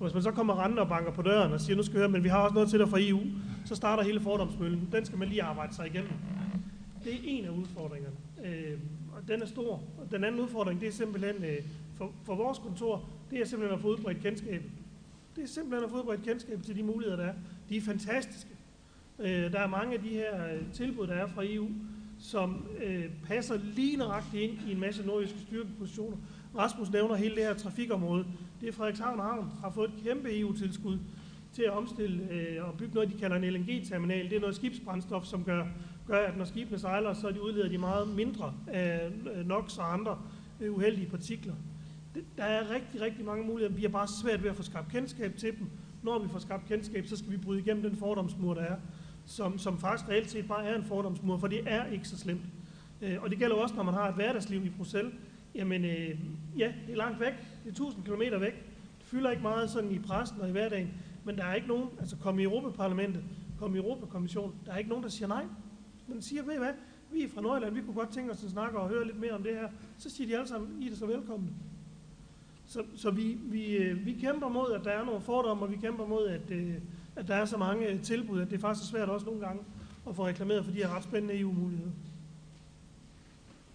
Og 0.03 0.07
hvis 0.07 0.13
man 0.13 0.23
så 0.23 0.31
kommer 0.31 0.63
rende 0.63 0.81
og 0.81 0.89
banker 0.89 1.11
på 1.11 1.21
døren 1.21 1.51
og 1.51 1.61
siger, 1.61 1.77
nu 1.77 1.83
skal 1.83 1.93
vi 1.93 1.99
høre, 1.99 2.09
men 2.09 2.23
vi 2.23 2.29
har 2.29 2.37
også 2.37 2.53
noget 2.53 2.69
til 2.69 2.79
dig 2.79 2.89
fra 2.89 2.97
EU, 3.01 3.19
så 3.65 3.75
starter 3.75 4.03
hele 4.03 4.19
fordomsmøllen. 4.19 4.89
Den 4.91 5.05
skal 5.05 5.17
man 5.17 5.27
lige 5.27 5.43
arbejde 5.43 5.75
sig 5.75 5.87
igennem. 5.87 6.11
Det 7.03 7.13
er 7.13 7.17
en 7.23 7.45
af 7.45 7.49
udfordringerne. 7.49 8.15
Øh, 8.45 8.77
og 9.15 9.27
den 9.27 9.41
er 9.41 9.45
stor. 9.45 9.73
Og 9.73 10.11
den 10.11 10.23
anden 10.23 10.41
udfordring, 10.41 10.81
det 10.81 10.87
er 10.87 10.91
simpelthen, 10.91 11.43
øh, 11.43 11.57
for, 11.97 12.11
for 12.23 12.35
vores 12.35 12.59
kontor, 12.59 13.09
det 13.31 13.41
er 13.41 13.45
simpelthen 13.45 13.75
at 13.75 13.81
få 13.81 13.87
udbredt 13.87 14.21
kendskab. 14.21 14.63
Det 15.35 15.43
er 15.43 15.47
simpelthen 15.47 15.83
at 15.83 15.89
få 15.89 15.97
udbredt 15.97 16.23
kendskab 16.23 16.63
til 16.63 16.75
de 16.75 16.83
muligheder, 16.83 17.17
der 17.17 17.25
er. 17.25 17.33
De 17.69 17.77
er 17.77 17.81
fantastiske. 17.81 18.49
Øh, 19.19 19.51
der 19.51 19.59
er 19.59 19.67
mange 19.67 19.93
af 19.93 19.99
de 19.99 20.09
her 20.09 20.53
øh, 20.53 20.71
tilbud, 20.73 21.07
der 21.07 21.13
er 21.13 21.27
fra 21.27 21.43
EU, 21.45 21.67
som 22.19 22.65
øh, 22.83 23.05
passer 23.27 23.59
lige 23.75 23.97
nøjagtigt 23.97 24.43
ind 24.43 24.69
i 24.69 24.71
en 24.71 24.79
masse 24.79 25.05
nordiske 25.05 25.39
styrkepositioner. 25.39 26.17
Rasmus 26.57 26.91
nævner 26.91 27.15
hele 27.15 27.35
det 27.35 27.43
her 27.43 27.53
trafikområde. 27.53 28.25
Det 28.63 28.69
er 28.69 28.73
Frederikshavn 28.73 29.19
Havn 29.19 29.52
har 29.62 29.69
fået 29.69 29.89
et 29.89 30.04
kæmpe 30.04 30.39
EU-tilskud 30.39 30.97
til 31.54 31.63
at 31.63 31.69
omstille 31.69 32.32
øh, 32.32 32.67
og 32.67 32.78
bygge 32.78 32.93
noget, 32.93 33.12
de 33.12 33.17
kalder 33.17 33.36
en 33.36 33.54
LNG-terminal. 33.54 34.30
Det 34.30 34.36
er 34.36 34.39
noget 34.39 34.56
skibsbrændstof, 34.56 35.26
som 35.26 35.43
gør, 35.43 35.65
gør, 36.08 36.17
at 36.28 36.38
når 36.38 36.45
skibene 36.45 36.80
sejler, 36.80 37.13
så 37.13 37.32
de 37.32 37.43
udleder 37.43 37.69
de 37.69 37.78
meget 37.78 38.08
mindre 38.08 38.54
af 38.67 39.12
øh, 39.36 39.47
NOx 39.47 39.78
og 39.78 39.93
andre 39.93 40.17
øh, 40.62 40.73
uheldige 40.73 41.10
partikler. 41.10 41.54
Det, 42.15 42.23
der 42.38 42.43
er 42.43 42.69
rigtig, 42.69 43.02
rigtig 43.02 43.26
mange 43.26 43.47
muligheder. 43.47 43.76
Vi 43.76 43.82
har 43.82 43.89
bare 43.89 44.08
svært 44.08 44.43
ved 44.43 44.49
at 44.49 44.56
få 44.56 44.63
skabt 44.63 44.91
kendskab 44.91 45.36
til 45.38 45.58
dem. 45.60 45.67
Når 46.04 46.19
vi 46.19 46.30
får 46.30 46.39
skabt 46.39 46.67
kendskab, 46.67 47.08
så 47.08 47.17
skal 47.17 47.32
vi 47.32 47.38
bryde 47.38 47.60
igennem 47.60 47.84
den 47.84 47.95
fordomsmur, 47.95 48.54
der 48.54 48.62
er, 48.62 48.76
som, 49.26 49.58
som 49.58 49.80
faktisk 49.80 50.10
reelt 50.10 50.32
set 50.32 50.47
bare 50.47 50.65
er 50.65 50.76
en 50.76 50.84
fordomsmur, 50.84 51.38
for 51.38 51.47
det 51.47 51.62
er 51.65 51.86
ikke 51.86 52.08
så 52.08 52.17
slemt. 52.17 52.45
Øh, 53.02 53.17
og 53.21 53.30
det 53.30 53.39
gælder 53.39 53.56
også, 53.56 53.76
når 53.76 53.84
man 53.84 53.93
har 53.93 54.10
et 54.10 54.15
hverdagsliv 54.15 54.65
i 54.65 54.69
Bruxelles. 54.69 55.13
Jamen, 55.55 55.85
øh, 55.85 56.19
ja, 56.57 56.73
det 56.87 56.93
er 56.93 56.97
langt 56.97 57.19
væk. 57.19 57.33
Det 57.63 57.69
er 57.69 57.71
1000 57.71 58.03
km 58.03 58.41
væk. 58.41 58.53
Det 58.99 59.05
fylder 59.05 59.29
ikke 59.29 59.41
meget 59.41 59.69
sådan 59.69 59.91
i 59.91 59.99
pressen 59.99 60.41
og 60.41 60.49
i 60.49 60.51
hverdagen. 60.51 60.89
Men 61.23 61.37
der 61.37 61.43
er 61.43 61.53
ikke 61.53 61.67
nogen, 61.67 61.89
altså 61.99 62.15
kom 62.17 62.39
i 62.39 62.43
Europaparlamentet, 62.43 63.23
kom 63.59 63.75
i 63.75 63.77
Europakommissionen, 63.77 64.55
der 64.65 64.71
er 64.71 64.77
ikke 64.77 64.89
nogen, 64.89 65.03
der 65.03 65.09
siger 65.09 65.27
nej. 65.27 65.45
Man 66.07 66.21
siger, 66.21 66.43
ved 66.43 66.53
I 66.53 66.57
hvad, 66.57 66.73
vi 67.11 67.23
er 67.23 67.29
fra 67.29 67.41
Nordjylland, 67.41 67.73
vi 67.73 67.81
kunne 67.81 67.93
godt 67.93 68.09
tænke 68.09 68.31
os 68.31 68.43
at 68.43 68.49
snakke 68.49 68.79
og 68.79 68.89
høre 68.89 69.05
lidt 69.05 69.19
mere 69.19 69.31
om 69.31 69.43
det 69.43 69.53
her. 69.53 69.69
Så 69.97 70.09
siger 70.09 70.27
de 70.27 70.35
alle 70.35 70.47
sammen, 70.47 70.81
I 70.81 70.91
er 70.91 70.95
så 70.95 71.05
velkomne. 71.05 71.49
Så, 72.65 72.83
så 72.95 73.11
vi, 73.11 73.37
vi, 73.41 73.77
øh, 73.77 74.05
vi 74.05 74.13
kæmper 74.13 74.49
mod, 74.49 74.71
at 74.71 74.83
der 74.83 74.91
er 74.91 75.05
nogle 75.05 75.21
fordomme, 75.21 75.63
og 75.63 75.71
vi 75.71 75.75
kæmper 75.75 76.05
mod, 76.07 76.27
at, 76.27 76.51
øh, 76.51 76.73
at 77.15 77.27
der 77.27 77.35
er 77.35 77.45
så 77.45 77.57
mange 77.57 77.97
tilbud, 77.97 78.41
at 78.41 78.49
det 78.49 78.55
er 78.55 78.61
faktisk 78.61 78.89
svært 78.89 79.09
også 79.09 79.25
nogle 79.25 79.41
gange 79.41 79.63
at 80.07 80.15
få 80.15 80.27
reklameret 80.27 80.65
for 80.65 80.71
de 80.71 80.77
her 80.77 80.95
ret 80.95 81.03
spændende 81.03 81.39
EU-muligheder. 81.39 81.91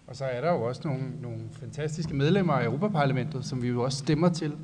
Og 0.09 0.15
så 0.15 0.25
er 0.25 0.41
der 0.41 0.51
jo 0.51 0.61
også 0.61 0.81
nogle, 0.85 1.03
nogle 1.21 1.39
fantastiske 1.51 2.13
medlemmer 2.13 2.53
af 2.53 2.65
Europaparlamentet, 2.65 3.45
som 3.45 3.61
vi 3.61 3.67
jo 3.67 3.83
også 3.83 3.97
stemmer 3.97 4.29
til, 4.29 4.55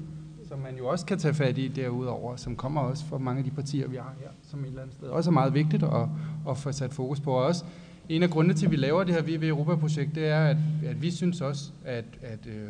som 0.47 0.59
man 0.59 0.77
jo 0.77 0.87
også 0.87 1.05
kan 1.05 1.17
tage 1.17 1.33
fat 1.33 1.57
i 1.57 1.67
derudover, 1.67 2.35
som 2.35 2.55
kommer 2.55 2.81
også 2.81 3.05
fra 3.05 3.17
mange 3.17 3.39
af 3.39 3.43
de 3.43 3.51
partier, 3.51 3.87
vi 3.87 3.95
har 3.95 4.13
her, 4.19 4.27
som 4.43 4.59
et 4.59 4.67
eller 4.67 4.81
andet 4.81 4.95
sted 4.95 5.07
også 5.07 5.29
er 5.29 5.33
meget 5.33 5.53
vigtigt 5.53 5.83
at, 5.83 6.07
at 6.49 6.57
få 6.57 6.71
sat 6.71 6.93
fokus 6.93 7.19
på. 7.19 7.31
Og 7.31 7.43
også 7.43 7.65
en 8.09 8.23
af 8.23 8.29
grundene 8.29 8.53
til, 8.53 8.65
at 8.65 8.71
vi 8.71 8.75
laver 8.75 9.03
det 9.03 9.13
her 9.13 9.21
VV 9.21 9.43
Europa-projekt, 9.43 10.15
det 10.15 10.27
er, 10.27 10.45
at, 10.45 10.57
at 10.85 11.01
vi 11.01 11.11
synes 11.11 11.41
også, 11.41 11.71
at, 11.85 12.05
at, 12.21 12.47
øh, 12.47 12.69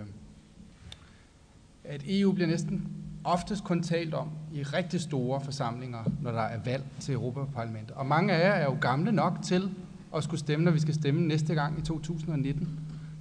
at 1.83 2.01
EU 2.07 2.31
bliver 2.31 2.47
næsten 2.47 2.87
oftest 3.23 3.63
kun 3.63 3.83
talt 3.83 4.13
om 4.13 4.29
i 4.53 4.63
rigtig 4.63 5.01
store 5.01 5.41
forsamlinger, 5.41 5.99
når 6.21 6.31
der 6.31 6.41
er 6.41 6.59
valg 6.65 6.83
til 6.99 7.13
Europaparlamentet. 7.13 7.91
Og 7.91 8.05
mange 8.05 8.33
af 8.33 8.47
jer 8.47 8.53
er 8.53 8.65
jo 8.65 8.77
gamle 8.81 9.11
nok 9.11 9.37
til 9.43 9.71
at 10.17 10.23
skulle 10.23 10.39
stemme, 10.39 10.65
når 10.65 10.71
vi 10.71 10.79
skal 10.79 10.93
stemme 10.93 11.21
næste 11.21 11.53
gang 11.55 11.79
i 11.79 11.81
2019. 11.81 12.69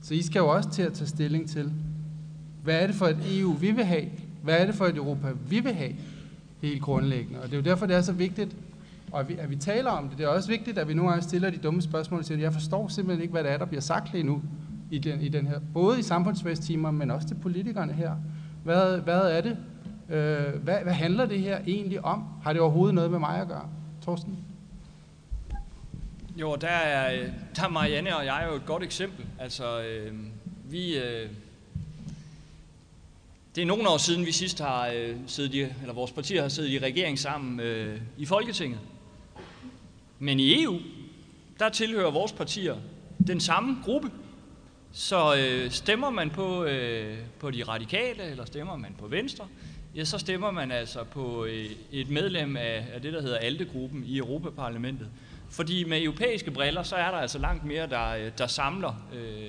Så 0.02 0.14
I 0.14 0.22
skal 0.22 0.38
jo 0.38 0.48
også 0.48 0.70
til 0.70 0.82
at 0.82 0.92
tage 0.92 1.06
stilling 1.08 1.48
til, 1.48 1.72
hvad 2.62 2.82
er 2.82 2.86
det 2.86 2.96
for 2.96 3.06
et 3.06 3.38
EU, 3.38 3.52
vi 3.52 3.70
vil 3.70 3.84
have? 3.84 4.04
Hvad 4.42 4.58
er 4.58 4.66
det 4.66 4.74
for 4.74 4.84
et 4.84 4.96
Europa, 4.96 5.28
vi 5.48 5.60
vil 5.60 5.74
have? 5.74 5.92
Helt 6.62 6.82
grundlæggende. 6.82 7.40
Og 7.40 7.46
det 7.46 7.52
er 7.52 7.56
jo 7.56 7.62
derfor, 7.62 7.86
det 7.86 7.96
er 7.96 8.00
så 8.00 8.12
vigtigt, 8.12 8.56
at 9.16 9.28
vi, 9.28 9.34
at 9.38 9.50
vi 9.50 9.56
taler 9.56 9.90
om 9.90 10.08
det. 10.08 10.18
Det 10.18 10.24
er 10.24 10.28
også 10.28 10.48
vigtigt, 10.48 10.78
at 10.78 10.88
vi 10.88 10.94
nogle 10.94 11.10
gange 11.10 11.22
stiller 11.22 11.50
de 11.50 11.56
dumme 11.56 11.82
spørgsmål 11.82 12.20
og 12.20 12.26
siger, 12.26 12.38
jeg 12.38 12.52
forstår 12.52 12.88
simpelthen 12.88 13.22
ikke, 13.22 13.32
hvad 13.32 13.44
det 13.44 13.52
er, 13.52 13.58
der 13.58 13.64
bliver 13.64 13.80
sagt 13.80 14.12
lige 14.12 14.24
nu 14.24 14.42
i 14.90 14.98
den, 14.98 15.20
i 15.20 15.28
den 15.28 15.46
her, 15.46 15.60
både 15.74 15.98
i 15.98 16.02
samfundsvægstimer, 16.02 16.90
men 16.90 17.10
også 17.10 17.28
til 17.28 17.34
politikerne 17.34 17.92
her. 17.92 18.12
Hvad, 18.64 18.98
hvad 18.98 19.20
er 19.20 19.40
det? 19.40 19.56
Øh, 20.08 20.62
hvad, 20.62 20.78
hvad 20.82 20.92
handler 20.92 21.26
det 21.26 21.40
her 21.40 21.58
egentlig 21.66 22.04
om? 22.04 22.24
Har 22.42 22.52
det 22.52 22.62
overhovedet 22.62 22.94
noget 22.94 23.10
med 23.10 23.18
mig 23.18 23.40
at 23.40 23.48
gøre? 23.48 23.68
Torsten? 24.00 24.36
Jo, 26.36 26.56
der 26.56 26.68
er, 26.68 27.22
øh, 27.22 27.28
der 27.56 27.62
er 27.62 27.68
Marianne 27.68 28.16
og 28.16 28.24
jeg 28.24 28.46
jo 28.50 28.56
et 28.56 28.66
godt 28.66 28.82
eksempel. 28.82 29.26
Altså, 29.38 29.82
øh, 29.82 30.12
vi... 30.64 30.98
Øh, 30.98 31.30
det 33.54 33.62
er 33.62 33.66
nogle 33.66 33.88
år 33.88 33.96
siden, 33.96 34.26
vi 34.26 34.32
sidst 34.32 34.60
har 34.60 34.88
øh, 34.96 35.16
siddet 35.26 35.54
i, 35.54 35.60
eller 35.60 35.92
vores 35.92 36.10
partier 36.12 36.42
har 36.42 36.48
siddet 36.48 36.70
i 36.70 36.78
regering 36.78 37.18
sammen 37.18 37.60
øh, 37.60 38.00
i 38.18 38.26
Folketinget. 38.26 38.78
Men 40.18 40.40
i 40.40 40.62
EU, 40.62 40.78
der 41.58 41.68
tilhører 41.68 42.10
vores 42.10 42.32
partier 42.32 42.76
den 43.26 43.40
samme 43.40 43.76
gruppe. 43.84 44.10
Så 44.92 45.36
øh, 45.36 45.70
stemmer 45.70 46.10
man 46.10 46.30
på, 46.30 46.64
øh, 46.64 47.18
på 47.38 47.50
de 47.50 47.62
radikale, 47.62 48.22
eller 48.22 48.44
stemmer 48.44 48.76
man 48.76 48.94
på 48.98 49.06
Venstre, 49.06 49.48
ja, 49.96 50.04
så 50.04 50.18
stemmer 50.18 50.50
man 50.50 50.72
altså 50.72 51.04
på 51.04 51.44
øh, 51.44 51.70
et 51.92 52.10
medlem 52.10 52.56
af, 52.56 52.86
af 52.94 53.02
det, 53.02 53.12
der 53.12 53.22
hedder 53.22 53.38
ALDE-gruppen 53.38 54.04
i 54.06 54.18
Europaparlamentet. 54.18 55.08
Fordi 55.54 55.84
med 55.84 56.02
europæiske 56.02 56.50
briller, 56.50 56.82
så 56.82 56.96
er 56.96 57.10
der 57.10 57.18
altså 57.18 57.38
langt 57.38 57.64
mere, 57.64 57.86
der, 57.86 58.08
øh, 58.08 58.30
der 58.38 58.46
samler 58.46 59.06
øh, 59.14 59.48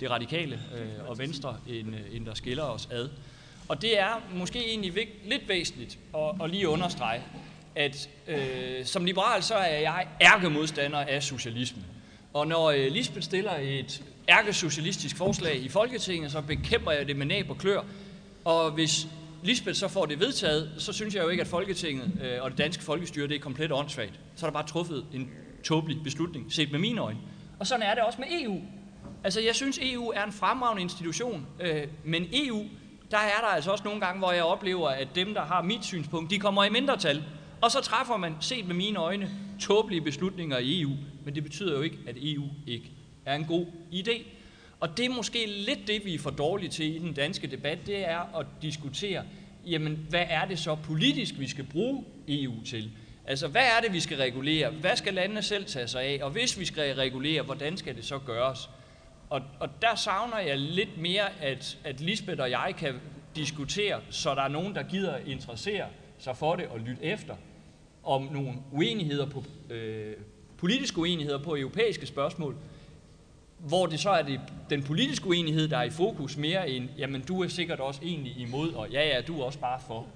det 0.00 0.10
radikale 0.10 0.60
øh, 0.76 1.08
og 1.08 1.18
venstre, 1.18 1.56
end, 1.68 1.94
øh, 1.94 2.16
end 2.16 2.26
der 2.26 2.34
skiller 2.34 2.62
os 2.62 2.88
ad. 2.92 3.08
Og 3.68 3.82
det 3.82 4.00
er 4.00 4.22
måske 4.34 4.68
egentlig 4.68 4.94
vigt, 4.94 5.28
lidt 5.28 5.48
væsentligt 5.48 5.98
at, 6.14 6.44
at 6.44 6.50
lige 6.50 6.68
understrege, 6.68 7.22
at 7.74 8.08
øh, 8.28 8.84
som 8.84 9.04
liberal, 9.04 9.42
så 9.42 9.54
er 9.54 9.78
jeg 9.78 10.06
ærkemodstander 10.20 10.98
af 10.98 11.22
socialisme. 11.22 11.82
Og 12.32 12.46
når 12.46 12.70
øh, 12.70 12.92
Lisbeth 12.92 13.24
stiller 13.24 13.52
et 13.60 14.02
ærkesocialistisk 14.28 15.16
forslag 15.16 15.56
i 15.56 15.68
Folketinget, 15.68 16.32
så 16.32 16.40
bekæmper 16.40 16.90
jeg 16.90 17.06
det 17.06 17.16
med 17.16 17.26
næb 17.26 17.50
og 17.50 17.58
klør. 17.58 17.80
Og 18.44 18.70
hvis 18.70 19.06
Lisbeth 19.46 19.76
så 19.76 19.88
får 19.88 20.06
det 20.06 20.20
vedtaget, 20.20 20.70
så 20.78 20.92
synes 20.92 21.14
jeg 21.14 21.24
jo 21.24 21.28
ikke, 21.28 21.40
at 21.40 21.46
Folketinget 21.46 22.10
øh, 22.22 22.42
og 22.42 22.50
det 22.50 22.58
danske 22.58 22.82
folkestyre 22.82 23.28
det 23.28 23.36
er 23.36 23.40
komplet 23.40 23.72
åndssvagt. 23.72 24.20
Så 24.36 24.46
er 24.46 24.50
der 24.50 24.52
bare 24.52 24.66
truffet 24.66 25.06
en 25.12 25.30
tåbelig 25.64 26.02
beslutning, 26.04 26.52
set 26.52 26.72
med 26.72 26.80
mine 26.80 27.00
øjne. 27.00 27.18
Og 27.58 27.66
sådan 27.66 27.82
er 27.82 27.94
det 27.94 28.02
også 28.02 28.18
med 28.18 28.28
EU. 28.42 28.60
Altså, 29.24 29.40
jeg 29.40 29.54
synes, 29.54 29.78
EU 29.82 30.12
er 30.14 30.24
en 30.24 30.32
fremragende 30.32 30.82
institution, 30.82 31.46
øh, 31.60 31.86
men 32.04 32.26
EU, 32.32 32.64
der 33.10 33.18
er 33.18 33.40
der 33.40 33.46
altså 33.46 33.70
også 33.70 33.84
nogle 33.84 34.00
gange, 34.00 34.18
hvor 34.18 34.32
jeg 34.32 34.44
oplever, 34.44 34.88
at 34.88 35.08
dem, 35.14 35.34
der 35.34 35.42
har 35.42 35.62
mit 35.62 35.84
synspunkt, 35.84 36.30
de 36.30 36.38
kommer 36.38 36.64
i 36.64 36.70
mindretal. 36.70 37.24
Og 37.60 37.70
så 37.70 37.80
træffer 37.80 38.16
man, 38.16 38.36
set 38.40 38.66
med 38.66 38.74
mine 38.74 38.98
øjne, 38.98 39.30
tåbelige 39.60 40.00
beslutninger 40.00 40.58
i 40.58 40.80
EU. 40.80 40.92
Men 41.24 41.34
det 41.34 41.42
betyder 41.42 41.76
jo 41.76 41.82
ikke, 41.82 41.98
at 42.06 42.16
EU 42.18 42.44
ikke 42.66 42.90
er 43.24 43.34
en 43.34 43.44
god 43.44 43.66
idé. 43.92 44.35
Og 44.80 44.96
det 44.96 45.04
er 45.04 45.10
måske 45.10 45.46
lidt 45.46 45.86
det, 45.86 46.04
vi 46.04 46.14
er 46.14 46.18
for 46.18 46.30
dårlige 46.30 46.70
til 46.70 46.96
i 46.96 46.98
den 46.98 47.12
danske 47.12 47.46
debat, 47.46 47.78
det 47.86 48.08
er 48.08 48.38
at 48.38 48.46
diskutere, 48.62 49.24
jamen, 49.66 50.06
hvad 50.08 50.24
er 50.28 50.44
det 50.44 50.58
så 50.58 50.74
politisk, 50.74 51.38
vi 51.38 51.48
skal 51.48 51.64
bruge 51.64 52.04
EU 52.28 52.64
til? 52.64 52.90
Altså, 53.26 53.48
hvad 53.48 53.62
er 53.62 53.80
det, 53.82 53.92
vi 53.92 54.00
skal 54.00 54.18
regulere? 54.18 54.70
Hvad 54.70 54.96
skal 54.96 55.14
landene 55.14 55.42
selv 55.42 55.64
tage 55.64 55.88
sig 55.88 56.02
af? 56.02 56.18
Og 56.22 56.30
hvis 56.30 56.58
vi 56.58 56.64
skal 56.64 56.94
regulere, 56.94 57.42
hvordan 57.42 57.76
skal 57.76 57.96
det 57.96 58.04
så 58.04 58.18
gøres? 58.18 58.70
Og, 59.30 59.42
og 59.60 59.68
der 59.82 59.94
savner 59.94 60.38
jeg 60.38 60.58
lidt 60.58 60.98
mere, 60.98 61.42
at, 61.42 61.78
at 61.84 62.00
Lisbeth 62.00 62.40
og 62.40 62.50
jeg 62.50 62.74
kan 62.78 62.94
diskutere, 63.36 64.00
så 64.10 64.34
der 64.34 64.42
er 64.42 64.48
nogen, 64.48 64.74
der 64.74 64.82
gider 64.82 65.16
interessere 65.16 65.86
sig 66.18 66.36
for 66.36 66.56
det 66.56 66.66
og 66.66 66.80
lytte 66.80 67.04
efter, 67.04 67.34
om 68.02 68.22
nogle 68.22 68.52
uenigheder 68.72 69.26
på, 69.26 69.44
øh, 69.70 70.14
politiske 70.58 70.98
uenigheder 70.98 71.38
på 71.38 71.56
europæiske 71.56 72.06
spørgsmål, 72.06 72.56
hvor 73.58 73.86
det 73.86 74.00
så 74.00 74.10
er 74.10 74.22
det, 74.22 74.40
den 74.70 74.82
politiske 74.82 75.26
uenighed, 75.26 75.68
der 75.68 75.76
er 75.78 75.82
i 75.82 75.90
fokus 75.90 76.36
mere 76.36 76.70
end, 76.70 76.88
jamen 76.98 77.22
du 77.22 77.42
er 77.42 77.48
sikkert 77.48 77.80
også 77.80 78.00
egentlig 78.04 78.36
imod, 78.38 78.72
og 78.72 78.90
ja, 78.90 79.08
ja, 79.08 79.20
du 79.20 79.40
er 79.40 79.44
også 79.44 79.58
bare 79.58 79.80
for. 79.86 80.06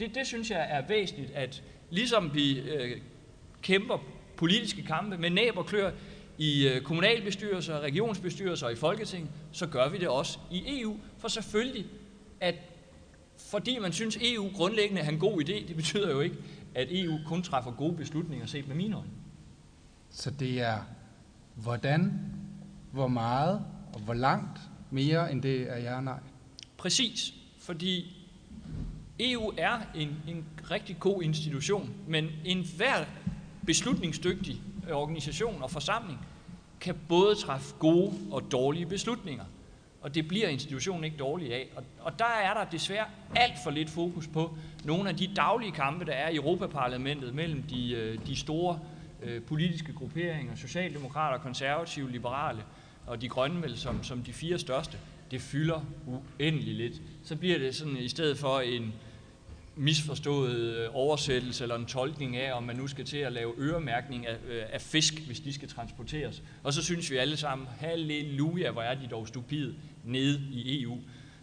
Det, 0.00 0.14
det 0.14 0.26
synes 0.26 0.50
jeg 0.50 0.66
er 0.70 0.86
væsentligt, 0.88 1.30
at 1.30 1.62
ligesom 1.90 2.34
vi 2.34 2.60
øh, 2.60 3.00
kæmper 3.62 3.98
politiske 4.36 4.82
kampe 4.82 5.18
med 5.18 5.30
næb 5.30 5.56
og 5.56 5.66
klør 5.66 5.90
i 6.38 6.68
øh, 6.68 6.82
kommunalbestyrelser, 6.82 7.80
regionsbestyrelser 7.80 8.66
og 8.66 8.72
i 8.72 8.76
Folketing, 8.76 9.30
så 9.52 9.66
gør 9.66 9.88
vi 9.88 9.98
det 9.98 10.08
også 10.08 10.38
i 10.50 10.80
EU. 10.80 10.96
For 11.18 11.28
selvfølgelig, 11.28 11.86
at 12.40 12.54
fordi 13.38 13.78
man 13.78 13.92
synes, 13.92 14.18
EU 14.22 14.50
grundlæggende 14.54 15.02
er 15.02 15.08
en 15.08 15.18
god 15.18 15.42
idé, 15.42 15.68
det 15.68 15.76
betyder 15.76 16.10
jo 16.10 16.20
ikke, 16.20 16.36
at 16.74 16.88
EU 16.90 17.18
kun 17.26 17.42
træffer 17.42 17.70
gode 17.70 17.96
beslutninger 17.96 18.46
set 18.46 18.68
med 18.68 18.76
mine 18.76 18.96
øjne. 18.96 19.10
Så 20.10 20.30
det 20.30 20.60
er, 20.60 20.78
hvordan, 21.54 22.12
hvor 22.94 23.08
meget 23.08 23.64
og 23.92 24.00
hvor 24.00 24.14
langt 24.14 24.60
mere 24.90 25.32
end 25.32 25.42
det 25.42 25.70
er 25.72 25.78
ja 25.78 25.96
og 25.96 26.04
nej? 26.04 26.18
Præcis, 26.76 27.34
fordi 27.60 28.16
EU 29.20 29.52
er 29.56 29.80
en, 29.94 30.08
en 30.28 30.44
rigtig 30.70 30.96
god 31.00 31.22
institution, 31.22 31.90
men 32.06 32.28
enhver 32.44 33.04
beslutningsdygtig 33.66 34.60
organisation 34.92 35.62
og 35.62 35.70
forsamling 35.70 36.18
kan 36.80 36.94
både 37.08 37.34
træffe 37.34 37.74
gode 37.78 38.12
og 38.30 38.52
dårlige 38.52 38.86
beslutninger. 38.86 39.44
Og 40.00 40.14
det 40.14 40.28
bliver 40.28 40.48
institutionen 40.48 41.04
ikke 41.04 41.16
dårlig 41.16 41.54
af. 41.54 41.68
Og, 41.76 41.84
og 42.00 42.18
der 42.18 42.24
er 42.42 42.54
der 42.54 42.64
desværre 42.64 43.06
alt 43.36 43.54
for 43.64 43.70
lidt 43.70 43.90
fokus 43.90 44.26
på 44.26 44.56
nogle 44.84 45.08
af 45.08 45.16
de 45.16 45.30
daglige 45.36 45.72
kampe, 45.72 46.04
der 46.04 46.12
er 46.12 46.28
i 46.28 46.36
Europaparlamentet 46.36 47.34
mellem 47.34 47.62
de, 47.62 47.92
øh, 47.92 48.26
de 48.26 48.36
store 48.36 48.78
øh, 49.22 49.42
politiske 49.42 49.92
grupperinger, 49.92 50.56
socialdemokrater, 50.56 51.38
konservative, 51.38 52.10
liberale 52.10 52.62
og 53.06 53.20
de 53.20 53.28
grønne 53.28 53.62
vel 53.62 53.78
som, 53.78 54.04
som 54.04 54.22
de 54.22 54.32
fire 54.32 54.58
største. 54.58 54.98
Det 55.30 55.40
fylder 55.40 55.80
uendelig 56.06 56.74
lidt. 56.74 57.02
Så 57.24 57.36
bliver 57.36 57.58
det 57.58 57.74
sådan 57.74 57.96
i 57.96 58.08
stedet 58.08 58.38
for 58.38 58.60
en, 58.60 58.92
misforstået 59.76 60.56
øh, 60.56 60.88
oversættelse 60.92 61.64
eller 61.64 61.76
en 61.76 61.86
tolkning 61.86 62.36
af, 62.36 62.52
om 62.52 62.62
man 62.62 62.76
nu 62.76 62.86
skal 62.86 63.04
til 63.04 63.16
at 63.16 63.32
lave 63.32 63.52
øremærkning 63.58 64.26
af, 64.26 64.36
øh, 64.48 64.62
af 64.72 64.80
fisk, 64.80 65.26
hvis 65.26 65.40
de 65.40 65.52
skal 65.52 65.68
transporteres. 65.68 66.42
Og 66.62 66.72
så 66.72 66.82
synes 66.82 67.10
vi 67.10 67.16
alle 67.16 67.36
sammen, 67.36 67.68
halleluja, 67.80 68.70
hvor 68.70 68.82
er 68.82 68.94
de 68.94 69.06
dog 69.10 69.28
stupide 69.28 69.74
nede 70.04 70.40
i 70.52 70.82
EU. 70.82 70.98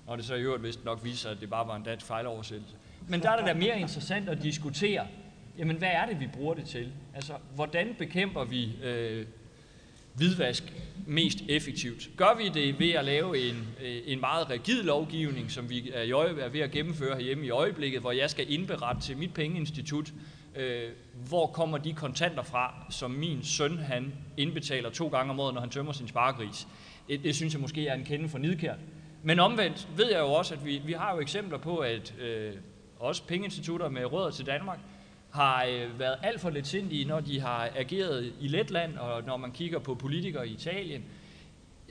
Når 0.08 0.16
det 0.16 0.26
så 0.26 0.36
i 0.36 0.42
øvrigt 0.42 0.64
vist 0.64 0.86
nok 0.86 1.00
viser, 1.04 1.30
at 1.30 1.38
det 1.42 1.50
bare 1.50 1.68
var 1.68 1.76
en 1.76 1.84
dansk 1.84 2.06
fejloversættelse. 2.06 2.76
Men 3.08 3.22
der 3.22 3.30
er 3.30 3.38
det 3.38 3.46
da 3.48 3.54
mere 3.54 3.80
interessant 3.80 4.30
at 4.30 4.44
diskutere, 4.44 5.08
jamen 5.58 5.76
hvad 5.76 5.90
er 5.92 6.06
det, 6.06 6.20
vi 6.20 6.28
bruger 6.28 6.54
det 6.54 6.66
til? 6.66 6.92
Altså, 7.14 7.34
hvordan 7.56 7.96
bekæmper 7.98 8.44
vi 8.44 8.72
øh, 8.84 9.26
hvidvask 10.14 10.74
mest 11.08 11.38
effektivt. 11.50 12.10
Gør 12.18 12.38
vi 12.38 12.50
det 12.50 12.80
ved 12.80 12.92
at 12.92 13.06
lave 13.06 13.50
en, 13.50 13.68
øh, 13.84 13.98
en 14.06 14.20
meget 14.20 14.50
rigid 14.50 14.84
lovgivning, 14.84 15.52
som 15.52 15.70
vi 15.70 15.92
er, 15.94 16.16
er 16.40 16.50
ved 16.50 16.60
at 16.60 16.72
gennemføre 16.72 17.16
herhjemme 17.16 17.46
i 17.46 17.50
øjeblikket, 17.50 18.02
hvor 18.02 18.12
jeg 18.12 18.30
skal 18.30 18.54
indberette 18.54 19.02
til 19.02 19.18
mit 19.18 19.34
pengeinstitut, 19.34 20.14
øh, 20.56 20.90
hvor 21.28 21.48
kommer 21.48 21.78
de 21.78 21.94
kontanter 21.94 22.44
fra, 22.44 22.86
som 22.90 23.12
min 23.12 23.44
søn 23.44 23.78
han 23.78 24.14
indbetaler 24.38 24.90
to 24.90 25.08
gange 25.08 25.32
om 25.32 25.40
året, 25.40 25.54
når 25.54 25.62
han 25.62 25.70
tømmer 25.70 25.92
sin 25.92 26.08
sparegris. 26.08 26.68
Det, 27.08 27.24
det 27.24 27.36
synes 27.36 27.54
jeg 27.54 27.62
måske 27.62 27.88
er 27.88 27.94
en 27.94 28.06
kende 28.06 28.30
for 28.30 28.38
nidkært. 28.38 28.80
Men 29.24 29.40
omvendt 29.40 29.88
ved 29.98 30.12
jeg 30.12 30.20
jo 30.20 30.34
også, 30.34 30.54
at 30.54 30.66
vi, 30.66 30.82
vi 30.86 30.94
har 30.94 31.16
jo 31.16 31.22
eksempler 31.22 31.58
på, 31.58 31.78
at 31.78 32.14
øh, 32.20 32.54
også 33.00 33.24
pengeinstitutter 33.24 33.90
med 33.90 34.06
rødder 34.06 34.32
til 34.32 34.46
Danmark 34.46 34.80
har 35.32 35.66
øh, 35.66 36.00
været 36.00 36.16
alt 36.24 36.42
for 36.42 36.50
lidt 36.50 36.68
sindige, 36.68 37.06
når 37.06 37.20
de 37.20 37.40
har 37.40 37.70
ageret 37.76 38.34
i 38.40 38.48
Letland, 38.48 38.98
og 38.98 39.24
når 39.24 39.38
man 39.38 39.52
kigger 39.52 39.80
på 39.80 39.96
politikere 39.96 40.48
i 40.48 40.52
Italien. 40.52 41.04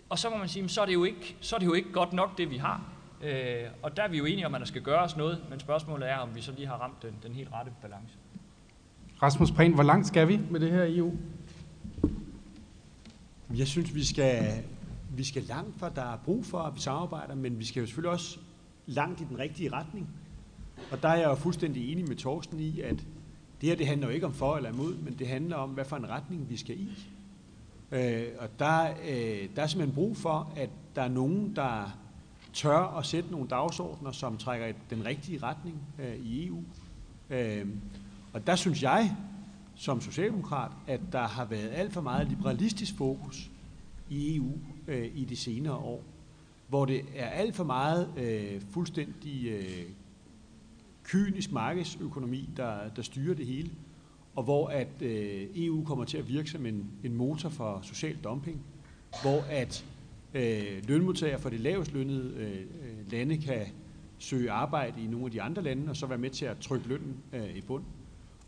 Og 0.08 0.18
så 0.18 0.30
må 0.30 0.36
man 0.36 0.48
sige, 0.48 0.68
så 0.68 0.80
er 0.80 0.86
det 0.86 0.94
jo 0.94 1.04
ikke, 1.04 1.36
så 1.40 1.56
er 1.56 1.58
det 1.58 1.66
jo 1.66 1.72
ikke 1.72 1.92
godt 1.92 2.12
nok, 2.12 2.38
det 2.38 2.50
vi 2.50 2.56
har. 2.56 2.92
Øh, 3.22 3.64
og 3.82 3.96
der 3.96 4.02
er 4.02 4.08
vi 4.08 4.18
jo 4.18 4.24
enige 4.24 4.46
om, 4.46 4.54
at 4.54 4.60
der 4.60 4.66
skal 4.66 4.82
gøres 4.82 5.16
noget, 5.16 5.38
men 5.50 5.60
spørgsmålet 5.60 6.10
er, 6.10 6.16
om 6.16 6.34
vi 6.34 6.40
så 6.40 6.52
lige 6.52 6.66
har 6.66 6.74
ramt 6.74 7.02
den, 7.02 7.14
den 7.22 7.32
helt 7.32 7.48
rette 7.52 7.72
balance. 7.82 8.14
Rasmus 9.22 9.50
Prehn, 9.50 9.74
hvor 9.74 9.82
langt 9.82 10.06
skal 10.06 10.28
vi 10.28 10.40
med 10.50 10.60
det 10.60 10.70
her 10.70 10.84
EU? 10.88 11.12
Jeg 13.54 13.66
synes, 13.66 13.94
vi 13.94 14.04
skal, 14.04 14.64
vi 15.10 15.24
skal 15.24 15.42
langt, 15.42 15.78
for 15.78 15.88
der 15.88 16.12
er 16.12 16.16
brug 16.16 16.44
for, 16.44 16.58
at 16.58 16.74
vi 16.74 16.80
samarbejder, 16.80 17.34
men 17.34 17.58
vi 17.58 17.64
skal 17.64 17.80
jo 17.80 17.86
selvfølgelig 17.86 18.10
også 18.10 18.38
langt 18.86 19.20
i 19.20 19.24
den 19.24 19.38
rigtige 19.38 19.72
retning. 19.72 20.08
Og 20.90 21.02
der 21.02 21.08
er 21.08 21.16
jeg 21.16 21.24
jo 21.24 21.34
fuldstændig 21.34 21.92
enig 21.92 22.08
med 22.08 22.16
Torsten 22.16 22.60
i, 22.60 22.80
at 22.80 23.04
det 23.60 23.68
her 23.68 23.76
det 23.76 23.86
handler 23.86 24.06
jo 24.06 24.14
ikke 24.14 24.26
om 24.26 24.34
for 24.34 24.56
eller 24.56 24.72
imod, 24.72 24.94
men 24.96 25.18
det 25.18 25.28
handler 25.28 25.56
om, 25.56 25.70
hvad 25.70 25.84
for 25.84 25.96
en 25.96 26.08
retning 26.08 26.50
vi 26.50 26.56
skal 26.56 26.80
i. 26.80 26.88
Øh, 27.92 28.26
og 28.38 28.48
der, 28.58 28.90
øh, 28.90 29.48
der 29.56 29.62
er 29.62 29.66
simpelthen 29.66 29.94
brug 29.94 30.16
for, 30.16 30.52
at 30.56 30.70
der 30.94 31.02
er 31.02 31.08
nogen, 31.08 31.56
der 31.56 31.98
tør 32.52 32.98
at 32.98 33.06
sætte 33.06 33.30
nogle 33.30 33.48
dagsordner, 33.48 34.12
som 34.12 34.36
trækker 34.36 34.66
i 34.66 34.72
den 34.90 35.04
rigtige 35.04 35.38
retning 35.42 35.78
øh, 35.98 36.16
i 36.16 36.46
EU. 36.46 36.62
Øh, 37.30 37.66
og 38.32 38.46
der 38.46 38.56
synes 38.56 38.82
jeg, 38.82 39.16
som 39.74 40.00
socialdemokrat, 40.00 40.70
at 40.86 41.00
der 41.12 41.26
har 41.26 41.44
været 41.44 41.70
alt 41.70 41.92
for 41.92 42.00
meget 42.00 42.28
liberalistisk 42.28 42.96
fokus 42.96 43.50
i 44.10 44.36
EU 44.36 44.52
øh, 44.86 45.10
i 45.14 45.24
de 45.24 45.36
senere 45.36 45.74
år, 45.74 46.02
hvor 46.68 46.84
det 46.84 47.04
er 47.16 47.26
alt 47.26 47.56
for 47.56 47.64
meget 47.64 48.08
øh, 48.16 48.62
fuldstændig 48.70 49.46
øh, 49.46 49.84
kynisk 51.10 51.52
markedsøkonomi, 51.52 52.48
der, 52.56 52.88
der 52.96 53.02
styrer 53.02 53.34
det 53.34 53.46
hele, 53.46 53.70
og 54.36 54.44
hvor 54.44 54.68
at 54.68 55.02
øh, 55.02 55.46
EU 55.54 55.84
kommer 55.84 56.04
til 56.04 56.18
at 56.18 56.28
virke 56.28 56.50
som 56.50 56.66
en, 56.66 56.90
en 57.04 57.14
motor 57.14 57.48
for 57.48 57.80
social 57.82 58.16
dumping, 58.24 58.62
hvor 59.22 59.44
at 59.50 59.84
øh, 60.34 60.88
lønmodtagere 60.88 61.38
for 61.38 61.50
de 61.50 61.58
lavest 61.58 61.92
lønnede 61.92 62.34
øh, 62.36 62.60
øh, 62.60 63.12
lande 63.12 63.38
kan 63.38 63.66
søge 64.18 64.50
arbejde 64.50 65.02
i 65.02 65.06
nogle 65.06 65.26
af 65.26 65.30
de 65.30 65.42
andre 65.42 65.62
lande, 65.62 65.90
og 65.90 65.96
så 65.96 66.06
være 66.06 66.18
med 66.18 66.30
til 66.30 66.44
at 66.44 66.58
trykke 66.58 66.88
lønnen 66.88 67.16
øh, 67.32 67.56
i 67.56 67.60
bund. 67.60 67.84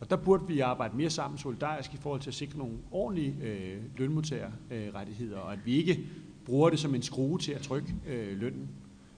Og 0.00 0.10
der 0.10 0.16
burde 0.16 0.46
vi 0.48 0.60
arbejde 0.60 0.96
mere 0.96 1.10
sammen 1.10 1.38
solidarisk 1.38 1.94
i 1.94 1.96
forhold 1.96 2.20
til 2.20 2.30
at 2.30 2.34
sikre 2.34 2.58
nogle 2.58 2.74
ordentlige 2.90 3.34
øh, 3.42 3.78
lønmodtagerrettigheder, 3.96 5.38
øh, 5.38 5.46
og 5.46 5.52
at 5.52 5.58
vi 5.64 5.72
ikke 5.76 6.00
bruger 6.44 6.70
det 6.70 6.78
som 6.78 6.94
en 6.94 7.02
skrue 7.02 7.38
til 7.38 7.52
at 7.52 7.60
trykke 7.60 7.94
øh, 8.08 8.40
lønnen. 8.40 8.68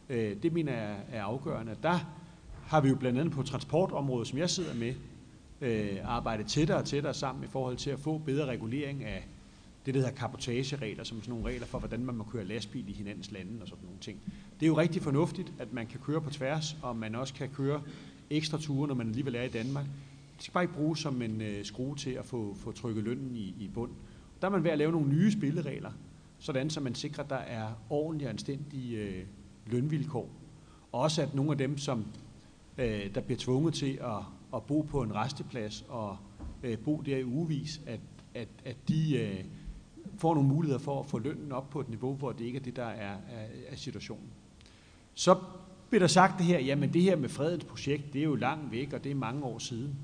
Øh, 0.09 0.37
det 0.43 0.53
mener 0.53 0.73
jeg 0.73 0.97
er 1.13 1.23
afgørende. 1.23 1.77
Der 1.83 2.24
har 2.75 2.81
vi 2.81 2.89
jo 2.89 2.95
blandt 2.95 3.18
andet 3.18 3.35
på 3.35 3.43
transportområdet, 3.43 4.29
som 4.29 4.39
jeg 4.39 4.51
sidder 4.51 4.75
med, 4.75 4.95
øh, 5.61 5.97
arbejdet 6.05 6.47
tættere 6.47 6.79
og 6.79 6.85
tættere 6.85 7.14
sammen 7.14 7.45
i 7.45 7.47
forhold 7.47 7.77
til 7.77 7.91
at 7.91 7.99
få 7.99 8.18
bedre 8.18 8.47
regulering 8.47 9.05
af 9.05 9.29
det, 9.87 9.95
der 9.95 10.01
hedder 10.01 10.14
kapotageregler, 10.14 11.05
som 11.05 11.18
er 11.18 11.22
sådan 11.22 11.35
nogle 11.35 11.49
regler 11.49 11.66
for, 11.66 11.79
hvordan 11.79 12.05
man 12.05 12.14
må 12.14 12.25
køre 12.25 12.45
lastbil 12.45 12.89
i 12.89 12.93
hinandens 12.93 13.33
lande 13.33 13.62
og 13.62 13.68
sådan 13.68 13.85
nogle 13.85 13.99
ting. 14.01 14.20
Det 14.61 14.66
er 14.66 14.66
jo 14.66 14.79
rigtig 14.79 15.03
fornuftigt, 15.03 15.53
at 15.59 15.72
man 15.72 15.87
kan 15.87 16.01
køre 16.01 16.20
på 16.20 16.31
tværs, 16.31 16.77
og 16.83 16.97
man 16.97 17.14
også 17.14 17.35
kan 17.35 17.49
køre 17.49 17.83
ekstra 18.31 18.59
ture, 18.59 18.89
når 18.89 18.95
man 18.95 19.07
alligevel 19.09 19.35
er 19.35 19.43
i 19.43 19.49
Danmark. 19.49 19.85
Det 20.37 20.43
skal 20.43 20.53
bare 20.53 20.64
ikke 20.64 20.75
bruges 20.75 20.99
som 20.99 21.22
en 21.22 21.41
øh, 21.41 21.64
skrue 21.64 21.97
til 21.97 22.11
at 22.11 22.25
få, 22.25 22.55
få 22.55 22.72
trykket 22.72 23.05
lønnen 23.05 23.37
i, 23.37 23.55
i 23.61 23.70
bund. 23.75 23.91
Der 24.41 24.47
er 24.47 24.53
man 24.53 24.64
ved 24.64 24.70
at 24.70 24.79
lave 24.79 24.93
nogle 24.93 25.09
nye 25.09 25.33
spilleregler, 25.33 25.93
sådan 26.39 26.70
så 26.70 26.81
man 26.81 26.95
sikrer, 26.95 27.25
at 27.25 27.31
der 27.31 27.37
er 27.37 27.68
ordentlige 27.91 28.29
og 28.29 28.31
anstændige 28.31 28.99
øh, 28.99 29.25
lønvilkår. 29.66 30.31
Og 30.93 31.01
også 31.01 31.22
at 31.22 31.35
nogle 31.35 31.51
af 31.51 31.59
dem, 31.59 31.79
som 31.79 32.05
øh, 32.79 33.14
der 33.14 33.20
bliver 33.20 33.39
tvunget 33.39 33.75
til 33.75 33.99
at, 34.03 34.22
at 34.55 34.62
bo 34.62 34.81
på 34.81 35.03
en 35.03 35.14
resteplads 35.14 35.85
og 35.89 36.16
øh, 36.62 36.79
bo 36.79 37.03
der 37.07 37.16
i 37.16 37.25
ugevis, 37.25 37.81
at, 37.87 38.01
at, 38.35 38.49
at 38.64 38.77
de 38.89 39.18
øh, 39.18 39.45
får 40.18 40.35
nogle 40.35 40.49
muligheder 40.49 40.81
for 40.81 41.01
at 41.01 41.07
få 41.07 41.18
lønnen 41.18 41.53
op 41.53 41.70
på 41.70 41.81
et 41.81 41.89
niveau, 41.89 42.14
hvor 42.14 42.33
det 42.33 42.45
ikke 42.45 42.59
er 42.59 42.62
det, 42.62 42.77
der 42.77 42.85
er, 42.85 43.12
er, 43.12 43.47
er 43.68 43.77
situationen. 43.77 44.29
Så 45.14 45.37
bliver 45.89 46.01
der 46.01 46.07
sagt 46.07 46.39
det 46.39 46.47
her, 46.47 46.59
jamen 46.59 46.93
det 46.93 47.03
her 47.03 47.16
med 47.16 47.29
fredens 47.29 47.64
projekt, 47.64 48.12
det 48.12 48.20
er 48.20 48.25
jo 48.25 48.35
langt 48.35 48.72
væk, 48.72 48.93
og 48.93 49.05
det 49.05 49.11
er 49.11 49.14
mange 49.14 49.45
år 49.45 49.59
siden. 49.59 49.95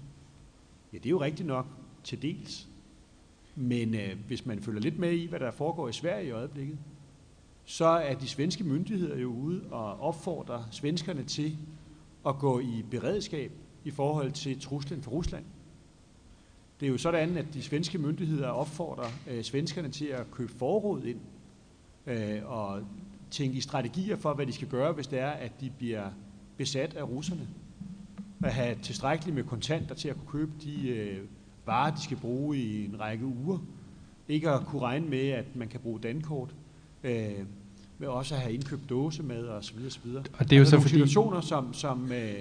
Ja, 0.93 0.99
det 0.99 1.07
er 1.07 1.11
jo 1.11 1.21
rigtigt 1.21 1.47
nok 1.47 1.67
til 2.05 2.23
dels. 2.23 2.69
Men 3.57 3.95
øh, 3.95 4.17
hvis 4.27 4.47
man 4.47 4.61
følger 4.61 4.81
lidt 4.81 4.99
med 4.99 5.13
i, 5.13 5.27
hvad 5.27 5.41
der 5.41 5.51
foregår 5.51 5.89
i 5.89 5.93
Sverige 5.93 6.27
i 6.27 6.31
øjeblikket, 6.31 6.79
så 7.65 7.85
er 7.85 8.15
de 8.15 8.29
svenske 8.29 8.65
myndigheder 8.65 9.19
jo 9.19 9.29
ude 9.29 9.63
og 9.71 10.01
opfordrer 10.01 10.65
svenskerne 10.71 11.25
til 11.25 11.57
at 12.27 12.39
gå 12.39 12.61
i 12.61 12.85
beredskab 12.91 13.53
i 13.85 13.91
forhold 13.91 14.33
til 14.33 14.61
truslen 14.61 15.03
fra 15.03 15.11
Rusland. 15.11 15.45
Det 16.81 16.87
er 16.87 16.91
jo 16.91 16.99
sådan, 16.99 17.37
at 17.37 17.47
de 17.55 17.63
svenske 17.63 17.99
myndigheder 17.99 18.49
opfordrer 18.49 19.09
øh, 19.31 19.43
svenskerne 19.43 19.89
til 19.89 20.07
at 20.07 20.31
købe 20.31 20.53
forråd 20.53 21.03
ind 21.03 21.21
øh, 22.07 22.51
og 22.51 22.83
tænke 23.31 23.57
i 23.57 23.61
strategier 23.61 24.17
for, 24.17 24.35
hvad 24.35 24.47
de 24.47 24.53
skal 24.53 24.69
gøre, 24.69 24.93
hvis 24.93 25.07
det 25.07 25.19
er, 25.19 25.31
at 25.31 25.61
de 25.61 25.71
bliver 25.79 26.11
besat 26.57 26.95
af 26.95 27.03
russerne. 27.03 27.49
At 28.45 28.53
have 28.53 28.77
tilstrækkeligt 28.83 29.35
med 29.35 29.45
kontanter 29.45 29.95
til 29.95 30.09
at 30.09 30.17
kunne 30.17 30.31
købe 30.41 30.53
de 30.63 30.89
øh, 30.89 31.19
varer, 31.67 31.95
de 31.95 32.03
skal 32.03 32.17
bruge 32.17 32.59
i 32.59 32.85
en 32.85 33.01
række 33.01 33.27
uger. 33.27 33.59
Ikke 34.29 34.51
at 34.51 34.67
kunne 34.67 34.83
regne 34.83 35.09
med, 35.09 35.29
at 35.29 35.57
man 35.57 35.69
kan 35.69 35.81
bruge 35.81 36.01
dankort. 36.01 36.55
Øh, 37.05 37.45
med 38.01 38.09
også 38.09 38.35
at 38.35 38.41
have 38.41 38.55
indkøbt 38.55 38.91
dåse 38.91 39.23
med 39.23 39.43
og 39.43 39.65
så 39.65 39.75
videre, 39.75 39.91
så 39.91 40.01
videre. 40.05 40.23
Og 40.33 40.45
det 40.45 40.53
er 40.53 40.57
jo 40.57 40.61
altså 40.61 40.71
så 40.71 40.77
nogle 40.77 40.83
fordi... 40.83 40.95
situationer, 40.95 41.41
som, 41.41 41.75
som, 41.75 42.13
øh, 42.13 42.35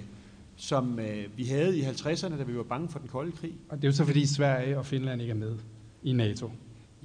som 0.56 1.00
øh, 1.00 1.26
vi 1.38 1.44
havde 1.44 1.78
i 1.78 1.82
50'erne, 1.82 2.38
da 2.38 2.44
vi 2.44 2.58
var 2.58 2.64
bange 2.64 2.90
for 2.90 3.00
den 3.00 3.08
kolde 3.08 3.32
krig. 3.32 3.54
Og 3.70 3.78
det 3.78 3.84
er 3.84 3.88
jo 3.88 3.94
så 3.96 4.06
fordi 4.06 4.26
Sverige 4.26 4.78
og 4.78 4.86
Finland 4.86 5.22
ikke 5.22 5.32
er 5.32 5.36
med 5.36 5.58
i 6.04 6.14
NATO. 6.14 6.52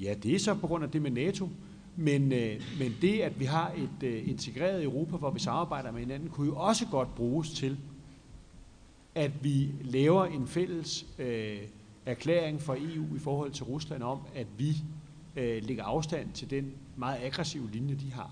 Ja, 0.02 0.14
det 0.22 0.34
er 0.34 0.38
så 0.38 0.54
på 0.54 0.66
grund 0.66 0.84
af 0.84 0.90
det 0.90 1.02
med 1.02 1.10
NATO. 1.10 1.48
Men, 1.96 2.32
øh, 2.32 2.60
men 2.78 2.94
det, 3.02 3.20
at 3.20 3.40
vi 3.40 3.44
har 3.44 3.72
et 3.76 4.08
øh, 4.08 4.28
integreret 4.28 4.84
Europa, 4.84 5.16
hvor 5.16 5.30
vi 5.30 5.40
samarbejder 5.40 5.92
med 5.92 6.00
hinanden, 6.00 6.28
kunne 6.28 6.46
jo 6.46 6.56
også 6.56 6.86
godt 6.86 7.14
bruges 7.14 7.50
til, 7.50 7.76
at 9.14 9.30
vi 9.42 9.68
laver 9.84 10.24
en 10.24 10.46
fælles 10.46 11.06
øh, 11.18 11.58
erklæring 12.06 12.62
fra 12.62 12.76
EU 12.76 13.16
i 13.16 13.18
forhold 13.18 13.50
til 13.50 13.64
Rusland 13.64 14.02
om, 14.02 14.18
at 14.34 14.46
vi 14.58 14.76
øh, 15.36 15.62
lægger 15.64 15.84
afstand 15.84 16.32
til 16.32 16.50
den 16.50 16.72
meget 16.96 17.18
aggressive 17.22 17.70
linje, 17.70 17.94
de 17.94 18.12
har. 18.12 18.30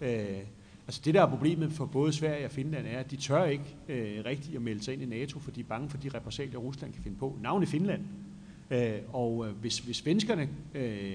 Øh, 0.00 0.38
altså 0.86 1.00
det, 1.04 1.14
der 1.14 1.22
er 1.22 1.30
problemet 1.30 1.72
for 1.72 1.86
både 1.86 2.12
Sverige 2.12 2.44
og 2.44 2.50
Finland, 2.50 2.86
er, 2.86 2.98
at 2.98 3.10
de 3.10 3.16
tør 3.16 3.44
ikke 3.44 3.76
øh, 3.88 4.24
rigtigt 4.24 4.56
at 4.56 4.62
melde 4.62 4.84
sig 4.84 4.94
ind 4.94 5.02
i 5.02 5.06
NATO, 5.06 5.38
for 5.38 5.50
de 5.50 5.60
er 5.60 5.64
bange 5.64 5.90
for 5.90 5.98
de 5.98 6.08
repressalier, 6.08 6.58
Rusland 6.58 6.92
kan 6.92 7.02
finde 7.02 7.16
på. 7.16 7.38
Navnet 7.42 7.68
Finland. 7.68 8.02
Øh, 8.70 8.98
og 9.12 9.46
øh, 9.46 9.52
hvis, 9.52 9.78
hvis 9.78 9.96
svenskerne 9.96 10.48
øh, 10.74 11.12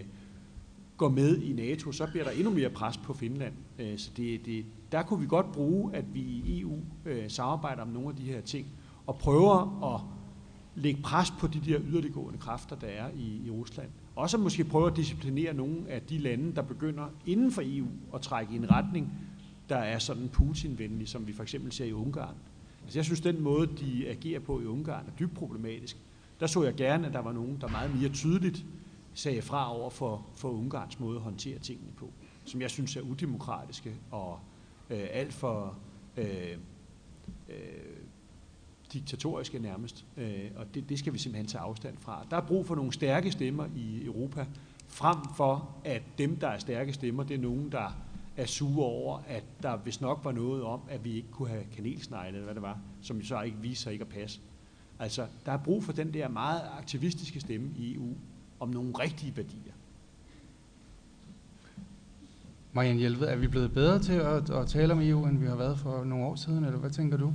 går 0.97 1.09
med 1.09 1.37
i 1.41 1.53
NATO, 1.53 1.91
så 1.91 2.07
bliver 2.07 2.23
der 2.23 2.31
endnu 2.31 2.51
mere 2.51 2.69
pres 2.69 2.97
på 2.97 3.13
Finland. 3.13 3.53
Øh, 3.79 3.97
så 3.97 4.11
det, 4.17 4.45
det, 4.45 4.65
der 4.91 5.03
kunne 5.03 5.19
vi 5.19 5.27
godt 5.27 5.51
bruge, 5.51 5.95
at 5.95 6.05
vi 6.13 6.19
i 6.19 6.61
EU 6.61 6.77
øh, 7.05 7.29
samarbejder 7.29 7.81
om 7.81 7.87
nogle 7.87 8.09
af 8.09 8.15
de 8.15 8.23
her 8.23 8.41
ting, 8.41 8.67
og 9.07 9.17
prøver 9.17 9.83
at 9.95 10.01
lægge 10.75 11.01
pres 11.01 11.31
på 11.31 11.47
de 11.47 11.59
der 11.59 11.79
yderliggående 11.87 12.39
kræfter, 12.39 12.75
der 12.75 12.87
er 12.87 13.09
i, 13.15 13.41
i 13.45 13.49
Rusland. 13.49 13.89
Også 14.15 14.37
måske 14.37 14.63
prøve 14.63 14.87
at 14.91 14.97
disciplinere 14.97 15.53
nogle 15.53 15.89
af 15.89 16.01
de 16.01 16.17
lande, 16.17 16.55
der 16.55 16.61
begynder 16.61 17.05
inden 17.25 17.51
for 17.51 17.61
EU 17.65 17.87
at 18.13 18.21
trække 18.21 18.53
i 18.53 18.55
en 18.55 18.71
retning, 18.71 19.11
der 19.69 19.77
er 19.77 19.99
sådan 19.99 20.29
Putin-venlig, 20.29 21.07
som 21.07 21.27
vi 21.27 21.33
for 21.33 21.43
eksempel 21.43 21.71
ser 21.71 21.85
i 21.85 21.93
Ungarn. 21.93 22.35
Altså 22.83 22.99
jeg 22.99 23.05
synes, 23.05 23.21
den 23.21 23.41
måde, 23.41 23.67
de 23.67 24.07
agerer 24.07 24.39
på 24.39 24.61
i 24.61 24.65
Ungarn, 24.65 25.05
er 25.07 25.11
dybt 25.19 25.33
problematisk. 25.33 25.97
Der 26.39 26.47
så 26.47 26.63
jeg 26.63 26.75
gerne, 26.75 27.07
at 27.07 27.13
der 27.13 27.19
var 27.19 27.31
nogen, 27.31 27.57
der 27.61 27.67
meget 27.67 27.95
mere 27.95 28.09
tydeligt 28.09 28.65
sagde 29.13 29.41
fra 29.41 29.77
over 29.77 29.89
for, 29.89 30.25
for 30.35 30.49
Ungarns 30.49 30.99
måde 30.99 31.15
at 31.15 31.21
håndtere 31.21 31.59
tingene 31.59 31.91
på, 31.97 32.09
som 32.45 32.61
jeg 32.61 32.69
synes 32.69 32.95
er 32.95 33.01
udemokratiske 33.01 33.95
og 34.11 34.39
øh, 34.89 35.07
alt 35.11 35.33
for 35.33 35.77
øh, 36.17 36.57
øh, 37.49 37.55
diktatoriske 38.93 39.59
nærmest. 39.59 40.05
Øh, 40.17 40.51
og 40.55 40.65
det, 40.73 40.89
det 40.89 40.99
skal 40.99 41.13
vi 41.13 41.17
simpelthen 41.17 41.47
tage 41.47 41.61
afstand 41.61 41.97
fra. 41.99 42.25
Der 42.31 42.37
er 42.37 42.41
brug 42.41 42.65
for 42.65 42.75
nogle 42.75 42.93
stærke 42.93 43.31
stemmer 43.31 43.67
i 43.75 44.05
Europa, 44.05 44.45
frem 44.87 45.17
for 45.37 45.75
at 45.83 46.01
dem, 46.17 46.35
der 46.35 46.47
er 46.47 46.59
stærke 46.59 46.93
stemmer, 46.93 47.23
det 47.23 47.33
er 47.33 47.41
nogen, 47.41 47.71
der 47.71 47.97
er 48.37 48.45
sure 48.45 48.85
over, 48.85 49.19
at 49.27 49.43
der 49.63 49.77
vist 49.77 50.01
nok 50.01 50.19
var 50.23 50.31
noget 50.31 50.63
om, 50.63 50.81
at 50.89 51.03
vi 51.03 51.13
ikke 51.13 51.31
kunne 51.31 51.49
have 51.49 51.63
kanelsnegle, 51.75 52.29
eller 52.29 52.43
hvad 52.43 52.55
det 52.55 52.61
var, 52.61 52.79
som 53.01 53.23
så 53.23 53.41
ikke 53.41 53.57
viser 53.61 53.83
sig 53.83 53.93
ikke 53.93 54.03
at 54.03 54.09
passe. 54.09 54.39
Altså, 54.99 55.25
der 55.45 55.51
er 55.51 55.57
brug 55.57 55.83
for 55.83 55.91
den 55.91 56.13
der 56.13 56.27
meget 56.27 56.61
aktivistiske 56.77 57.39
stemme 57.39 57.69
i 57.77 57.95
EU 57.95 58.13
om 58.59 58.69
nogle 58.69 58.91
rigtige 58.99 59.37
værdier. 59.37 59.73
Marianne 62.73 62.99
Hjelved, 62.99 63.27
er 63.27 63.35
vi 63.35 63.47
blevet 63.47 63.73
bedre 63.73 63.99
til 63.99 64.13
at, 64.13 64.49
at 64.49 64.67
tale 64.67 64.93
om 64.93 65.01
EU, 65.01 65.25
end 65.25 65.37
vi 65.37 65.45
har 65.45 65.55
været 65.55 65.79
for 65.79 66.03
nogle 66.03 66.25
år 66.25 66.35
siden, 66.35 66.63
eller 66.63 66.79
hvad 66.79 66.89
tænker 66.89 67.17
du? 67.17 67.33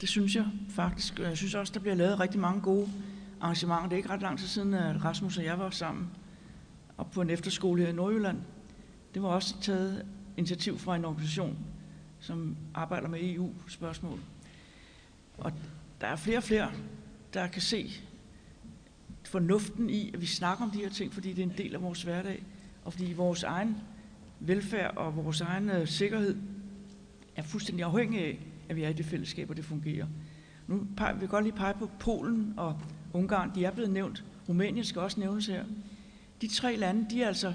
Det 0.00 0.08
synes 0.08 0.36
jeg 0.36 0.46
faktisk. 0.68 1.18
Jeg 1.18 1.36
synes 1.36 1.54
også, 1.54 1.72
der 1.72 1.80
bliver 1.80 1.94
lavet 1.94 2.20
rigtig 2.20 2.40
mange 2.40 2.60
gode 2.60 2.88
arrangementer. 3.40 3.82
Det 3.82 3.92
er 3.92 3.96
ikke 3.96 4.08
ret 4.08 4.22
lang 4.22 4.38
tid 4.38 4.46
siden, 4.46 4.74
at 4.74 5.04
Rasmus 5.04 5.38
og 5.38 5.44
jeg 5.44 5.58
var 5.58 5.70
sammen 5.70 6.10
op 6.98 7.10
på 7.10 7.20
en 7.20 7.30
efterskole 7.30 7.82
her 7.82 7.88
i 7.88 7.92
Nordjylland. 7.92 8.38
Det 9.14 9.22
var 9.22 9.28
også 9.28 9.60
taget 9.60 10.06
initiativ 10.36 10.78
fra 10.78 10.96
en 10.96 11.04
organisation, 11.04 11.58
som 12.20 12.56
arbejder 12.74 13.08
med 13.08 13.20
EU-spørgsmål. 13.22 14.20
Og 15.38 15.52
der 16.00 16.06
er 16.06 16.16
flere 16.16 16.38
og 16.38 16.42
flere, 16.42 16.70
der 17.34 17.46
kan 17.46 17.62
se 17.62 17.90
fornuften 19.24 19.90
i, 19.90 20.10
at 20.14 20.20
vi 20.20 20.26
snakker 20.26 20.64
om 20.64 20.70
de 20.70 20.78
her 20.78 20.90
ting, 20.90 21.14
fordi 21.14 21.32
det 21.32 21.38
er 21.38 21.46
en 21.46 21.58
del 21.58 21.74
af 21.74 21.82
vores 21.82 22.02
hverdag, 22.02 22.42
og 22.84 22.92
fordi 22.92 23.12
vores 23.12 23.42
egen 23.42 23.76
velfærd 24.40 24.96
og 24.96 25.16
vores 25.16 25.40
egen 25.40 25.70
øh, 25.70 25.88
sikkerhed 25.88 26.36
er 27.36 27.42
fuldstændig 27.42 27.84
afhængig 27.84 28.20
af, 28.20 28.38
at 28.68 28.76
vi 28.76 28.82
er 28.82 28.88
i 28.88 28.92
det 28.92 29.06
fællesskab, 29.06 29.50
og 29.50 29.56
det 29.56 29.64
fungerer. 29.64 30.06
Nu 30.66 30.76
vil 30.76 30.86
jeg 31.20 31.28
godt 31.28 31.44
lige 31.44 31.56
pege 31.56 31.74
på 31.74 31.90
Polen 31.98 32.54
og 32.56 32.80
Ungarn. 33.12 33.50
De 33.54 33.64
er 33.64 33.70
blevet 33.70 33.90
nævnt. 33.90 34.24
Rumænien 34.48 34.84
skal 34.84 35.02
også 35.02 35.20
nævnes 35.20 35.46
her. 35.46 35.64
De 36.40 36.48
tre 36.48 36.76
lande, 36.76 37.06
de 37.10 37.22
er 37.22 37.26
altså 37.26 37.54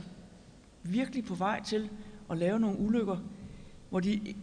virkelig 0.83 1.25
på 1.25 1.35
vej 1.35 1.63
til 1.63 1.89
at 2.29 2.37
lave 2.37 2.59
nogle 2.59 2.79
ulykker, 2.79 3.17
hvor 3.89 3.99
de 3.99 4.35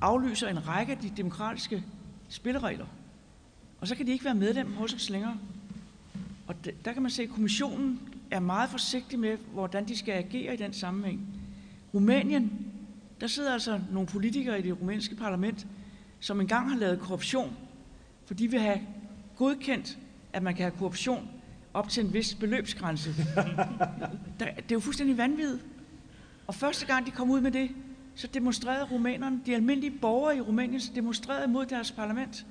aflyser 0.00 0.48
en 0.48 0.68
række 0.68 0.92
af 0.92 0.98
de 0.98 1.12
demokratiske 1.16 1.84
spilleregler. 2.28 2.86
Og 3.80 3.88
så 3.88 3.94
kan 3.94 4.06
de 4.06 4.12
ikke 4.12 4.24
være 4.24 4.34
medlem 4.34 4.72
hos 4.72 4.94
os 4.94 5.10
længere. 5.10 5.38
Og 6.46 6.54
der 6.84 6.92
kan 6.92 7.02
man 7.02 7.10
se, 7.10 7.22
at 7.22 7.28
kommissionen 7.28 8.00
er 8.30 8.40
meget 8.40 8.70
forsigtig 8.70 9.18
med, 9.18 9.36
hvordan 9.52 9.88
de 9.88 9.96
skal 9.96 10.12
agere 10.12 10.54
i 10.54 10.56
den 10.56 10.72
sammenhæng. 10.72 11.26
Rumænien, 11.94 12.66
der 13.20 13.26
sidder 13.26 13.52
altså 13.52 13.80
nogle 13.92 14.08
politikere 14.08 14.58
i 14.58 14.62
det 14.62 14.80
rumænske 14.80 15.16
parlament, 15.16 15.66
som 16.20 16.40
engang 16.40 16.70
har 16.70 16.78
lavet 16.78 17.00
korruption, 17.00 17.56
for 18.26 18.34
de 18.34 18.50
vil 18.50 18.60
have 18.60 18.80
godkendt, 19.36 19.98
at 20.32 20.42
man 20.42 20.54
kan 20.54 20.62
have 20.62 20.78
korruption 20.78 21.28
op 21.74 21.88
til 21.88 22.04
en 22.04 22.12
vis 22.12 22.34
beløbsgrænse. 22.34 23.14
det 24.38 24.48
er 24.48 24.72
jo 24.72 24.80
fuldstændig 24.80 25.18
vanvittigt. 25.18 25.64
Og 26.46 26.54
første 26.54 26.86
gang 26.86 27.06
de 27.06 27.10
kom 27.10 27.30
ud 27.30 27.40
med 27.40 27.50
det, 27.50 27.70
så 28.14 28.26
demonstrerede 28.26 28.84
rumænerne, 28.84 29.40
de 29.46 29.54
almindelige 29.54 29.98
borgere 29.98 30.36
i 30.36 30.40
Rumænien, 30.40 30.80
demonstrerede 30.94 31.48
mod 31.48 31.66
deres 31.66 31.92
parlament. 31.92 32.46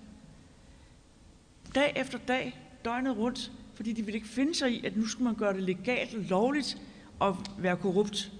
Dag 1.76 1.94
efter 1.96 2.18
dag, 2.18 2.60
døgnet 2.86 3.18
rundt, 3.18 3.52
fordi 3.76 3.94
de 3.94 4.02
ville 4.02 4.16
ikke 4.16 4.28
finde 4.28 4.56
sig 4.56 4.72
i, 4.72 4.86
at 4.86 4.98
nu 4.98 5.06
skulle 5.06 5.26
man 5.26 5.36
gøre 5.36 5.54
det 5.54 5.64
legalt 5.64 6.16
og 6.16 6.22
lovligt 6.22 6.82
at 7.22 7.34
være 7.58 7.78
korrupt. 7.78 8.32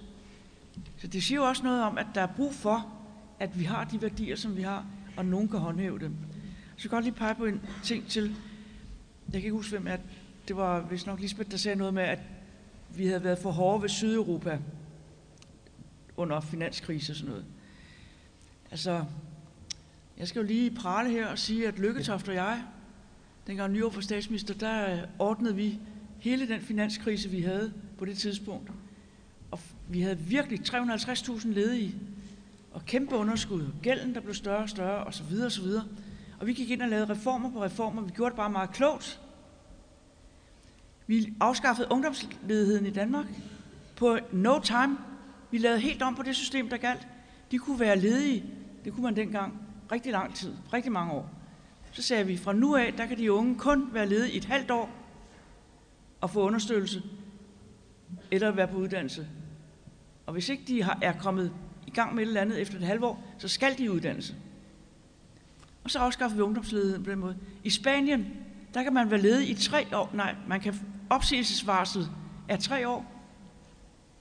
Så 0.98 1.06
det 1.06 1.22
siger 1.22 1.40
jo 1.40 1.48
også 1.48 1.62
noget 1.62 1.82
om, 1.82 1.98
at 1.98 2.06
der 2.14 2.20
er 2.20 2.26
brug 2.26 2.54
for, 2.54 2.92
at 3.38 3.58
vi 3.58 3.64
har 3.64 3.84
de 3.84 4.02
værdier, 4.02 4.36
som 4.36 4.56
vi 4.56 4.62
har, 4.62 4.86
og 5.20 5.26
nogen 5.26 5.48
kan 5.48 5.58
håndhæve 5.58 5.98
dem. 5.98 6.16
Så 6.76 6.84
jeg 6.84 6.90
kan 6.90 6.90
godt 6.90 7.04
lige 7.04 7.14
pege 7.14 7.34
på 7.34 7.44
en 7.44 7.60
ting 7.82 8.06
til. 8.06 8.36
Jeg 9.26 9.32
kan 9.32 9.42
ikke 9.42 9.50
huske, 9.50 9.70
hvem 9.70 9.86
at 9.86 10.00
det 10.48 10.56
var 10.56 10.80
vist 10.80 11.06
nok 11.06 11.20
Lisbeth, 11.20 11.50
der 11.50 11.56
sagde 11.56 11.78
noget 11.78 11.94
med, 11.94 12.02
at 12.02 12.18
vi 12.96 13.06
havde 13.06 13.24
været 13.24 13.38
for 13.38 13.50
hårde 13.50 13.82
ved 13.82 13.88
Sydeuropa 13.88 14.58
under 16.16 16.40
finanskrise 16.40 17.12
og 17.12 17.16
sådan 17.16 17.28
noget. 17.28 17.44
Altså, 18.70 19.04
jeg 20.18 20.28
skal 20.28 20.40
jo 20.40 20.46
lige 20.46 20.70
prale 20.70 21.10
her 21.10 21.26
og 21.26 21.38
sige, 21.38 21.68
at 21.68 21.78
Lykketoft 21.78 22.28
og 22.28 22.34
jeg, 22.34 22.62
dengang 23.46 23.72
Nyrup 23.72 23.94
var 23.94 24.00
statsminister, 24.00 24.54
der 24.54 25.06
ordnede 25.18 25.56
vi 25.56 25.78
hele 26.18 26.48
den 26.48 26.60
finanskrise, 26.60 27.30
vi 27.30 27.40
havde 27.40 27.72
på 27.98 28.04
det 28.04 28.18
tidspunkt. 28.18 28.70
Og 29.50 29.60
vi 29.88 30.00
havde 30.00 30.18
virkelig 30.18 30.60
350.000 30.60 31.48
ledige, 31.48 31.94
og 32.72 32.86
kæmpe 32.86 33.16
underskud, 33.16 33.66
gælden, 33.82 34.14
der 34.14 34.20
blev 34.20 34.34
større 34.34 34.62
og 34.62 34.68
større, 34.68 35.04
og 35.04 35.14
så 35.14 35.22
videre 35.24 35.46
og 35.46 35.52
så 35.52 35.62
videre. 35.62 35.84
Og 36.40 36.46
vi 36.46 36.52
gik 36.52 36.70
ind 36.70 36.82
og 36.82 36.88
lavede 36.88 37.12
reformer 37.12 37.50
på 37.50 37.64
reformer. 37.64 38.02
Vi 38.02 38.10
gjorde 38.10 38.30
det 38.30 38.36
bare 38.36 38.50
meget 38.50 38.70
klogt. 38.70 39.20
Vi 41.06 41.34
afskaffede 41.40 41.88
ungdomsledigheden 41.90 42.86
i 42.86 42.90
Danmark 42.90 43.26
på 43.96 44.18
no 44.32 44.58
time. 44.58 44.98
Vi 45.50 45.58
lavede 45.58 45.80
helt 45.80 46.02
om 46.02 46.14
på 46.14 46.22
det 46.22 46.36
system, 46.36 46.68
der 46.68 46.76
galt. 46.76 47.08
De 47.50 47.58
kunne 47.58 47.80
være 47.80 47.98
ledige, 47.98 48.44
det 48.84 48.92
kunne 48.92 49.02
man 49.02 49.16
dengang, 49.16 49.60
rigtig 49.92 50.12
lang 50.12 50.34
tid, 50.34 50.54
rigtig 50.72 50.92
mange 50.92 51.12
år. 51.12 51.30
Så 51.92 52.02
sagde 52.02 52.26
vi, 52.26 52.36
fra 52.36 52.52
nu 52.52 52.76
af, 52.76 52.94
der 52.96 53.06
kan 53.06 53.18
de 53.18 53.32
unge 53.32 53.58
kun 53.58 53.88
være 53.92 54.08
ledige 54.08 54.32
i 54.32 54.36
et 54.36 54.44
halvt 54.44 54.70
år 54.70 54.90
og 56.20 56.30
få 56.30 56.42
understøttelse. 56.42 57.02
eller 58.30 58.50
være 58.50 58.68
på 58.68 58.76
uddannelse. 58.76 59.28
Og 60.26 60.32
hvis 60.32 60.48
ikke 60.48 60.62
de 60.66 60.82
har, 60.82 60.98
er 61.02 61.12
kommet 61.12 61.52
i 61.92 61.94
gang 61.94 62.14
med 62.14 62.22
et 62.22 62.26
eller 62.26 62.40
andet 62.40 62.60
efter 62.60 62.76
et 62.76 62.84
halvt 62.84 63.04
år, 63.04 63.24
så 63.38 63.48
skal 63.48 63.78
de 63.78 63.84
i 63.84 63.88
uddannelse. 63.88 64.34
Og 65.84 65.90
så 65.90 65.98
afskaffer 65.98 66.36
vi 66.36 66.42
ungdomsledigheden 66.42 67.04
på 67.04 67.10
den 67.10 67.18
måde. 67.18 67.36
I 67.64 67.70
Spanien, 67.70 68.26
der 68.74 68.82
kan 68.82 68.92
man 68.92 69.10
være 69.10 69.20
ledig 69.20 69.50
i 69.50 69.54
tre 69.54 69.86
år. 69.92 70.10
Nej, 70.14 70.34
man 70.48 70.60
kan 70.60 70.74
opsigelsesvarslet 71.10 72.10
er 72.48 72.56
tre 72.56 72.88
år. 72.88 73.12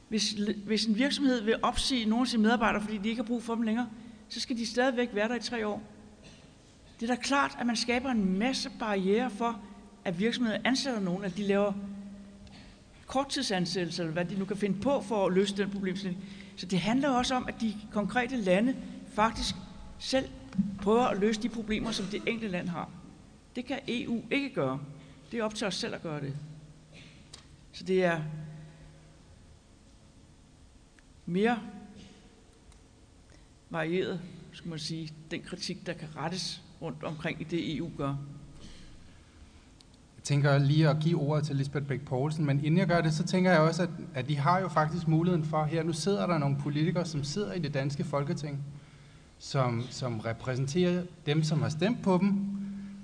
Hvis, 0.09 0.35
hvis 0.65 0.85
en 0.85 0.95
virksomhed 0.95 1.41
vil 1.41 1.55
opsige 1.61 2.05
nogle 2.05 2.21
af 2.21 2.27
sine 2.27 2.43
medarbejdere, 2.43 2.81
fordi 2.81 2.97
de 2.97 3.09
ikke 3.09 3.21
har 3.21 3.27
brug 3.27 3.43
for 3.43 3.55
dem 3.55 3.63
længere, 3.63 3.89
så 4.29 4.39
skal 4.39 4.57
de 4.57 4.65
stadigvæk 4.65 5.09
være 5.13 5.27
der 5.27 5.35
i 5.35 5.39
tre 5.39 5.67
år. 5.67 5.81
Det 6.99 7.09
er 7.09 7.15
da 7.15 7.21
klart, 7.21 7.57
at 7.59 7.65
man 7.65 7.75
skaber 7.75 8.09
en 8.09 8.39
masse 8.39 8.69
barriere 8.79 9.29
for, 9.29 9.61
at 10.05 10.19
virksomheder 10.19 10.57
ansætter 10.65 10.99
nogen, 10.99 11.23
at 11.23 11.37
de 11.37 11.43
laver 11.43 11.73
korttidsansættelse, 13.07 14.01
eller 14.01 14.13
hvad 14.13 14.25
de 14.25 14.39
nu 14.39 14.45
kan 14.45 14.57
finde 14.57 14.79
på 14.79 15.01
for 15.01 15.27
at 15.27 15.33
løse 15.33 15.57
den 15.57 15.69
problemstilling. 15.69 16.23
Så 16.59 16.65
det 16.65 16.79
handler 16.79 17.09
også 17.09 17.35
om, 17.35 17.47
at 17.47 17.55
de 17.61 17.75
konkrete 17.91 18.35
lande 18.35 18.75
faktisk 19.07 19.55
selv 19.99 20.29
prøver 20.81 21.05
at 21.05 21.19
løse 21.19 21.41
de 21.41 21.49
problemer, 21.49 21.91
som 21.91 22.05
det 22.05 22.21
enkelte 22.27 22.51
land 22.51 22.69
har. 22.69 22.89
Det 23.55 23.65
kan 23.65 23.79
EU 23.87 24.23
ikke 24.31 24.49
gøre. 24.53 24.79
Det 25.31 25.39
er 25.39 25.43
op 25.43 25.55
til 25.55 25.67
os 25.67 25.75
selv 25.75 25.95
at 25.95 26.01
gøre 26.01 26.21
det. 26.21 26.35
Så 27.71 27.83
det 27.83 28.03
er 28.03 28.21
mere 31.25 31.59
varieret, 33.69 34.21
skal 34.51 34.69
man 34.69 34.79
sige, 34.79 35.13
den 35.31 35.41
kritik, 35.41 35.85
der 35.85 35.93
kan 35.93 36.15
rettes 36.15 36.61
rundt 36.81 37.03
omkring 37.03 37.41
i 37.41 37.43
det, 37.43 37.77
EU 37.77 37.91
gør. 37.97 38.15
Jeg 40.19 40.23
tænker 40.23 40.57
lige 40.57 40.89
at 40.89 40.97
give 40.99 41.17
ordet 41.17 41.45
til 41.45 41.55
Lisbeth 41.55 41.85
Bæk 41.85 42.01
Poulsen, 42.01 42.45
men 42.45 42.65
inden 42.65 42.77
jeg 42.77 42.87
gør 42.87 43.01
det, 43.01 43.13
så 43.13 43.23
tænker 43.23 43.51
jeg 43.51 43.59
også, 43.59 43.83
at, 43.83 43.89
at 44.13 44.29
de 44.29 44.37
har 44.37 44.59
jo 44.59 44.67
faktisk 44.67 45.07
muligheden 45.07 45.45
for, 45.45 45.63
her 45.63 45.83
nu 45.83 45.93
sidder 45.93 46.27
der 46.27 46.37
nogle 46.37 46.57
politikere, 46.59 47.05
som 47.05 47.23
sidder 47.23 47.53
i 47.53 47.59
det 47.59 47.73
danske 47.73 48.03
folketing, 48.03 48.63
som, 49.37 49.83
som 49.89 50.19
repræsenterer 50.19 51.03
dem, 51.25 51.43
som 51.43 51.61
har 51.61 51.69
stemt 51.69 52.01
på 52.03 52.17
dem, 52.21 52.59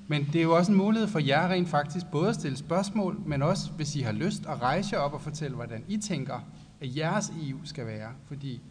men 0.08 0.30
det 0.34 0.40
er 0.40 0.44
jo 0.44 0.56
også 0.56 0.72
en 0.72 0.78
mulighed 0.78 1.08
for 1.08 1.20
jer 1.20 1.48
rent 1.48 1.70
faktisk 1.70 2.06
både 2.12 2.30
at 2.30 2.36
stille 2.36 2.58
spørgsmål, 2.58 3.20
men 3.26 3.42
også 3.42 3.72
hvis 3.72 3.96
I 3.96 4.02
har 4.02 4.12
lyst 4.12 4.46
at 4.46 4.62
rejse 4.62 5.00
op 5.00 5.14
og 5.14 5.22
fortælle, 5.22 5.56
hvordan 5.56 5.84
I 5.88 5.98
tænker, 5.98 6.40
at 6.82 6.98
jeres 6.98 7.32
EU 7.44 7.58
skal 7.64 7.86
være. 7.86 8.10
Fordi 8.28 8.62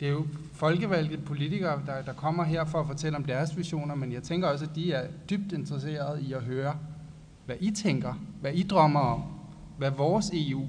det 0.00 0.08
er 0.08 0.12
jo 0.12 0.26
folkevalgte 0.52 1.18
politikere, 1.18 1.82
der, 1.86 2.02
der 2.02 2.12
kommer 2.12 2.44
her 2.44 2.64
for 2.64 2.80
at 2.80 2.86
fortælle 2.86 3.16
om 3.16 3.24
deres 3.24 3.56
visioner, 3.56 3.94
men 3.94 4.12
jeg 4.12 4.22
tænker 4.22 4.48
også, 4.48 4.64
at 4.64 4.74
de 4.74 4.92
er 4.92 5.06
dybt 5.30 5.52
interesserede 5.52 6.22
i 6.22 6.32
at 6.32 6.42
høre, 6.42 6.76
hvad 7.48 7.56
I 7.60 7.70
tænker, 7.70 8.14
hvad 8.40 8.52
I 8.54 8.62
drømmer 8.62 9.00
om, 9.00 9.22
hvad 9.78 9.90
vores 9.90 10.30
EU, 10.32 10.66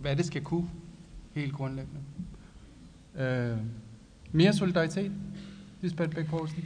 hvad 0.00 0.16
det 0.16 0.26
skal 0.26 0.42
kunne, 0.42 0.70
helt 1.34 1.52
grundlæggende. 1.52 2.00
Øh, 3.18 3.56
mere 4.32 4.52
solidaritet, 4.52 5.12
Lisbeth 5.80 6.14
Bæk 6.14 6.26
Poulsen. 6.26 6.64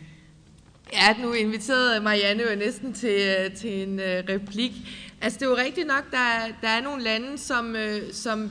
Ja, 0.93 1.23
nu 1.23 1.33
inviterede 1.33 2.01
Marianne 2.01 2.43
jo 2.51 2.59
næsten 2.59 2.93
til, 2.93 3.37
øh, 3.39 3.55
til 3.55 3.89
en 3.89 3.95
uh, 3.95 4.05
replik. 4.05 4.73
Altså, 5.21 5.39
det 5.39 5.47
er 5.47 5.51
jo 5.51 5.57
rigtigt 5.57 5.87
nok, 5.87 6.11
der, 6.11 6.53
der 6.63 6.69
er 6.69 6.81
nogle 6.81 7.03
lande, 7.03 7.39
som, 7.39 7.75
uh, 7.75 8.13
som 8.13 8.51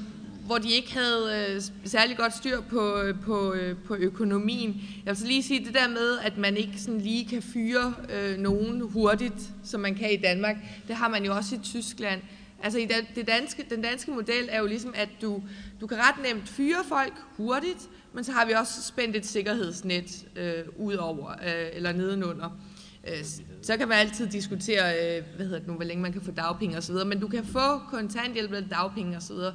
hvor 0.51 0.57
de 0.57 0.71
ikke 0.71 0.93
havde 0.93 1.47
øh, 1.49 1.61
særlig 1.85 2.17
godt 2.17 2.37
styr 2.37 2.61
på, 2.61 3.01
øh, 3.01 3.19
på, 3.19 3.53
øh, 3.53 3.77
på 3.77 3.95
økonomien. 3.95 4.81
Jeg 5.05 5.11
vil 5.11 5.17
så 5.17 5.25
lige 5.25 5.43
sige 5.43 5.65
det 5.65 5.73
der 5.73 5.87
med, 5.87 6.17
at 6.21 6.37
man 6.37 6.57
ikke 6.57 6.73
sådan 6.77 7.01
lige 7.01 7.25
kan 7.25 7.41
fyre 7.41 7.93
øh, 8.09 8.37
nogen 8.37 8.81
hurtigt, 8.81 9.49
som 9.63 9.81
man 9.81 9.95
kan 9.95 10.13
i 10.13 10.17
Danmark. 10.17 10.55
Det 10.87 10.95
har 10.95 11.09
man 11.09 11.25
jo 11.25 11.35
også 11.35 11.55
i 11.55 11.59
Tyskland. 11.63 12.21
Altså 12.63 12.79
i 12.79 12.87
det 13.15 13.27
danske, 13.27 13.65
den 13.69 13.81
danske 13.81 14.11
model 14.11 14.49
er 14.49 14.59
jo 14.59 14.65
ligesom, 14.67 14.93
at 14.95 15.09
du, 15.21 15.43
du 15.81 15.87
kan 15.87 15.97
ret 15.97 16.33
nemt 16.33 16.49
fyre 16.49 16.83
folk 16.89 17.13
hurtigt, 17.37 17.89
men 18.13 18.23
så 18.23 18.31
har 18.31 18.45
vi 18.45 18.51
også 18.51 18.81
spændt 18.83 19.15
et 19.15 19.25
sikkerhedsnet 19.25 20.25
øh, 20.35 20.63
ud 20.77 20.93
over 20.93 21.31
øh, 21.31 21.67
eller 21.73 21.91
nedenunder. 21.91 22.59
Øh, 23.07 23.23
så 23.61 23.77
kan 23.77 23.87
man 23.87 23.97
altid 23.97 24.27
diskutere, 24.27 25.17
øh, 25.17 25.23
hvad 25.35 25.45
hedder 25.45 25.59
det 25.59 25.67
nu, 25.67 25.73
hvor 25.73 25.83
længe 25.83 26.01
man 26.01 26.13
kan 26.13 26.21
få 26.21 26.31
dagpenge 26.31 26.77
osv., 26.77 26.95
men 27.05 27.19
du 27.19 27.27
kan 27.27 27.45
få 27.45 27.79
kontanthjælp 27.89 28.51
eller 28.51 28.67
dagpenge 28.67 29.17
osv., 29.17 29.33
og 29.33 29.53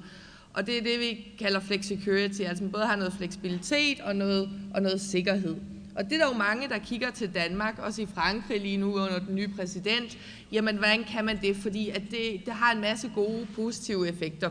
og 0.57 0.67
det 0.67 0.79
er 0.79 0.83
det, 0.83 1.01
vi 1.01 1.27
kalder 1.39 1.61
flexicurity, 1.61 2.41
altså 2.41 2.65
man 2.65 2.73
både 2.73 2.87
har 2.87 2.97
noget 2.97 3.13
fleksibilitet 3.13 4.01
og 4.01 4.17
noget, 4.17 4.51
og 4.75 4.83
noget 4.83 5.01
sikkerhed. 5.01 5.57
Og 5.97 6.05
det 6.05 6.13
er 6.13 6.19
der 6.19 6.27
jo 6.27 6.39
mange, 6.39 6.69
der 6.69 6.79
kigger 6.79 7.11
til 7.11 7.35
Danmark, 7.35 7.79
også 7.79 8.03
i 8.03 8.07
Frankrig 8.15 8.61
lige 8.61 8.77
nu 8.77 8.95
under 8.95 9.19
den 9.19 9.35
nye 9.35 9.49
præsident. 9.49 10.19
Jamen, 10.53 10.77
hvordan 10.77 11.05
kan 11.05 11.25
man 11.25 11.39
det? 11.43 11.57
Fordi 11.57 11.91
at 11.91 12.03
det, 12.11 12.47
det 12.47 12.55
har 12.55 12.73
en 12.73 12.81
masse 12.81 13.11
gode, 13.15 13.47
positive 13.55 14.09
effekter. 14.09 14.51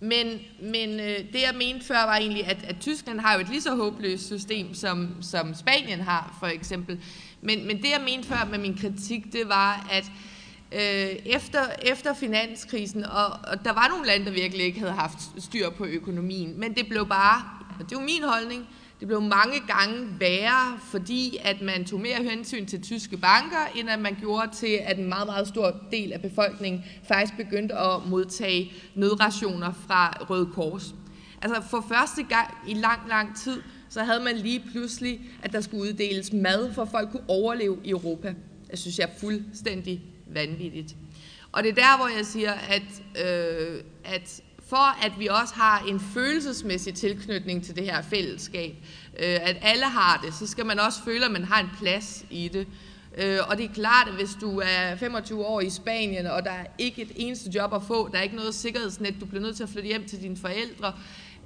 Men, 0.00 0.40
men 0.62 1.00
øh, 1.00 1.18
det, 1.32 1.42
jeg 1.42 1.54
mente 1.58 1.86
før, 1.86 1.94
var 1.94 2.16
egentlig, 2.16 2.46
at, 2.46 2.64
at 2.68 2.76
Tyskland 2.80 3.20
har 3.20 3.34
jo 3.34 3.40
et 3.40 3.48
lige 3.48 3.62
så 3.62 3.74
håbløst 3.74 4.26
system, 4.26 4.74
som, 4.74 5.16
som 5.20 5.54
Spanien 5.54 6.00
har, 6.00 6.36
for 6.40 6.46
eksempel. 6.46 7.00
Men, 7.40 7.66
men 7.66 7.76
det, 7.76 7.90
jeg 7.90 8.00
mente 8.04 8.28
før 8.28 8.48
med 8.50 8.58
min 8.58 8.76
kritik, 8.76 9.32
det 9.32 9.48
var, 9.48 9.88
at 9.92 10.04
øh, 10.74 11.16
efter, 11.26 11.60
efter 11.82 12.14
finanskrisen, 12.14 13.04
og, 13.04 13.26
og 13.26 13.64
der 13.64 13.72
var 13.72 13.88
nogle 13.88 14.06
lande, 14.06 14.26
der 14.26 14.32
virkelig 14.32 14.64
ikke 14.64 14.78
havde 14.78 14.92
haft 14.92 15.18
styr 15.38 15.70
på 15.70 15.84
økonomien, 15.84 16.60
men 16.60 16.74
det 16.74 16.88
blev 16.88 17.08
bare, 17.08 17.42
og 17.78 17.84
det 17.84 17.96
er 17.96 18.00
jo 18.00 18.06
min 18.06 18.22
holdning, 18.22 18.66
det 19.00 19.08
blev 19.08 19.20
mange 19.20 19.60
gange 19.66 20.08
værre, 20.20 20.78
fordi 20.84 21.38
at 21.44 21.62
man 21.62 21.84
tog 21.84 22.00
mere 22.00 22.22
hensyn 22.30 22.66
til 22.66 22.82
tyske 22.82 23.16
banker, 23.16 23.66
end 23.76 23.90
at 23.90 23.98
man 23.98 24.16
gjorde 24.20 24.50
til, 24.54 24.78
at 24.82 24.98
en 24.98 25.08
meget, 25.08 25.26
meget 25.26 25.48
stor 25.48 25.74
del 25.90 26.12
af 26.12 26.22
befolkningen 26.22 26.84
faktisk 27.08 27.36
begyndte 27.36 27.74
at 27.74 28.06
modtage 28.06 28.72
nødrationer 28.94 29.72
fra 29.86 30.16
Røde 30.30 30.46
Kors. 30.46 30.94
Altså 31.42 31.62
for 31.70 31.84
første 31.88 32.22
gang 32.22 32.48
i 32.68 32.74
lang, 32.74 33.00
lang 33.08 33.36
tid, 33.36 33.62
så 33.88 34.02
havde 34.02 34.20
man 34.20 34.36
lige 34.36 34.62
pludselig, 34.72 35.20
at 35.42 35.52
der 35.52 35.60
skulle 35.60 35.82
uddeles 35.82 36.32
mad, 36.32 36.74
for 36.74 36.82
at 36.82 36.88
folk 36.88 37.10
kunne 37.10 37.28
overleve 37.28 37.78
i 37.84 37.90
Europa. 37.90 38.34
Jeg 38.70 38.78
synes, 38.78 38.98
jeg 38.98 39.04
er 39.04 39.20
fuldstændig 39.20 40.02
vanvittigt. 40.34 40.96
Og 41.52 41.62
det 41.62 41.70
er 41.70 41.74
der, 41.74 41.96
hvor 41.96 42.08
jeg 42.16 42.26
siger, 42.26 42.52
at, 42.52 42.82
øh, 43.24 43.80
at 44.04 44.42
for 44.68 45.04
at 45.06 45.12
vi 45.18 45.26
også 45.26 45.54
har 45.54 45.84
en 45.88 46.00
følelsesmæssig 46.00 46.94
tilknytning 46.94 47.64
til 47.64 47.76
det 47.76 47.84
her 47.84 48.02
fællesskab, 48.02 48.74
øh, 49.18 49.38
at 49.42 49.56
alle 49.62 49.84
har 49.84 50.20
det, 50.24 50.34
så 50.34 50.46
skal 50.46 50.66
man 50.66 50.80
også 50.80 51.04
føle, 51.04 51.24
at 51.24 51.30
man 51.30 51.44
har 51.44 51.60
en 51.60 51.70
plads 51.78 52.24
i 52.30 52.48
det. 52.48 52.66
Øh, 53.18 53.38
og 53.48 53.56
det 53.56 53.64
er 53.64 53.74
klart, 53.74 54.08
at 54.08 54.14
hvis 54.14 54.30
du 54.40 54.60
er 54.64 54.96
25 54.96 55.46
år 55.46 55.60
i 55.60 55.70
Spanien, 55.70 56.26
og 56.26 56.44
der 56.44 56.50
er 56.50 56.66
ikke 56.78 57.02
et 57.02 57.12
eneste 57.16 57.50
job 57.54 57.74
at 57.74 57.82
få, 57.82 58.08
der 58.08 58.18
er 58.18 58.22
ikke 58.22 58.36
noget 58.36 58.54
sikkerhedsnet, 58.54 59.14
du 59.20 59.26
bliver 59.26 59.42
nødt 59.42 59.56
til 59.56 59.62
at 59.62 59.68
flytte 59.68 59.86
hjem 59.86 60.08
til 60.08 60.22
dine 60.22 60.36
forældre, 60.36 60.92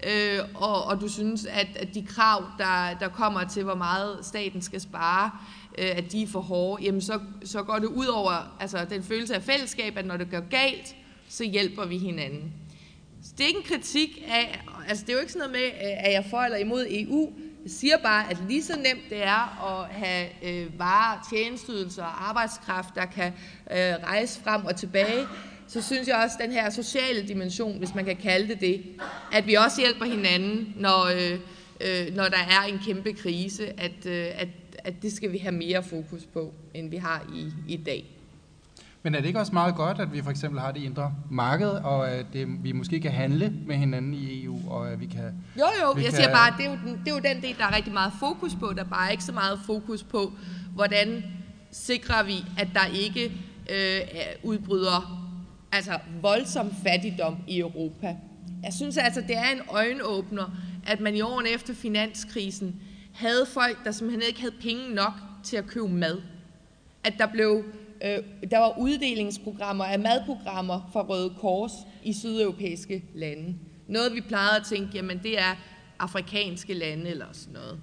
øh, 0.07 0.39
og, 0.55 0.85
og 0.85 1.01
du 1.01 1.09
synes, 1.09 1.47
at, 1.47 1.69
at 1.77 1.95
de 1.95 2.07
krav, 2.07 2.45
der, 2.59 2.95
der 3.01 3.09
kommer 3.09 3.45
til, 3.45 3.65
hvor 3.65 3.75
meget 3.75 4.19
staten 4.23 4.63
skal 4.63 4.81
spare, 4.81 5.31
øh, 5.31 5.66
Øh, 5.79 5.91
at 5.97 6.13
de 6.13 6.23
er 6.23 6.27
for 6.27 6.41
hårde, 6.41 6.83
jamen 6.83 7.01
så, 7.01 7.21
så 7.45 7.63
går 7.63 7.79
det 7.79 7.87
ud 7.87 8.07
over 8.07 8.57
altså, 8.61 8.87
den 8.91 9.03
følelse 9.03 9.35
af 9.35 9.43
fællesskab, 9.43 9.97
at 9.97 10.07
når 10.07 10.17
det 10.17 10.31
går 10.31 10.49
galt, 10.51 10.97
så 11.29 11.45
hjælper 11.45 11.87
vi 11.87 11.99
hinanden. 11.99 12.53
Så 13.23 13.33
det 13.39 13.45
er 13.45 13.49
ikke 13.49 13.59
en 13.59 13.77
kritik 13.77 14.25
af, 14.29 14.65
altså 14.89 15.05
det 15.05 15.13
er 15.13 15.15
jo 15.15 15.21
ikke 15.21 15.33
sådan 15.33 15.51
noget 15.51 15.63
med, 15.63 15.81
at 15.81 16.09
øh, 16.09 16.13
jeg 16.13 16.25
for 16.31 16.39
eller 16.39 16.59
imod 16.59 16.87
EU. 16.91 17.33
Jeg 17.63 17.71
siger 17.71 17.97
bare, 17.97 18.31
at 18.31 18.39
lige 18.49 18.63
så 18.63 18.77
nemt 18.77 19.11
det 19.11 19.25
er 19.25 19.65
at 19.67 19.95
have 19.95 20.29
øh, 20.43 20.79
varer, 20.79 21.29
tjenestydelser 21.31 22.03
og 22.03 22.29
arbejdskraft, 22.29 22.95
der 22.95 23.05
kan 23.05 23.33
øh, 23.71 24.05
rejse 24.05 24.41
frem 24.41 24.65
og 24.65 24.77
tilbage, 24.77 25.27
så 25.69 25.83
synes 25.83 26.09
jeg 26.09 26.17
også, 26.17 26.37
at 26.41 26.45
den 26.45 26.53
her 26.53 26.71
sociale 26.71 27.29
dimension, 27.29 27.79
hvis 27.79 27.95
man 27.95 28.05
kan 28.05 28.17
kalde 28.17 28.49
det 28.49 28.61
det, 28.61 28.83
at 29.33 29.47
vi 29.47 29.55
også 29.55 29.81
hjælper 29.81 30.05
hinanden, 30.05 30.75
når, 30.77 31.05
øh, 31.05 31.41
øh, 31.81 32.15
når 32.15 32.29
der 32.29 32.39
er 32.39 32.63
en 32.69 32.79
kæmpe 32.87 33.13
krise, 33.13 33.81
at, 33.81 34.07
øh, 34.07 34.27
at 34.35 34.49
at 34.85 35.03
det 35.03 35.13
skal 35.13 35.33
vi 35.33 35.39
have 35.39 35.55
mere 35.55 35.83
fokus 35.83 36.27
på, 36.33 36.53
end 36.75 36.91
vi 36.91 36.97
har 36.97 37.27
i, 37.35 37.53
i 37.69 37.77
dag. 37.77 38.17
Men 39.03 39.15
er 39.15 39.21
det 39.21 39.27
ikke 39.27 39.41
også 39.41 39.53
meget 39.53 39.75
godt, 39.75 40.01
at 40.01 40.13
vi 40.13 40.23
for 40.23 40.31
eksempel 40.31 40.61
har 40.61 40.73
det 40.73 40.83
indre 40.83 41.15
marked, 41.31 41.69
og 41.69 42.11
at 42.11 42.27
det, 42.33 42.65
vi 42.65 42.73
måske 42.73 43.01
kan 43.01 43.11
handle 43.11 43.53
med 43.67 43.77
hinanden 43.77 44.15
i 44.15 44.45
EU, 44.45 44.71
og 44.71 44.93
at 44.93 45.01
vi 45.01 45.07
kan... 45.07 45.23
Jo, 45.59 45.65
jo, 45.83 45.95
jeg 45.97 46.05
kan... 46.05 46.13
siger 46.13 46.33
bare, 46.33 46.49
at 46.49 46.55
det 46.59 46.67
er, 46.67 46.71
jo 46.71 46.79
den, 46.85 47.01
det 47.05 47.09
er 47.09 47.15
jo 47.15 47.35
den 47.35 47.43
del, 47.43 47.59
der 47.59 47.65
er 47.65 47.77
rigtig 47.77 47.93
meget 47.93 48.13
fokus 48.21 48.55
på. 48.55 48.73
Der 48.77 48.85
er 48.85 48.89
bare 48.89 49.13
ikke 49.13 49.25
så 49.25 49.33
meget 49.33 49.59
fokus 49.67 50.03
på, 50.03 50.33
hvordan 50.75 51.25
sikrer 51.71 52.23
vi, 52.23 52.45
at 52.59 52.69
der 52.75 52.87
ikke 52.95 53.33
øh, 53.71 54.01
udbryder 54.43 55.27
altså 55.73 55.99
voldsom 56.23 56.71
fattigdom 56.87 57.37
i 57.47 57.59
Europa. 57.59 58.17
Jeg 58.63 58.73
synes 58.73 58.97
altså, 58.97 59.21
det 59.21 59.37
er 59.37 59.51
en 59.53 59.61
øjenåbner, 59.69 60.51
at 60.87 61.01
man 61.01 61.17
i 61.17 61.21
årene 61.21 61.49
efter 61.49 61.75
finanskrisen 61.75 62.81
havde 63.17 63.47
folk, 63.47 63.85
der 63.85 63.91
simpelthen 63.91 64.29
ikke 64.29 64.41
havde 64.41 64.55
penge 64.61 64.95
nok 64.95 65.13
til 65.45 65.57
at 65.57 65.67
købe 65.67 65.89
mad. 65.89 66.23
At 67.05 67.15
der 67.19 67.27
blev 67.27 67.65
øh, 68.05 68.51
der 68.51 68.59
var 68.59 68.79
uddelingsprogrammer 68.79 69.85
af 69.85 69.99
madprogrammer 69.99 70.91
fra 70.93 71.03
Røde 71.03 71.35
Kors 71.41 71.73
i 72.05 72.13
sydeuropæiske 72.13 73.05
lande. 73.15 73.55
Noget 73.89 74.15
vi 74.15 74.21
plejede 74.21 74.57
at 74.57 74.67
tænke, 74.67 74.91
jamen 74.95 75.21
det 75.23 75.39
er 75.39 75.57
afrikanske 75.99 76.75
lande 76.75 77.11
eller 77.11 77.27
sådan 77.33 77.55
noget. 77.55 77.81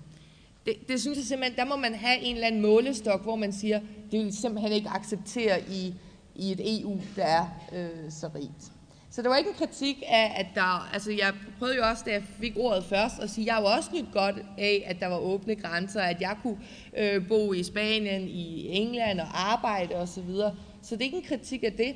Det, 0.65 0.87
det 0.87 1.01
synes 1.01 1.17
jeg 1.17 1.25
simpelthen, 1.25 1.57
der 1.57 1.65
må 1.65 1.75
man 1.75 1.95
have 1.95 2.19
en 2.19 2.35
eller 2.35 2.47
anden 2.47 2.61
målestok, 2.61 3.23
hvor 3.23 3.35
man 3.35 3.53
siger, 3.53 3.79
det 4.11 4.25
vil 4.25 4.37
simpelthen 4.37 4.71
ikke 4.71 4.89
acceptere 4.89 5.61
i, 5.69 5.93
i 6.35 6.51
et 6.51 6.81
EU, 6.81 7.01
der 7.15 7.25
er 7.25 7.45
øh, 7.73 8.11
så 8.11 8.29
rigt. 8.35 8.71
Så 9.15 9.21
det 9.21 9.29
var 9.29 9.37
ikke 9.37 9.49
en 9.49 9.55
kritik 9.55 10.03
af, 10.07 10.33
at 10.37 10.45
der... 10.55 10.89
Altså, 10.93 11.11
jeg 11.11 11.33
prøvede 11.59 11.77
jo 11.77 11.83
også, 11.83 12.03
da 12.05 12.11
jeg 12.11 12.23
fik 12.39 12.53
ordet 12.57 12.83
først, 12.83 13.19
at 13.19 13.29
sige, 13.29 13.51
at 13.51 13.55
jeg 13.55 13.63
var 13.63 13.77
også 13.77 13.89
nyt 13.93 14.05
godt 14.13 14.35
af, 14.57 14.83
at 14.85 14.99
der 14.99 15.07
var 15.07 15.17
åbne 15.17 15.55
grænser, 15.55 16.01
at 16.01 16.21
jeg 16.21 16.35
kunne 16.41 16.57
øh, 16.97 17.27
bo 17.27 17.53
i 17.53 17.63
Spanien, 17.63 18.27
i 18.27 18.67
England 18.67 19.19
og 19.19 19.51
arbejde 19.51 19.95
osv. 19.95 20.13
Så, 20.13 20.21
videre. 20.21 20.55
så 20.81 20.95
det 20.95 21.01
er 21.01 21.05
ikke 21.05 21.17
en 21.17 21.23
kritik 21.23 21.63
af 21.63 21.73
det. 21.73 21.95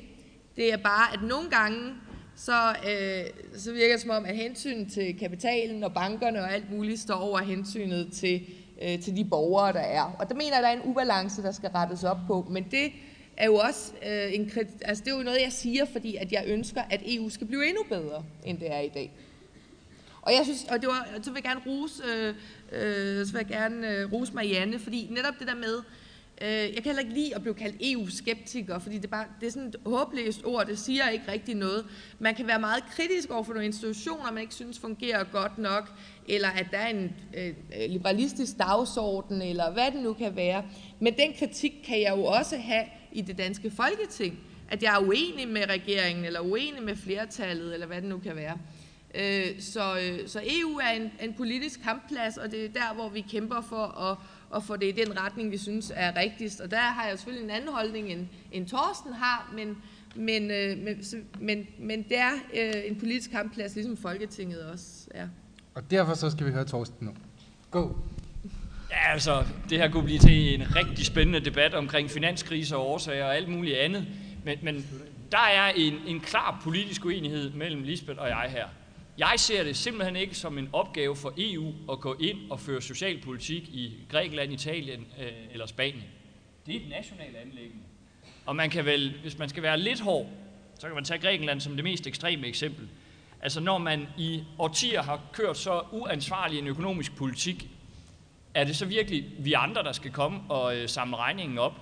Det 0.56 0.72
er 0.72 0.76
bare, 0.76 1.14
at 1.14 1.22
nogle 1.22 1.50
gange, 1.50 1.92
så, 2.36 2.68
øh, 2.68 3.24
så 3.60 3.72
virker 3.72 3.94
det 3.94 4.00
som 4.00 4.10
om, 4.10 4.24
at 4.24 4.36
hensyn 4.36 4.88
til 4.88 5.18
kapitalen 5.18 5.84
og 5.84 5.94
bankerne 5.94 6.40
og 6.40 6.52
alt 6.52 6.72
muligt 6.72 7.00
står 7.00 7.14
over 7.14 7.38
hensynet 7.38 8.12
til, 8.12 8.46
øh, 8.82 9.00
til 9.00 9.16
de 9.16 9.24
borgere, 9.24 9.72
der 9.72 9.80
er. 9.80 10.16
Og 10.18 10.28
der 10.28 10.34
mener 10.34 10.48
jeg, 10.48 10.58
at 10.58 10.62
der 10.62 10.68
er 10.68 10.82
en 10.82 10.90
ubalance, 10.90 11.42
der 11.42 11.52
skal 11.52 11.70
rettes 11.70 12.04
op 12.04 12.18
på. 12.26 12.46
Men 12.50 12.64
det 12.70 12.92
er 13.38 13.46
jo 13.46 13.54
også 13.54 13.92
øh, 14.06 14.34
en 14.34 14.52
altså 14.82 15.04
det 15.04 15.12
er 15.12 15.16
jo 15.16 15.22
noget, 15.22 15.40
jeg 15.42 15.52
siger, 15.52 15.84
fordi 15.84 16.16
at 16.16 16.32
jeg 16.32 16.44
ønsker, 16.46 16.82
at 16.90 17.00
EU 17.06 17.28
skal 17.28 17.46
blive 17.46 17.68
endnu 17.68 17.82
bedre, 17.88 18.24
end 18.44 18.58
det 18.58 18.72
er 18.72 18.80
i 18.80 18.88
dag. 18.88 19.10
Og 20.22 20.32
jeg 20.32 20.40
synes, 20.44 20.64
og 20.64 20.80
det 20.80 20.88
var, 20.88 21.08
så 21.22 21.30
vil 21.30 21.42
jeg 21.44 21.44
gerne 21.44 21.60
rose, 21.66 22.02
øh, 22.04 22.34
øh, 22.72 23.26
så 23.26 23.32
vil 23.32 23.38
jeg 23.38 23.46
gerne 23.46 23.88
øh, 23.88 24.12
rose 24.12 24.32
Marianne, 24.34 24.78
fordi 24.78 25.08
netop 25.10 25.34
det 25.38 25.46
der 25.46 25.54
med, 25.54 25.82
øh, 26.42 26.48
jeg 26.48 26.74
kan 26.74 26.84
heller 26.84 27.00
ikke 27.00 27.14
lide 27.14 27.34
at 27.34 27.42
blive 27.42 27.54
kaldt 27.54 27.76
EU-skeptiker, 27.80 28.78
fordi 28.78 28.96
det 28.96 29.04
er, 29.04 29.08
bare, 29.08 29.24
det 29.40 29.46
er 29.46 29.50
sådan 29.50 29.68
et 29.68 29.76
håbløst 29.86 30.44
ord, 30.44 30.66
det 30.66 30.78
siger 30.78 31.08
ikke 31.08 31.32
rigtig 31.32 31.54
noget. 31.54 31.86
Man 32.18 32.34
kan 32.34 32.46
være 32.46 32.60
meget 32.60 32.84
kritisk 32.90 33.30
over 33.30 33.42
for 33.42 33.52
nogle 33.52 33.66
institutioner, 33.66 34.32
man 34.32 34.42
ikke 34.42 34.54
synes 34.54 34.78
fungerer 34.78 35.24
godt 35.24 35.58
nok, 35.58 35.92
eller 36.28 36.48
at 36.48 36.66
der 36.70 36.78
er 36.78 36.88
en 36.88 37.16
øh, 37.36 37.46
øh 37.46 37.90
liberalistisk 37.90 38.58
dagsorden, 38.58 39.42
eller 39.42 39.70
hvad 39.70 39.90
det 39.90 40.02
nu 40.02 40.12
kan 40.12 40.36
være. 40.36 40.64
Men 41.00 41.14
den 41.14 41.32
kritik 41.38 41.72
kan 41.84 42.00
jeg 42.00 42.14
jo 42.16 42.24
også 42.24 42.56
have 42.56 42.84
i 43.12 43.22
det 43.22 43.38
danske 43.38 43.70
folketing, 43.70 44.38
at 44.70 44.82
jeg 44.82 44.94
er 44.94 44.98
uenig 44.98 45.48
med 45.48 45.68
regeringen, 45.68 46.24
eller 46.24 46.40
uenig 46.40 46.82
med 46.82 46.96
flertallet, 46.96 47.74
eller 47.74 47.86
hvad 47.86 48.00
det 48.00 48.08
nu 48.08 48.18
kan 48.18 48.36
være. 48.36 48.58
Øh, 49.14 49.60
så, 49.60 49.98
øh, 49.98 50.28
så 50.28 50.40
EU 50.44 50.76
er 50.76 50.90
en, 50.90 51.10
en 51.20 51.34
politisk 51.34 51.82
kampplads, 51.82 52.36
og 52.36 52.50
det 52.50 52.64
er 52.64 52.68
der, 52.68 52.94
hvor 52.94 53.08
vi 53.08 53.20
kæmper 53.20 53.60
for 53.60 54.00
at, 54.10 54.16
at 54.56 54.62
få 54.62 54.76
det 54.76 54.86
i 54.86 55.04
den 55.04 55.20
retning, 55.20 55.50
vi 55.50 55.58
synes 55.58 55.92
er 55.94 56.16
rigtigst. 56.16 56.60
Og 56.60 56.70
der 56.70 56.76
har 56.76 57.08
jeg 57.08 57.18
selvfølgelig 57.18 57.44
en 57.44 57.50
anden 57.50 57.74
holdning, 57.74 58.08
end, 58.08 58.26
end 58.52 58.66
Torsten 58.66 59.12
har, 59.12 59.52
men, 59.56 59.76
men, 60.16 60.50
øh, 60.50 60.78
men, 60.78 61.04
men, 61.40 61.66
men 61.78 62.02
det 62.02 62.18
er 62.18 62.32
øh, 62.54 62.82
en 62.84 62.98
politisk 62.98 63.30
kampplads, 63.30 63.74
ligesom 63.74 63.96
Folketinget 63.96 64.64
også 64.64 65.08
er. 65.10 65.28
Og 65.74 65.90
derfor 65.90 66.14
så 66.14 66.30
skal 66.30 66.46
vi 66.46 66.52
høre 66.52 66.64
Torsten 66.64 67.06
nu. 67.06 67.12
Go! 67.70 67.88
Ja, 68.90 69.12
altså, 69.12 69.44
det 69.70 69.78
her 69.78 69.90
kunne 69.90 70.04
blive 70.04 70.18
til 70.18 70.54
en 70.54 70.76
rigtig 70.76 71.06
spændende 71.06 71.40
debat 71.40 71.74
omkring 71.74 72.10
finanskrise 72.10 72.76
og 72.76 72.90
årsager 72.90 73.24
og 73.24 73.36
alt 73.36 73.48
muligt 73.48 73.76
andet. 73.76 74.06
Men, 74.44 74.58
men 74.62 74.86
der 75.32 75.38
er 75.38 75.72
en, 75.76 75.94
en 76.06 76.20
klar 76.20 76.60
politisk 76.62 77.04
uenighed 77.04 77.50
mellem 77.50 77.82
Lisbeth 77.82 78.20
og 78.20 78.28
jeg 78.28 78.46
her. 78.50 78.68
Jeg 79.18 79.32
ser 79.36 79.62
det 79.62 79.76
simpelthen 79.76 80.16
ikke 80.16 80.34
som 80.34 80.58
en 80.58 80.68
opgave 80.72 81.16
for 81.16 81.34
EU 81.38 81.72
at 81.92 82.00
gå 82.00 82.16
ind 82.20 82.38
og 82.50 82.60
føre 82.60 82.82
socialpolitik 82.82 83.62
i 83.62 84.06
Grækenland, 84.08 84.52
Italien 84.52 85.06
øh, 85.20 85.32
eller 85.52 85.66
Spanien. 85.66 86.04
Det 86.66 86.76
er 86.76 86.80
et 86.80 86.88
nationalt 86.88 87.36
anlæggende. 87.36 87.84
Og 88.46 88.56
man 88.56 88.70
kan 88.70 88.84
vel, 88.84 89.14
hvis 89.22 89.38
man 89.38 89.48
skal 89.48 89.62
være 89.62 89.78
lidt 89.78 90.00
hård, 90.00 90.26
så 90.78 90.86
kan 90.86 90.94
man 90.94 91.04
tage 91.04 91.20
Grækenland 91.20 91.60
som 91.60 91.74
det 91.74 91.84
mest 91.84 92.06
ekstreme 92.06 92.46
eksempel. 92.46 92.88
Altså 93.42 93.60
når 93.60 93.78
man 93.78 94.06
i 94.18 94.42
årtier 94.58 95.02
har 95.02 95.20
kørt 95.32 95.58
så 95.58 95.82
uansvarlig 95.92 96.58
en 96.58 96.66
økonomisk 96.66 97.16
politik, 97.16 97.68
er 98.54 98.64
det 98.64 98.76
så 98.76 98.86
virkelig 98.86 99.24
vi 99.38 99.52
andre, 99.52 99.82
der 99.82 99.92
skal 99.92 100.10
komme 100.10 100.40
og 100.48 100.76
øh, 100.76 100.88
samle 100.88 101.16
regningen 101.16 101.58
op? 101.58 101.72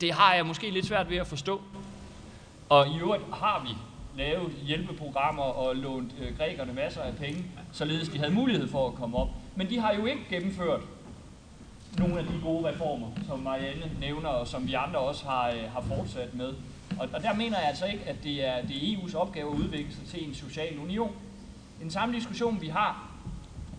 Det 0.00 0.12
har 0.12 0.34
jeg 0.34 0.46
måske 0.46 0.70
lidt 0.70 0.86
svært 0.86 1.10
ved 1.10 1.16
at 1.16 1.26
forstå. 1.26 1.62
Og 2.68 2.88
i 2.88 2.98
øvrigt 2.98 3.22
har 3.32 3.66
vi 3.68 3.74
lavet 4.16 4.52
hjælpeprogrammer 4.66 5.42
og 5.42 5.76
lånt 5.76 6.12
øh, 6.20 6.36
grækerne 6.38 6.72
masser 6.72 7.02
af 7.02 7.16
penge, 7.16 7.44
således 7.72 8.08
de 8.08 8.18
havde 8.18 8.32
mulighed 8.32 8.68
for 8.68 8.88
at 8.88 8.94
komme 8.94 9.16
op. 9.16 9.28
Men 9.56 9.70
de 9.70 9.78
har 9.78 9.94
jo 9.94 10.06
ikke 10.06 10.22
gennemført 10.30 10.80
nogle 11.98 12.18
af 12.18 12.24
de 12.24 12.40
gode 12.42 12.68
reformer, 12.68 13.08
som 13.26 13.38
Marianne 13.38 13.90
nævner, 14.00 14.28
og 14.28 14.46
som 14.46 14.66
vi 14.66 14.74
andre 14.74 14.98
også 14.98 15.24
har, 15.24 15.48
øh, 15.50 15.72
har 15.72 15.80
fortsat 15.80 16.34
med. 16.34 16.54
Og, 16.98 17.08
og 17.14 17.22
der 17.22 17.34
mener 17.34 17.58
jeg 17.58 17.68
altså 17.68 17.86
ikke, 17.86 18.04
at 18.04 18.16
det 18.24 18.44
er, 18.48 18.62
det 18.62 18.76
er 18.76 18.96
EU's 18.96 19.16
opgave 19.16 19.52
at 19.52 19.58
udvikle 19.58 19.94
sig 19.94 20.06
til 20.06 20.28
en 20.28 20.34
social 20.34 20.78
union. 20.78 21.12
Den 21.80 21.90
samme 21.90 22.14
diskussion, 22.14 22.60
vi 22.60 22.68
har 22.68 23.10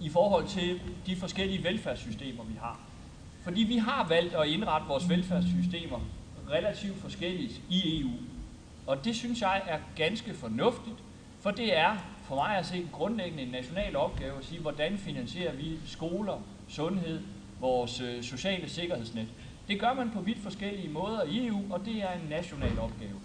i 0.02 0.10
forhold 0.10 0.48
til 0.48 0.82
de 1.06 1.16
forskellige 1.16 1.64
velfærdssystemer, 1.64 2.44
vi 2.44 2.54
har. 2.62 2.80
Fordi 3.44 3.64
vi 3.64 3.78
har 3.78 4.08
valgt 4.08 4.36
at 4.36 4.48
indrette 4.48 4.88
vores 4.88 5.10
velfærdssystemer 5.10 6.00
relativt 6.50 6.98
forskelligt 6.98 7.62
i 7.70 8.02
EU. 8.02 8.12
Og 8.88 9.06
det 9.06 9.16
synes 9.16 9.42
jeg 9.42 9.62
er 9.68 9.80
ganske 9.96 10.34
fornuftigt, 10.34 10.96
for 11.40 11.52
det 11.52 11.78
er 11.78 11.98
for 12.24 12.36
mig 12.36 12.58
at 12.58 12.66
se 12.66 12.88
grundlæggende 12.92 13.44
en 13.44 13.50
national 13.50 13.96
opgave 13.96 14.38
at 14.38 14.46
sige, 14.46 14.62
hvordan 14.62 14.98
finansierer 14.98 15.54
vi 15.54 15.78
skoler, 15.86 16.42
sundhed, 16.68 17.22
vores 17.60 18.02
øh, 18.02 18.24
sociale 18.24 18.70
sikkerhedsnet. 18.70 19.28
Det 19.68 19.80
gør 19.80 19.94
man 19.94 20.12
på 20.12 20.22
vidt 20.22 20.40
forskellige 20.40 20.90
måder 20.90 21.24
i 21.24 21.48
EU, 21.48 21.62
og 21.70 21.86
det 21.86 21.96
er 21.96 22.12
en 22.12 22.30
national 22.30 22.80
opgave. 22.80 23.20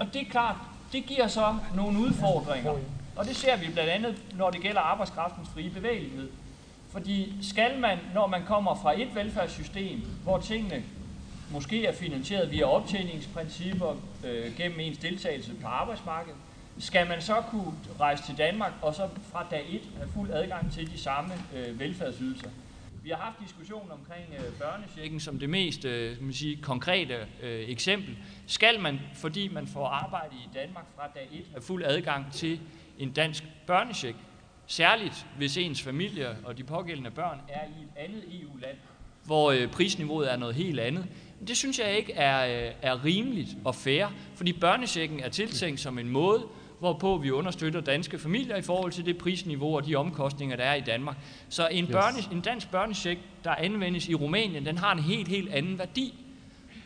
Og 0.00 0.06
det 0.12 0.22
er 0.22 0.30
klart, 0.30 0.56
det 0.92 1.06
giver 1.06 1.26
så 1.26 1.56
nogle 1.76 1.98
udfordringer 1.98 2.78
og 3.16 3.24
det 3.24 3.36
ser 3.36 3.56
vi 3.56 3.70
blandt 3.72 3.90
andet, 3.90 4.22
når 4.34 4.50
det 4.50 4.60
gælder 4.60 4.80
arbejdskraftens 4.80 5.48
frie 5.48 5.70
bevægelighed. 5.70 6.30
Fordi 6.92 7.34
skal 7.42 7.78
man, 7.78 7.98
når 8.14 8.26
man 8.26 8.44
kommer 8.46 8.74
fra 8.82 9.00
et 9.00 9.14
velfærdssystem, 9.14 10.00
hvor 10.22 10.38
tingene 10.38 10.84
måske 11.50 11.86
er 11.86 11.92
finansieret 11.92 12.50
via 12.50 12.64
optjeningsprincipper 12.64 13.96
øh, 14.24 14.56
gennem 14.56 14.80
ens 14.80 14.98
deltagelse 14.98 15.54
på 15.54 15.66
arbejdsmarkedet, 15.66 16.36
skal 16.78 17.08
man 17.08 17.22
så 17.22 17.42
kunne 17.50 17.72
rejse 18.00 18.22
til 18.22 18.38
Danmark 18.38 18.72
og 18.82 18.94
så 18.94 19.08
fra 19.32 19.46
dag 19.50 19.64
1 19.68 19.80
have 19.96 20.08
fuld 20.14 20.30
adgang 20.30 20.72
til 20.72 20.92
de 20.92 20.98
samme 20.98 21.34
øh, 21.56 21.80
velfærdsydelser. 21.80 22.48
Vi 23.02 23.10
har 23.10 23.16
haft 23.16 23.36
diskussion 23.40 23.90
omkring 23.90 24.24
øh, 24.38 24.58
børnechecken 24.58 25.20
som 25.20 25.38
det 25.38 25.50
mest 25.50 25.84
øh, 25.84 26.22
man 26.22 26.32
sige, 26.32 26.56
konkrete 26.56 27.14
øh, 27.42 27.68
eksempel. 27.68 28.16
Skal 28.46 28.80
man, 28.80 29.00
fordi 29.14 29.48
man 29.48 29.66
får 29.66 29.86
arbejde 29.86 30.34
i 30.34 30.48
Danmark 30.54 30.84
fra 30.96 31.08
dag 31.14 31.28
1, 31.32 31.44
have 31.52 31.62
fuld 31.62 31.84
adgang 31.84 32.32
til 32.32 32.60
en 32.98 33.12
dansk 33.12 33.44
børnecheck, 33.66 34.16
særligt 34.66 35.26
hvis 35.36 35.56
ens 35.56 35.82
familie 35.82 36.36
og 36.44 36.58
de 36.58 36.64
pågældende 36.64 37.10
børn 37.10 37.38
er 37.48 37.64
i 37.64 37.82
et 37.82 38.04
andet 38.04 38.24
EU-land, 38.42 38.76
hvor 39.24 39.50
øh, 39.50 39.68
prisniveauet 39.68 40.32
er 40.32 40.36
noget 40.36 40.54
helt 40.54 40.80
andet. 40.80 41.06
Men 41.38 41.48
det 41.48 41.56
synes 41.56 41.78
jeg 41.78 41.96
ikke 41.96 42.12
er, 42.12 42.66
øh, 42.66 42.72
er 42.82 43.04
rimeligt 43.04 43.56
og 43.64 43.74
fair, 43.74 44.06
fordi 44.34 44.52
børnechecken 44.52 45.20
er 45.20 45.28
tiltænkt 45.28 45.80
som 45.80 45.98
en 45.98 46.08
måde, 46.08 46.46
hvorpå 46.78 47.18
vi 47.18 47.30
understøtter 47.30 47.80
danske 47.80 48.18
familier 48.18 48.56
i 48.56 48.62
forhold 48.62 48.92
til 48.92 49.06
det 49.06 49.18
prisniveau 49.18 49.76
og 49.76 49.86
de 49.86 49.96
omkostninger, 49.96 50.56
der 50.56 50.64
er 50.64 50.74
i 50.74 50.80
Danmark. 50.80 51.16
Så 51.48 51.68
en, 51.68 51.86
børne, 51.86 52.18
en 52.32 52.40
dansk 52.40 52.70
børnecheck, 52.70 53.20
der 53.44 53.54
anvendes 53.54 54.08
i 54.08 54.14
Rumænien, 54.14 54.66
den 54.66 54.78
har 54.78 54.92
en 54.92 54.98
helt, 54.98 55.28
helt 55.28 55.52
anden 55.52 55.78
værdi. 55.78 56.14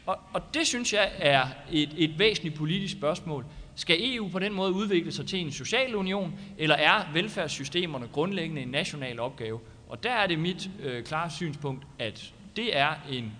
Og, 0.07 0.19
og 0.33 0.55
det 0.55 0.67
synes 0.67 0.93
jeg 0.93 1.11
er 1.19 1.47
et, 1.73 1.91
et 1.97 2.19
væsentligt 2.19 2.57
politisk 2.57 2.93
spørgsmål. 2.93 3.45
Skal 3.79 3.97
EU 4.01 4.29
på 4.29 4.39
den 4.39 4.53
måde 4.53 4.72
udvikle 4.72 5.12
sig 5.12 5.26
til 5.26 5.39
en 5.39 5.53
social 5.53 5.95
union, 5.97 6.39
eller 6.59 6.74
er 6.74 7.12
velfærdssystemerne 7.12 8.09
grundlæggende 8.12 8.62
en 8.62 8.68
national 8.68 9.20
opgave? 9.20 9.61
Og 9.89 10.03
der 10.03 10.11
er 10.11 10.26
det 10.26 10.39
mit 10.39 10.70
øh, 10.83 11.05
klare 11.05 11.31
synspunkt, 11.31 11.87
at 11.99 12.33
det 12.57 12.76
er 12.76 12.95
en 13.11 13.33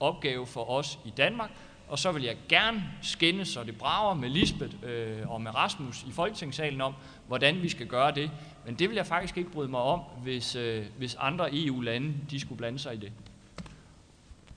opgave 0.00 0.46
for 0.46 0.70
os 0.70 0.98
i 1.04 1.10
Danmark, 1.16 1.50
og 1.88 1.98
så 1.98 2.12
vil 2.12 2.22
jeg 2.22 2.36
gerne 2.48 2.84
skænde, 3.02 3.44
så 3.44 3.64
det 3.64 3.78
brager 3.78 4.14
med 4.14 4.28
Lisbeth 4.28 4.76
øh, 4.82 5.30
og 5.30 5.40
med 5.40 5.54
Rasmus 5.54 6.02
i 6.02 6.12
Folketingssalen 6.12 6.80
om, 6.80 6.94
hvordan 7.26 7.62
vi 7.62 7.68
skal 7.68 7.86
gøre 7.86 8.14
det. 8.14 8.30
Men 8.64 8.74
det 8.74 8.88
vil 8.88 8.96
jeg 8.96 9.06
faktisk 9.06 9.38
ikke 9.38 9.50
bryde 9.50 9.68
mig 9.68 9.80
om, 9.80 10.00
hvis, 10.22 10.56
øh, 10.56 10.84
hvis 10.98 11.16
andre 11.20 11.48
EU-lande 11.52 12.14
de 12.30 12.40
skulle 12.40 12.58
blande 12.58 12.78
sig 12.78 12.94
i 12.94 12.98
det. 12.98 13.12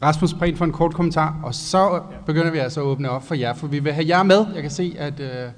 Rasmus 0.01 0.33
Prehn 0.33 0.57
for 0.57 0.65
en 0.65 0.71
kort 0.71 0.93
kommentar, 0.93 1.39
og 1.43 1.55
så 1.55 2.01
begynder 2.25 2.51
vi 2.51 2.57
altså 2.57 2.79
at 2.81 2.85
åbne 2.85 3.09
op 3.09 3.27
for 3.27 3.35
jer, 3.35 3.53
for 3.53 3.67
vi 3.67 3.79
vil 3.79 3.93
have 3.93 4.07
jer 4.07 4.23
med. 4.23 4.45
Jeg 4.53 4.61
kan 4.61 4.71
se, 4.71 4.95
at 4.97 5.19
øh, 5.19 5.51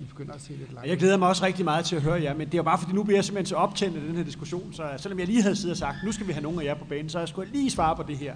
I 0.00 0.04
begynder 0.04 0.34
at 0.34 0.40
se 0.40 0.48
lidt 0.48 0.72
langt. 0.74 0.88
Jeg 0.88 0.98
glæder 0.98 1.16
mig 1.16 1.28
også 1.28 1.44
rigtig 1.44 1.64
meget 1.64 1.84
til 1.84 1.96
at 1.96 2.02
høre 2.02 2.22
jer, 2.22 2.34
men 2.34 2.46
det 2.46 2.54
er 2.54 2.58
jo 2.58 2.62
bare 2.62 2.78
fordi, 2.78 2.92
nu 2.92 3.02
bliver 3.02 3.16
jeg 3.16 3.24
simpelthen 3.24 3.46
så 3.46 3.54
optændt 3.54 3.96
af 3.96 4.02
den 4.02 4.16
her 4.16 4.24
diskussion, 4.24 4.72
så 4.72 4.82
selvom 4.96 5.18
jeg 5.18 5.26
lige 5.26 5.42
havde 5.42 5.56
siddet 5.56 5.70
og 5.70 5.76
sagt, 5.76 5.96
nu 6.04 6.12
skal 6.12 6.26
vi 6.26 6.32
have 6.32 6.42
nogen 6.42 6.60
af 6.60 6.64
jer 6.64 6.74
på 6.74 6.84
banen, 6.84 7.08
så 7.08 7.18
jeg 7.18 7.28
skulle 7.28 7.52
lige 7.52 7.70
svare 7.70 7.96
på 7.96 8.02
det 8.02 8.16
her. 8.16 8.34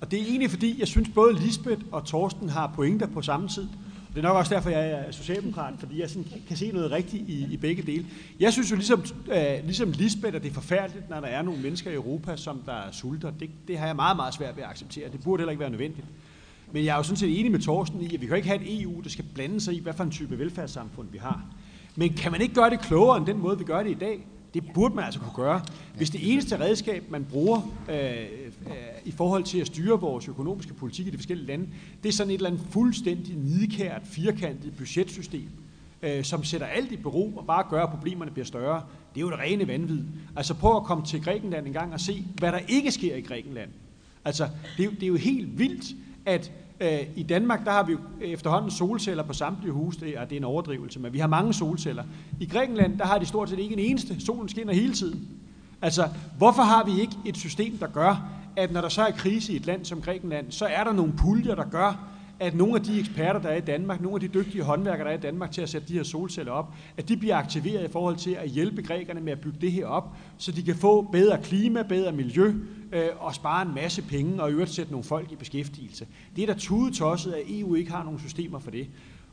Og 0.00 0.10
det 0.10 0.20
er 0.20 0.24
egentlig 0.24 0.50
fordi, 0.50 0.80
jeg 0.80 0.88
synes 0.88 1.08
både 1.14 1.34
Lisbeth 1.34 1.82
og 1.92 2.04
Torsten 2.04 2.48
har 2.48 2.72
pointer 2.74 3.06
på 3.06 3.22
samme 3.22 3.48
tid. 3.48 3.68
Det 4.14 4.24
er 4.24 4.28
nok 4.28 4.36
også 4.36 4.54
derfor, 4.54 4.70
jeg 4.70 4.90
er 4.90 5.10
socialdemokrat, 5.10 5.74
fordi 5.78 6.00
jeg 6.00 6.10
sådan 6.10 6.26
kan 6.48 6.56
se 6.56 6.72
noget 6.72 6.90
rigtigt 6.90 7.28
i, 7.28 7.46
i 7.50 7.56
begge 7.56 7.82
dele. 7.82 8.06
Jeg 8.40 8.52
synes 8.52 8.70
jo 8.70 8.76
ligesom, 8.76 9.04
øh, 9.32 9.64
ligesom 9.64 9.90
Lisbeth, 9.90 10.36
at 10.36 10.42
det 10.42 10.50
er 10.50 10.54
forfærdeligt, 10.54 11.10
når 11.10 11.20
der 11.20 11.26
er 11.26 11.42
nogle 11.42 11.62
mennesker 11.62 11.90
i 11.90 11.94
Europa, 11.94 12.36
som 12.36 12.62
der 12.66 12.80
sulter. 12.92 13.30
Det, 13.30 13.50
det 13.68 13.78
har 13.78 13.86
jeg 13.86 13.96
meget, 13.96 14.16
meget 14.16 14.34
svært 14.34 14.56
ved 14.56 14.62
at 14.62 14.70
acceptere. 14.70 15.10
Det 15.12 15.20
burde 15.24 15.40
heller 15.40 15.50
ikke 15.50 15.60
være 15.60 15.70
nødvendigt. 15.70 16.06
Men 16.72 16.84
jeg 16.84 16.92
er 16.92 16.96
jo 16.96 17.02
sådan 17.02 17.16
set 17.16 17.40
enig 17.40 17.52
med 17.52 17.60
Torsten 17.60 18.00
i, 18.00 18.14
at 18.14 18.20
vi 18.20 18.26
kan 18.26 18.36
ikke 18.36 18.48
have 18.48 18.62
et 18.62 18.82
EU, 18.82 19.00
der 19.04 19.10
skal 19.10 19.24
blande 19.34 19.60
sig 19.60 19.74
i, 19.74 19.80
hvad 19.80 19.92
for 19.92 20.04
en 20.04 20.10
type 20.10 20.38
velfærdssamfund 20.38 21.08
vi 21.12 21.18
har. 21.18 21.44
Men 21.96 22.12
kan 22.12 22.32
man 22.32 22.40
ikke 22.40 22.54
gøre 22.54 22.70
det 22.70 22.80
klogere 22.80 23.16
end 23.16 23.26
den 23.26 23.38
måde, 23.38 23.58
vi 23.58 23.64
gør 23.64 23.82
det 23.82 23.90
i 23.90 23.94
dag? 23.94 24.26
Det 24.54 24.64
burde 24.74 24.94
man 24.94 25.04
altså 25.04 25.20
kunne 25.20 25.44
gøre. 25.44 25.60
Hvis 25.96 26.10
det 26.10 26.32
eneste 26.32 26.60
redskab, 26.60 27.10
man 27.10 27.24
bruger 27.24 27.60
øh, 27.88 27.96
øh, 27.96 28.76
i 29.04 29.10
forhold 29.10 29.44
til 29.44 29.58
at 29.58 29.66
styre 29.66 30.00
vores 30.00 30.28
økonomiske 30.28 30.74
politik 30.74 31.06
i 31.06 31.10
de 31.10 31.16
forskellige 31.16 31.46
lande, 31.46 31.68
det 32.02 32.08
er 32.08 32.12
sådan 32.12 32.30
et 32.30 32.34
eller 32.34 32.50
andet 32.50 32.66
fuldstændig 32.70 33.36
nidkært, 33.36 34.02
firkantet 34.04 34.76
budgetsystem, 34.76 35.48
øh, 36.02 36.24
som 36.24 36.44
sætter 36.44 36.66
alt 36.66 36.92
i 36.92 36.96
bero 36.96 37.32
og 37.36 37.46
bare 37.46 37.64
gør, 37.70 37.82
at 37.82 37.90
problemerne 37.90 38.30
bliver 38.30 38.46
større. 38.46 38.82
Det 39.14 39.20
er 39.20 39.20
jo 39.20 39.30
det 39.30 39.38
rene 39.38 39.68
vanvid. 39.68 40.02
Altså 40.36 40.54
prøv 40.54 40.76
at 40.76 40.84
komme 40.84 41.04
til 41.04 41.22
Grækenland 41.22 41.66
en 41.66 41.72
gang 41.72 41.92
og 41.92 42.00
se, 42.00 42.24
hvad 42.38 42.52
der 42.52 42.58
ikke 42.68 42.90
sker 42.90 43.16
i 43.16 43.20
Grækenland. 43.20 43.70
Altså, 44.24 44.48
det 44.76 44.82
er, 44.82 44.84
jo, 44.84 44.90
det 44.90 45.02
er 45.02 45.06
jo 45.06 45.16
helt 45.16 45.58
vildt, 45.58 45.94
at 46.26 46.52
øh, 46.80 47.00
i 47.16 47.22
Danmark, 47.22 47.64
der 47.64 47.70
har 47.70 47.82
vi 47.82 47.92
jo 47.92 47.98
efterhånden 48.20 48.70
solceller 48.70 49.22
på 49.22 49.32
samtlige 49.32 49.72
huse. 49.72 50.00
Det 50.00 50.08
er, 50.08 50.24
det 50.24 50.32
er 50.32 50.36
en 50.36 50.44
overdrivelse, 50.44 51.00
men 51.00 51.12
vi 51.12 51.18
har 51.18 51.26
mange 51.26 51.54
solceller. 51.54 52.04
I 52.40 52.46
Grækenland, 52.46 52.98
der 52.98 53.04
har 53.04 53.18
de 53.18 53.26
stort 53.26 53.50
set 53.50 53.58
ikke 53.58 53.72
en 53.72 53.78
eneste. 53.78 54.24
Solen 54.24 54.48
skinner 54.48 54.72
hele 54.72 54.92
tiden. 54.92 55.28
Altså, 55.82 56.08
hvorfor 56.38 56.62
har 56.62 56.84
vi 56.84 57.00
ikke 57.00 57.16
et 57.24 57.36
system, 57.36 57.78
der 57.78 57.86
gør, 57.86 58.28
at 58.56 58.72
når 58.72 58.80
der 58.80 58.88
så 58.88 59.02
er 59.02 59.10
krise 59.10 59.52
i 59.52 59.56
et 59.56 59.66
land 59.66 59.84
som 59.84 60.02
Grækenland, 60.02 60.52
så 60.52 60.66
er 60.66 60.84
der 60.84 60.92
nogle 60.92 61.12
puljer, 61.12 61.54
der 61.54 61.64
gør, 61.64 62.13
at 62.44 62.54
nogle 62.54 62.74
af 62.74 62.82
de 62.82 63.00
eksperter, 63.00 63.40
der 63.40 63.48
er 63.48 63.56
i 63.56 63.60
Danmark, 63.60 64.00
nogle 64.00 64.14
af 64.16 64.20
de 64.20 64.28
dygtige 64.28 64.62
håndværkere, 64.62 65.04
der 65.04 65.12
er 65.12 65.18
i 65.18 65.20
Danmark 65.20 65.52
til 65.52 65.62
at 65.62 65.68
sætte 65.68 65.88
de 65.88 65.92
her 65.92 66.02
solceller 66.02 66.52
op, 66.52 66.74
at 66.96 67.08
de 67.08 67.16
bliver 67.16 67.36
aktiveret 67.36 67.88
i 67.88 67.92
forhold 67.92 68.16
til 68.16 68.30
at 68.30 68.48
hjælpe 68.48 68.82
grækerne 68.82 69.20
med 69.20 69.32
at 69.32 69.40
bygge 69.40 69.58
det 69.60 69.72
her 69.72 69.86
op, 69.86 70.16
så 70.38 70.52
de 70.52 70.62
kan 70.62 70.74
få 70.74 71.02
bedre 71.02 71.38
klima, 71.42 71.82
bedre 71.82 72.12
miljø 72.12 72.54
øh, 72.92 73.08
og 73.18 73.34
spare 73.34 73.66
en 73.66 73.74
masse 73.74 74.02
penge 74.02 74.42
og 74.42 74.50
i 74.50 74.52
øvrigt 74.52 74.70
sætte 74.70 74.92
nogle 74.92 75.04
folk 75.04 75.32
i 75.32 75.36
beskæftigelse. 75.36 76.06
Det 76.36 76.42
er 76.42 76.46
da 76.46 76.54
tudetosset, 76.58 77.32
at 77.32 77.42
EU 77.48 77.74
ikke 77.74 77.90
har 77.90 78.04
nogen 78.04 78.18
systemer 78.18 78.58
for 78.58 78.70
det. 78.70 78.86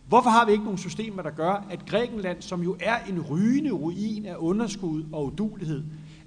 Hvorfor 0.08 0.30
har 0.30 0.46
vi 0.46 0.52
ikke 0.52 0.64
nogen 0.64 0.78
systemer, 0.78 1.24
der 1.24 1.32
gør, 1.32 1.66
at 1.70 1.86
Grækenland, 1.86 2.42
som 2.42 2.64
jo 2.64 2.78
er 2.80 2.96
en 3.10 3.22
rygende 3.22 3.72
ruin 3.72 4.26
af 4.26 4.36
underskud 4.38 5.04
og 5.12 5.26
udulighed, 5.26 5.84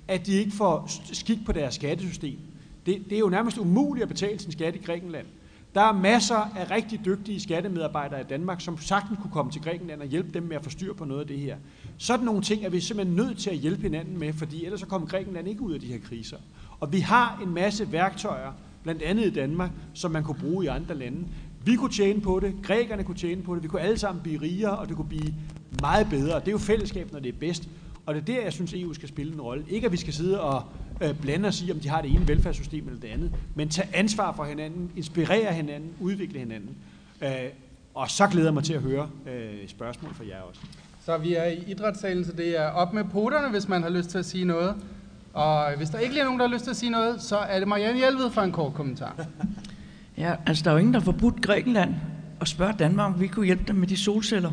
at 0.08 0.26
de 0.26 0.32
ikke 0.32 0.52
får 0.52 0.88
skik 1.12 1.38
på 1.46 1.52
deres 1.52 1.74
skattesystem? 1.74 2.38
Det, 2.86 3.02
det 3.10 3.16
er 3.16 3.20
jo 3.20 3.28
nærmest 3.28 3.58
umuligt 3.58 4.02
at 4.02 4.08
betale 4.08 4.38
sin 4.38 4.52
skat 4.52 4.74
i 4.74 4.78
Grækenland. 4.78 5.26
Der 5.74 5.80
er 5.80 5.92
masser 5.92 6.36
af 6.56 6.70
rigtig 6.70 7.00
dygtige 7.04 7.40
skattemedarbejdere 7.40 8.20
i 8.20 8.24
Danmark, 8.24 8.60
som 8.60 8.78
sagtens 8.78 9.18
kunne 9.22 9.30
komme 9.30 9.52
til 9.52 9.62
Grækenland 9.62 10.00
og 10.00 10.06
hjælpe 10.06 10.30
dem 10.34 10.42
med 10.42 10.56
at 10.56 10.64
få 10.64 10.70
styr 10.70 10.94
på 10.94 11.04
noget 11.04 11.20
af 11.20 11.26
det 11.26 11.38
her. 11.38 11.56
Sådan 11.98 12.24
nogle 12.24 12.42
ting 12.42 12.64
er 12.64 12.68
vi 12.68 12.80
simpelthen 12.80 13.16
nødt 13.16 13.38
til 13.38 13.50
at 13.50 13.56
hjælpe 13.56 13.82
hinanden 13.82 14.18
med, 14.18 14.32
fordi 14.32 14.64
ellers 14.64 14.80
så 14.80 14.86
kommer 14.86 15.08
Grækenland 15.08 15.48
ikke 15.48 15.62
ud 15.62 15.72
af 15.72 15.80
de 15.80 15.86
her 15.86 15.98
kriser. 15.98 16.36
Og 16.80 16.92
vi 16.92 16.98
har 16.98 17.40
en 17.42 17.54
masse 17.54 17.92
værktøjer, 17.92 18.52
blandt 18.82 19.02
andet 19.02 19.26
i 19.26 19.30
Danmark, 19.30 19.70
som 19.94 20.10
man 20.10 20.24
kunne 20.24 20.38
bruge 20.40 20.64
i 20.64 20.68
andre 20.68 20.94
lande. 20.94 21.26
Vi 21.64 21.76
kunne 21.76 21.92
tjene 21.92 22.20
på 22.20 22.40
det, 22.40 22.54
grækerne 22.62 23.04
kunne 23.04 23.16
tjene 23.16 23.42
på 23.42 23.54
det, 23.54 23.62
vi 23.62 23.68
kunne 23.68 23.82
alle 23.82 23.98
sammen 23.98 24.22
blive 24.22 24.40
rigere, 24.40 24.78
og 24.78 24.88
det 24.88 24.96
kunne 24.96 25.08
blive 25.08 25.34
meget 25.80 26.06
bedre. 26.10 26.40
Det 26.40 26.48
er 26.48 26.52
jo 26.52 26.58
fællesskab, 26.58 27.12
når 27.12 27.20
det 27.20 27.34
er 27.34 27.38
bedst. 27.40 27.68
Og 28.06 28.14
det 28.14 28.20
er 28.20 28.24
der, 28.24 28.42
jeg 28.42 28.52
synes, 28.52 28.74
EU 28.74 28.92
skal 28.92 29.08
spille 29.08 29.32
en 29.32 29.40
rolle. 29.40 29.64
Ikke 29.68 29.86
at 29.86 29.92
vi 29.92 29.96
skal 29.96 30.12
sidde 30.12 30.40
og 30.40 30.62
øh, 31.00 31.14
blande 31.20 31.48
os 31.48 31.62
i, 31.62 31.70
om 31.70 31.80
de 31.80 31.88
har 31.88 32.02
det 32.02 32.10
ene 32.10 32.28
velfærdssystem 32.28 32.86
eller 32.86 33.00
det 33.00 33.08
andet, 33.08 33.32
men 33.54 33.68
tage 33.68 33.88
ansvar 33.94 34.32
for 34.32 34.44
hinanden, 34.44 34.90
inspirere 34.96 35.52
hinanden, 35.52 35.90
udvikle 36.00 36.38
hinanden. 36.38 36.76
Øh, 37.22 37.30
og 37.94 38.10
så 38.10 38.26
glæder 38.26 38.46
jeg 38.46 38.54
mig 38.54 38.64
til 38.64 38.74
at 38.74 38.80
høre 38.80 39.08
øh, 39.26 39.68
spørgsmål 39.68 40.14
fra 40.14 40.24
jer 40.28 40.40
også. 40.40 40.60
Så 41.04 41.18
vi 41.18 41.34
er 41.34 41.44
i 41.44 41.64
idrætssalen, 41.66 42.24
så 42.24 42.32
det 42.32 42.60
er 42.60 42.66
op 42.66 42.92
med 42.92 43.04
poterne, 43.04 43.48
hvis 43.48 43.68
man 43.68 43.82
har 43.82 43.90
lyst 43.90 44.10
til 44.10 44.18
at 44.18 44.26
sige 44.26 44.44
noget. 44.44 44.74
Og 45.32 45.76
hvis 45.76 45.90
der 45.90 45.98
ikke 45.98 46.14
lige 46.14 46.20
er 46.20 46.24
nogen, 46.24 46.40
der 46.40 46.46
har 46.46 46.54
lyst 46.54 46.64
til 46.64 46.70
at 46.70 46.76
sige 46.76 46.90
noget, 46.90 47.22
så 47.22 47.36
er 47.36 47.58
det 47.58 47.68
Marianne 47.68 47.98
Hjelved 47.98 48.30
for 48.30 48.40
en 48.40 48.52
kort 48.52 48.74
kommentar. 48.74 49.14
Ja, 50.18 50.34
altså 50.46 50.64
der 50.64 50.70
er 50.70 50.74
jo 50.74 50.78
ingen, 50.78 50.94
der 50.94 51.00
har 51.00 51.04
forbudt 51.04 51.42
Grækenland 51.42 51.94
og 52.40 52.48
spørge 52.48 52.72
Danmark, 52.78 53.14
om 53.14 53.20
vi 53.20 53.26
kunne 53.26 53.46
hjælpe 53.46 53.64
dem 53.68 53.76
med 53.76 53.88
de 53.88 53.96
solceller. 53.96 54.52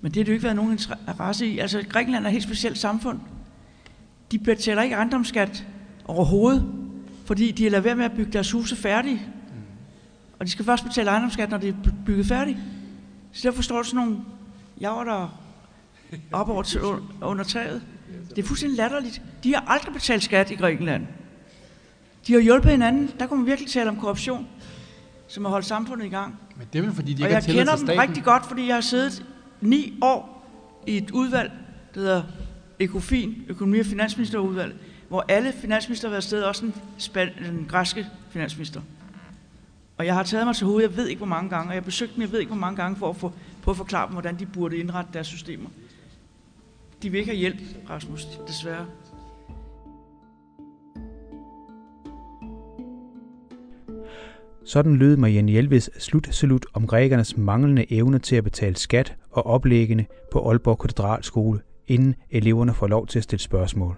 Men 0.00 0.12
det 0.12 0.16
har 0.16 0.24
det 0.24 0.28
jo 0.28 0.32
ikke 0.32 0.44
været 0.44 0.56
nogen 0.56 0.72
interesse 0.72 1.46
i. 1.46 1.58
Altså 1.58 1.84
Grækenland 1.88 2.24
er 2.24 2.28
et 2.28 2.32
helt 2.32 2.44
specielt 2.44 2.78
samfund. 2.78 3.20
De 4.32 4.38
betaler 4.38 4.82
ikke 4.82 4.94
ejendomsskat 4.96 5.66
overhovedet, 6.04 6.72
fordi 7.26 7.50
de 7.50 7.66
er 7.66 7.70
lavet 7.70 7.84
være 7.84 7.96
med 7.96 8.04
at 8.04 8.12
bygge 8.12 8.32
deres 8.32 8.52
huse 8.52 8.76
færdige. 8.76 9.26
Og 10.38 10.46
de 10.46 10.50
skal 10.50 10.64
først 10.64 10.84
betale 10.84 11.10
ejendomsskat, 11.10 11.50
når 11.50 11.58
det 11.58 11.68
er 11.68 11.90
bygget 12.06 12.26
færdigt. 12.26 12.58
Så 13.32 13.48
derfor 13.48 13.62
står 13.62 13.76
der 13.76 13.82
sådan 13.82 13.96
nogle 13.96 14.16
javer, 14.80 15.04
der 15.04 15.40
op 16.32 16.48
over 16.48 16.62
til, 16.62 16.80
under 17.22 17.44
taget. 17.44 17.82
Det 18.30 18.38
er 18.38 18.46
fuldstændig 18.46 18.76
latterligt. 18.76 19.22
De 19.44 19.54
har 19.54 19.64
aldrig 19.66 19.94
betalt 19.94 20.22
skat 20.22 20.50
i 20.50 20.54
Grækenland. 20.54 21.06
De 22.26 22.32
har 22.32 22.40
hjulpet 22.40 22.70
hinanden. 22.70 23.10
Der 23.18 23.26
kunne 23.26 23.38
man 23.38 23.46
virkelig 23.46 23.70
tale 23.70 23.90
om 23.90 23.96
korruption, 23.96 24.46
som 25.28 25.44
har 25.44 25.50
holdt 25.50 25.66
samfundet 25.66 26.06
i 26.06 26.08
gang. 26.08 26.38
Men 26.56 26.66
det 26.72 26.78
er 26.78 26.82
vel 26.82 26.92
fordi, 26.92 27.14
de 27.14 27.22
og 27.24 27.28
ikke 27.28 27.28
jeg 27.28 27.36
har 27.36 27.40
tillid 27.40 27.60
kender 27.60 27.76
dem 27.76 27.86
staten. 27.86 28.02
rigtig 28.02 28.24
godt, 28.24 28.46
fordi 28.46 28.66
jeg 28.66 28.76
har 28.76 28.80
siddet 28.80 29.24
ni 29.60 29.98
år 30.02 30.46
i 30.86 30.96
et 30.96 31.10
udvalg, 31.10 31.52
der 31.94 32.00
hedder 32.00 32.22
ECOFIN, 32.80 33.44
Økonomi- 33.48 33.80
og 33.80 33.86
Finansministerudvalg, 33.86 34.74
hvor 35.08 35.24
alle 35.28 35.52
finansminister 35.52 36.08
har 36.08 36.10
været 36.10 36.22
afsted, 36.22 36.42
også 36.42 36.62
den, 36.62 36.74
span- 36.98 37.44
den 37.46 37.66
græske 37.68 38.06
finansminister. 38.30 38.80
Og 39.98 40.06
jeg 40.06 40.14
har 40.14 40.22
taget 40.22 40.46
mig 40.46 40.56
til 40.56 40.66
hovedet, 40.66 40.88
jeg 40.88 40.96
ved 40.96 41.06
ikke 41.06 41.18
hvor 41.18 41.26
mange 41.26 41.50
gange, 41.50 41.68
og 41.68 41.74
jeg 41.74 41.82
har 41.82 41.84
besøgt 41.84 42.14
dem, 42.14 42.22
jeg 42.22 42.32
ved 42.32 42.38
ikke 42.40 42.50
hvor 42.50 42.60
mange 42.60 42.76
gange, 42.76 42.96
for 42.96 43.08
at 43.10 43.16
få, 43.16 43.32
på 43.62 43.70
at 43.70 43.76
forklare 43.76 44.06
dem, 44.06 44.12
hvordan 44.12 44.38
de 44.38 44.46
burde 44.46 44.76
indrette 44.76 45.10
deres 45.12 45.26
systemer. 45.26 45.68
De 47.02 47.10
vil 47.10 47.18
ikke 47.18 47.30
have 47.30 47.38
hjælp, 47.38 47.58
Rasmus, 47.90 48.26
desværre. 48.46 48.86
Sådan 54.64 54.96
lød 54.96 55.16
Marianne 55.16 55.52
Hjelveds 55.52 56.02
slutsalut 56.02 56.66
om 56.74 56.86
grækernes 56.86 57.36
manglende 57.36 57.92
evne 57.92 58.18
til 58.18 58.36
at 58.36 58.44
betale 58.44 58.76
skat 58.76 59.14
og 59.30 59.46
oplæggende 59.46 60.04
på 60.32 60.48
Aalborg 60.50 60.78
Katedralskole, 60.78 61.60
inden 61.88 62.14
eleverne 62.30 62.74
får 62.74 62.86
lov 62.86 63.06
til 63.06 63.18
at 63.18 63.22
stille 63.22 63.42
spørgsmål. 63.42 63.96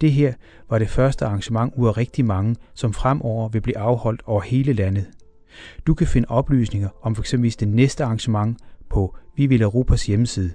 Det 0.00 0.12
her 0.12 0.32
var 0.70 0.78
det 0.78 0.88
første 0.88 1.24
arrangement 1.24 1.74
ud 1.76 1.88
af 1.88 1.96
rigtig 1.96 2.24
mange, 2.24 2.56
som 2.74 2.92
fremover 2.92 3.48
vil 3.48 3.60
blive 3.60 3.78
afholdt 3.78 4.22
over 4.26 4.40
hele 4.40 4.72
landet. 4.72 5.06
Du 5.86 5.94
kan 5.94 6.06
finde 6.06 6.28
oplysninger 6.28 6.88
om 7.02 7.16
f.eks. 7.16 7.56
det 7.56 7.68
næste 7.68 8.04
arrangement 8.04 8.58
på 8.90 9.16
Vi 9.36 9.46
vil 9.46 9.62
Europas 9.62 10.06
hjemmeside. 10.06 10.52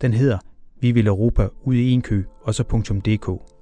Den 0.00 0.12
hedder 0.12 0.38
Vi 0.80 0.90
vil 0.90 1.06
Europa 1.06 1.48
ud 1.64 1.74
i 1.74 1.90
en 1.90 2.02
kø 2.02 2.22
og 2.42 2.54
så 2.54 2.62
.dk. 3.06 3.55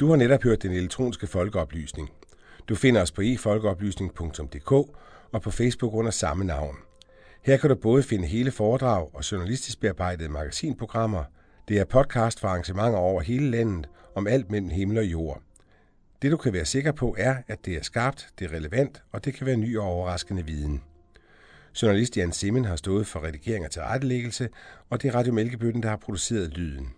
Du 0.00 0.08
har 0.08 0.16
netop 0.16 0.42
hørt 0.42 0.62
den 0.62 0.72
elektroniske 0.72 1.26
folkeoplysning. 1.26 2.10
Du 2.68 2.74
finder 2.74 3.02
os 3.02 3.12
på 3.12 3.20
efolkeoplysning.dk 3.20 4.72
og 5.32 5.42
på 5.42 5.50
Facebook 5.50 5.94
under 5.94 6.10
samme 6.10 6.44
navn. 6.44 6.76
Her 7.42 7.56
kan 7.56 7.70
du 7.70 7.74
både 7.74 8.02
finde 8.02 8.26
hele 8.26 8.50
foredrag 8.50 9.14
og 9.14 9.32
journalistisk 9.32 9.80
bearbejdede 9.80 10.28
magasinprogrammer. 10.28 11.24
Det 11.68 11.78
er 11.78 11.84
podcast 11.84 12.40
for 12.40 12.48
arrangementer 12.48 12.98
over 12.98 13.20
hele 13.20 13.50
landet 13.50 13.88
om 14.14 14.26
alt 14.26 14.50
mellem 14.50 14.70
himmel 14.70 14.98
og 14.98 15.04
jord. 15.04 15.42
Det 16.22 16.30
du 16.30 16.36
kan 16.36 16.52
være 16.52 16.64
sikker 16.64 16.92
på 16.92 17.14
er, 17.18 17.36
at 17.48 17.64
det 17.64 17.76
er 17.76 17.82
skarpt, 17.82 18.28
det 18.38 18.44
er 18.50 18.56
relevant, 18.56 19.02
og 19.12 19.24
det 19.24 19.34
kan 19.34 19.46
være 19.46 19.56
ny 19.56 19.78
og 19.78 19.84
overraskende 19.84 20.46
viden. 20.46 20.82
Journalist 21.82 22.16
Jan 22.16 22.32
Simmen 22.32 22.64
har 22.64 22.76
stået 22.76 23.06
for 23.06 23.24
redigering 23.24 23.64
og 23.64 23.70
tilrettelæggelse, 23.70 24.48
og 24.90 25.02
det 25.02 25.08
er 25.08 25.14
Radio 25.14 25.32
Mælkebøtten, 25.32 25.82
der 25.82 25.88
har 25.88 25.96
produceret 25.96 26.50
lyden. 26.58 26.88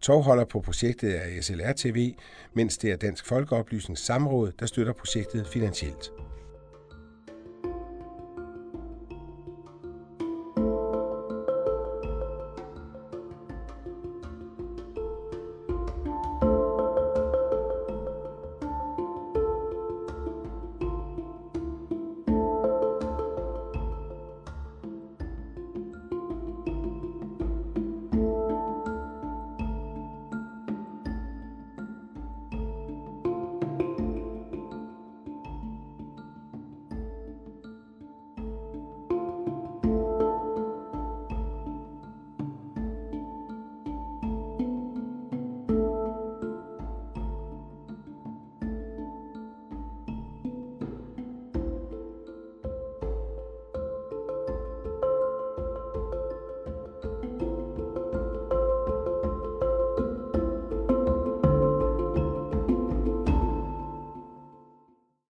Tovholder 0.00 0.44
på 0.44 0.60
projektet 0.60 1.16
er 1.16 1.42
SLR 1.42 1.72
TV, 1.72 2.14
mens 2.54 2.78
det 2.78 2.90
er 2.92 2.96
Dansk 2.96 3.26
Folkeoplysnings 3.26 4.04
Samråd, 4.04 4.52
der 4.60 4.66
støtter 4.66 4.92
projektet 4.92 5.46
finansielt. 5.46 6.10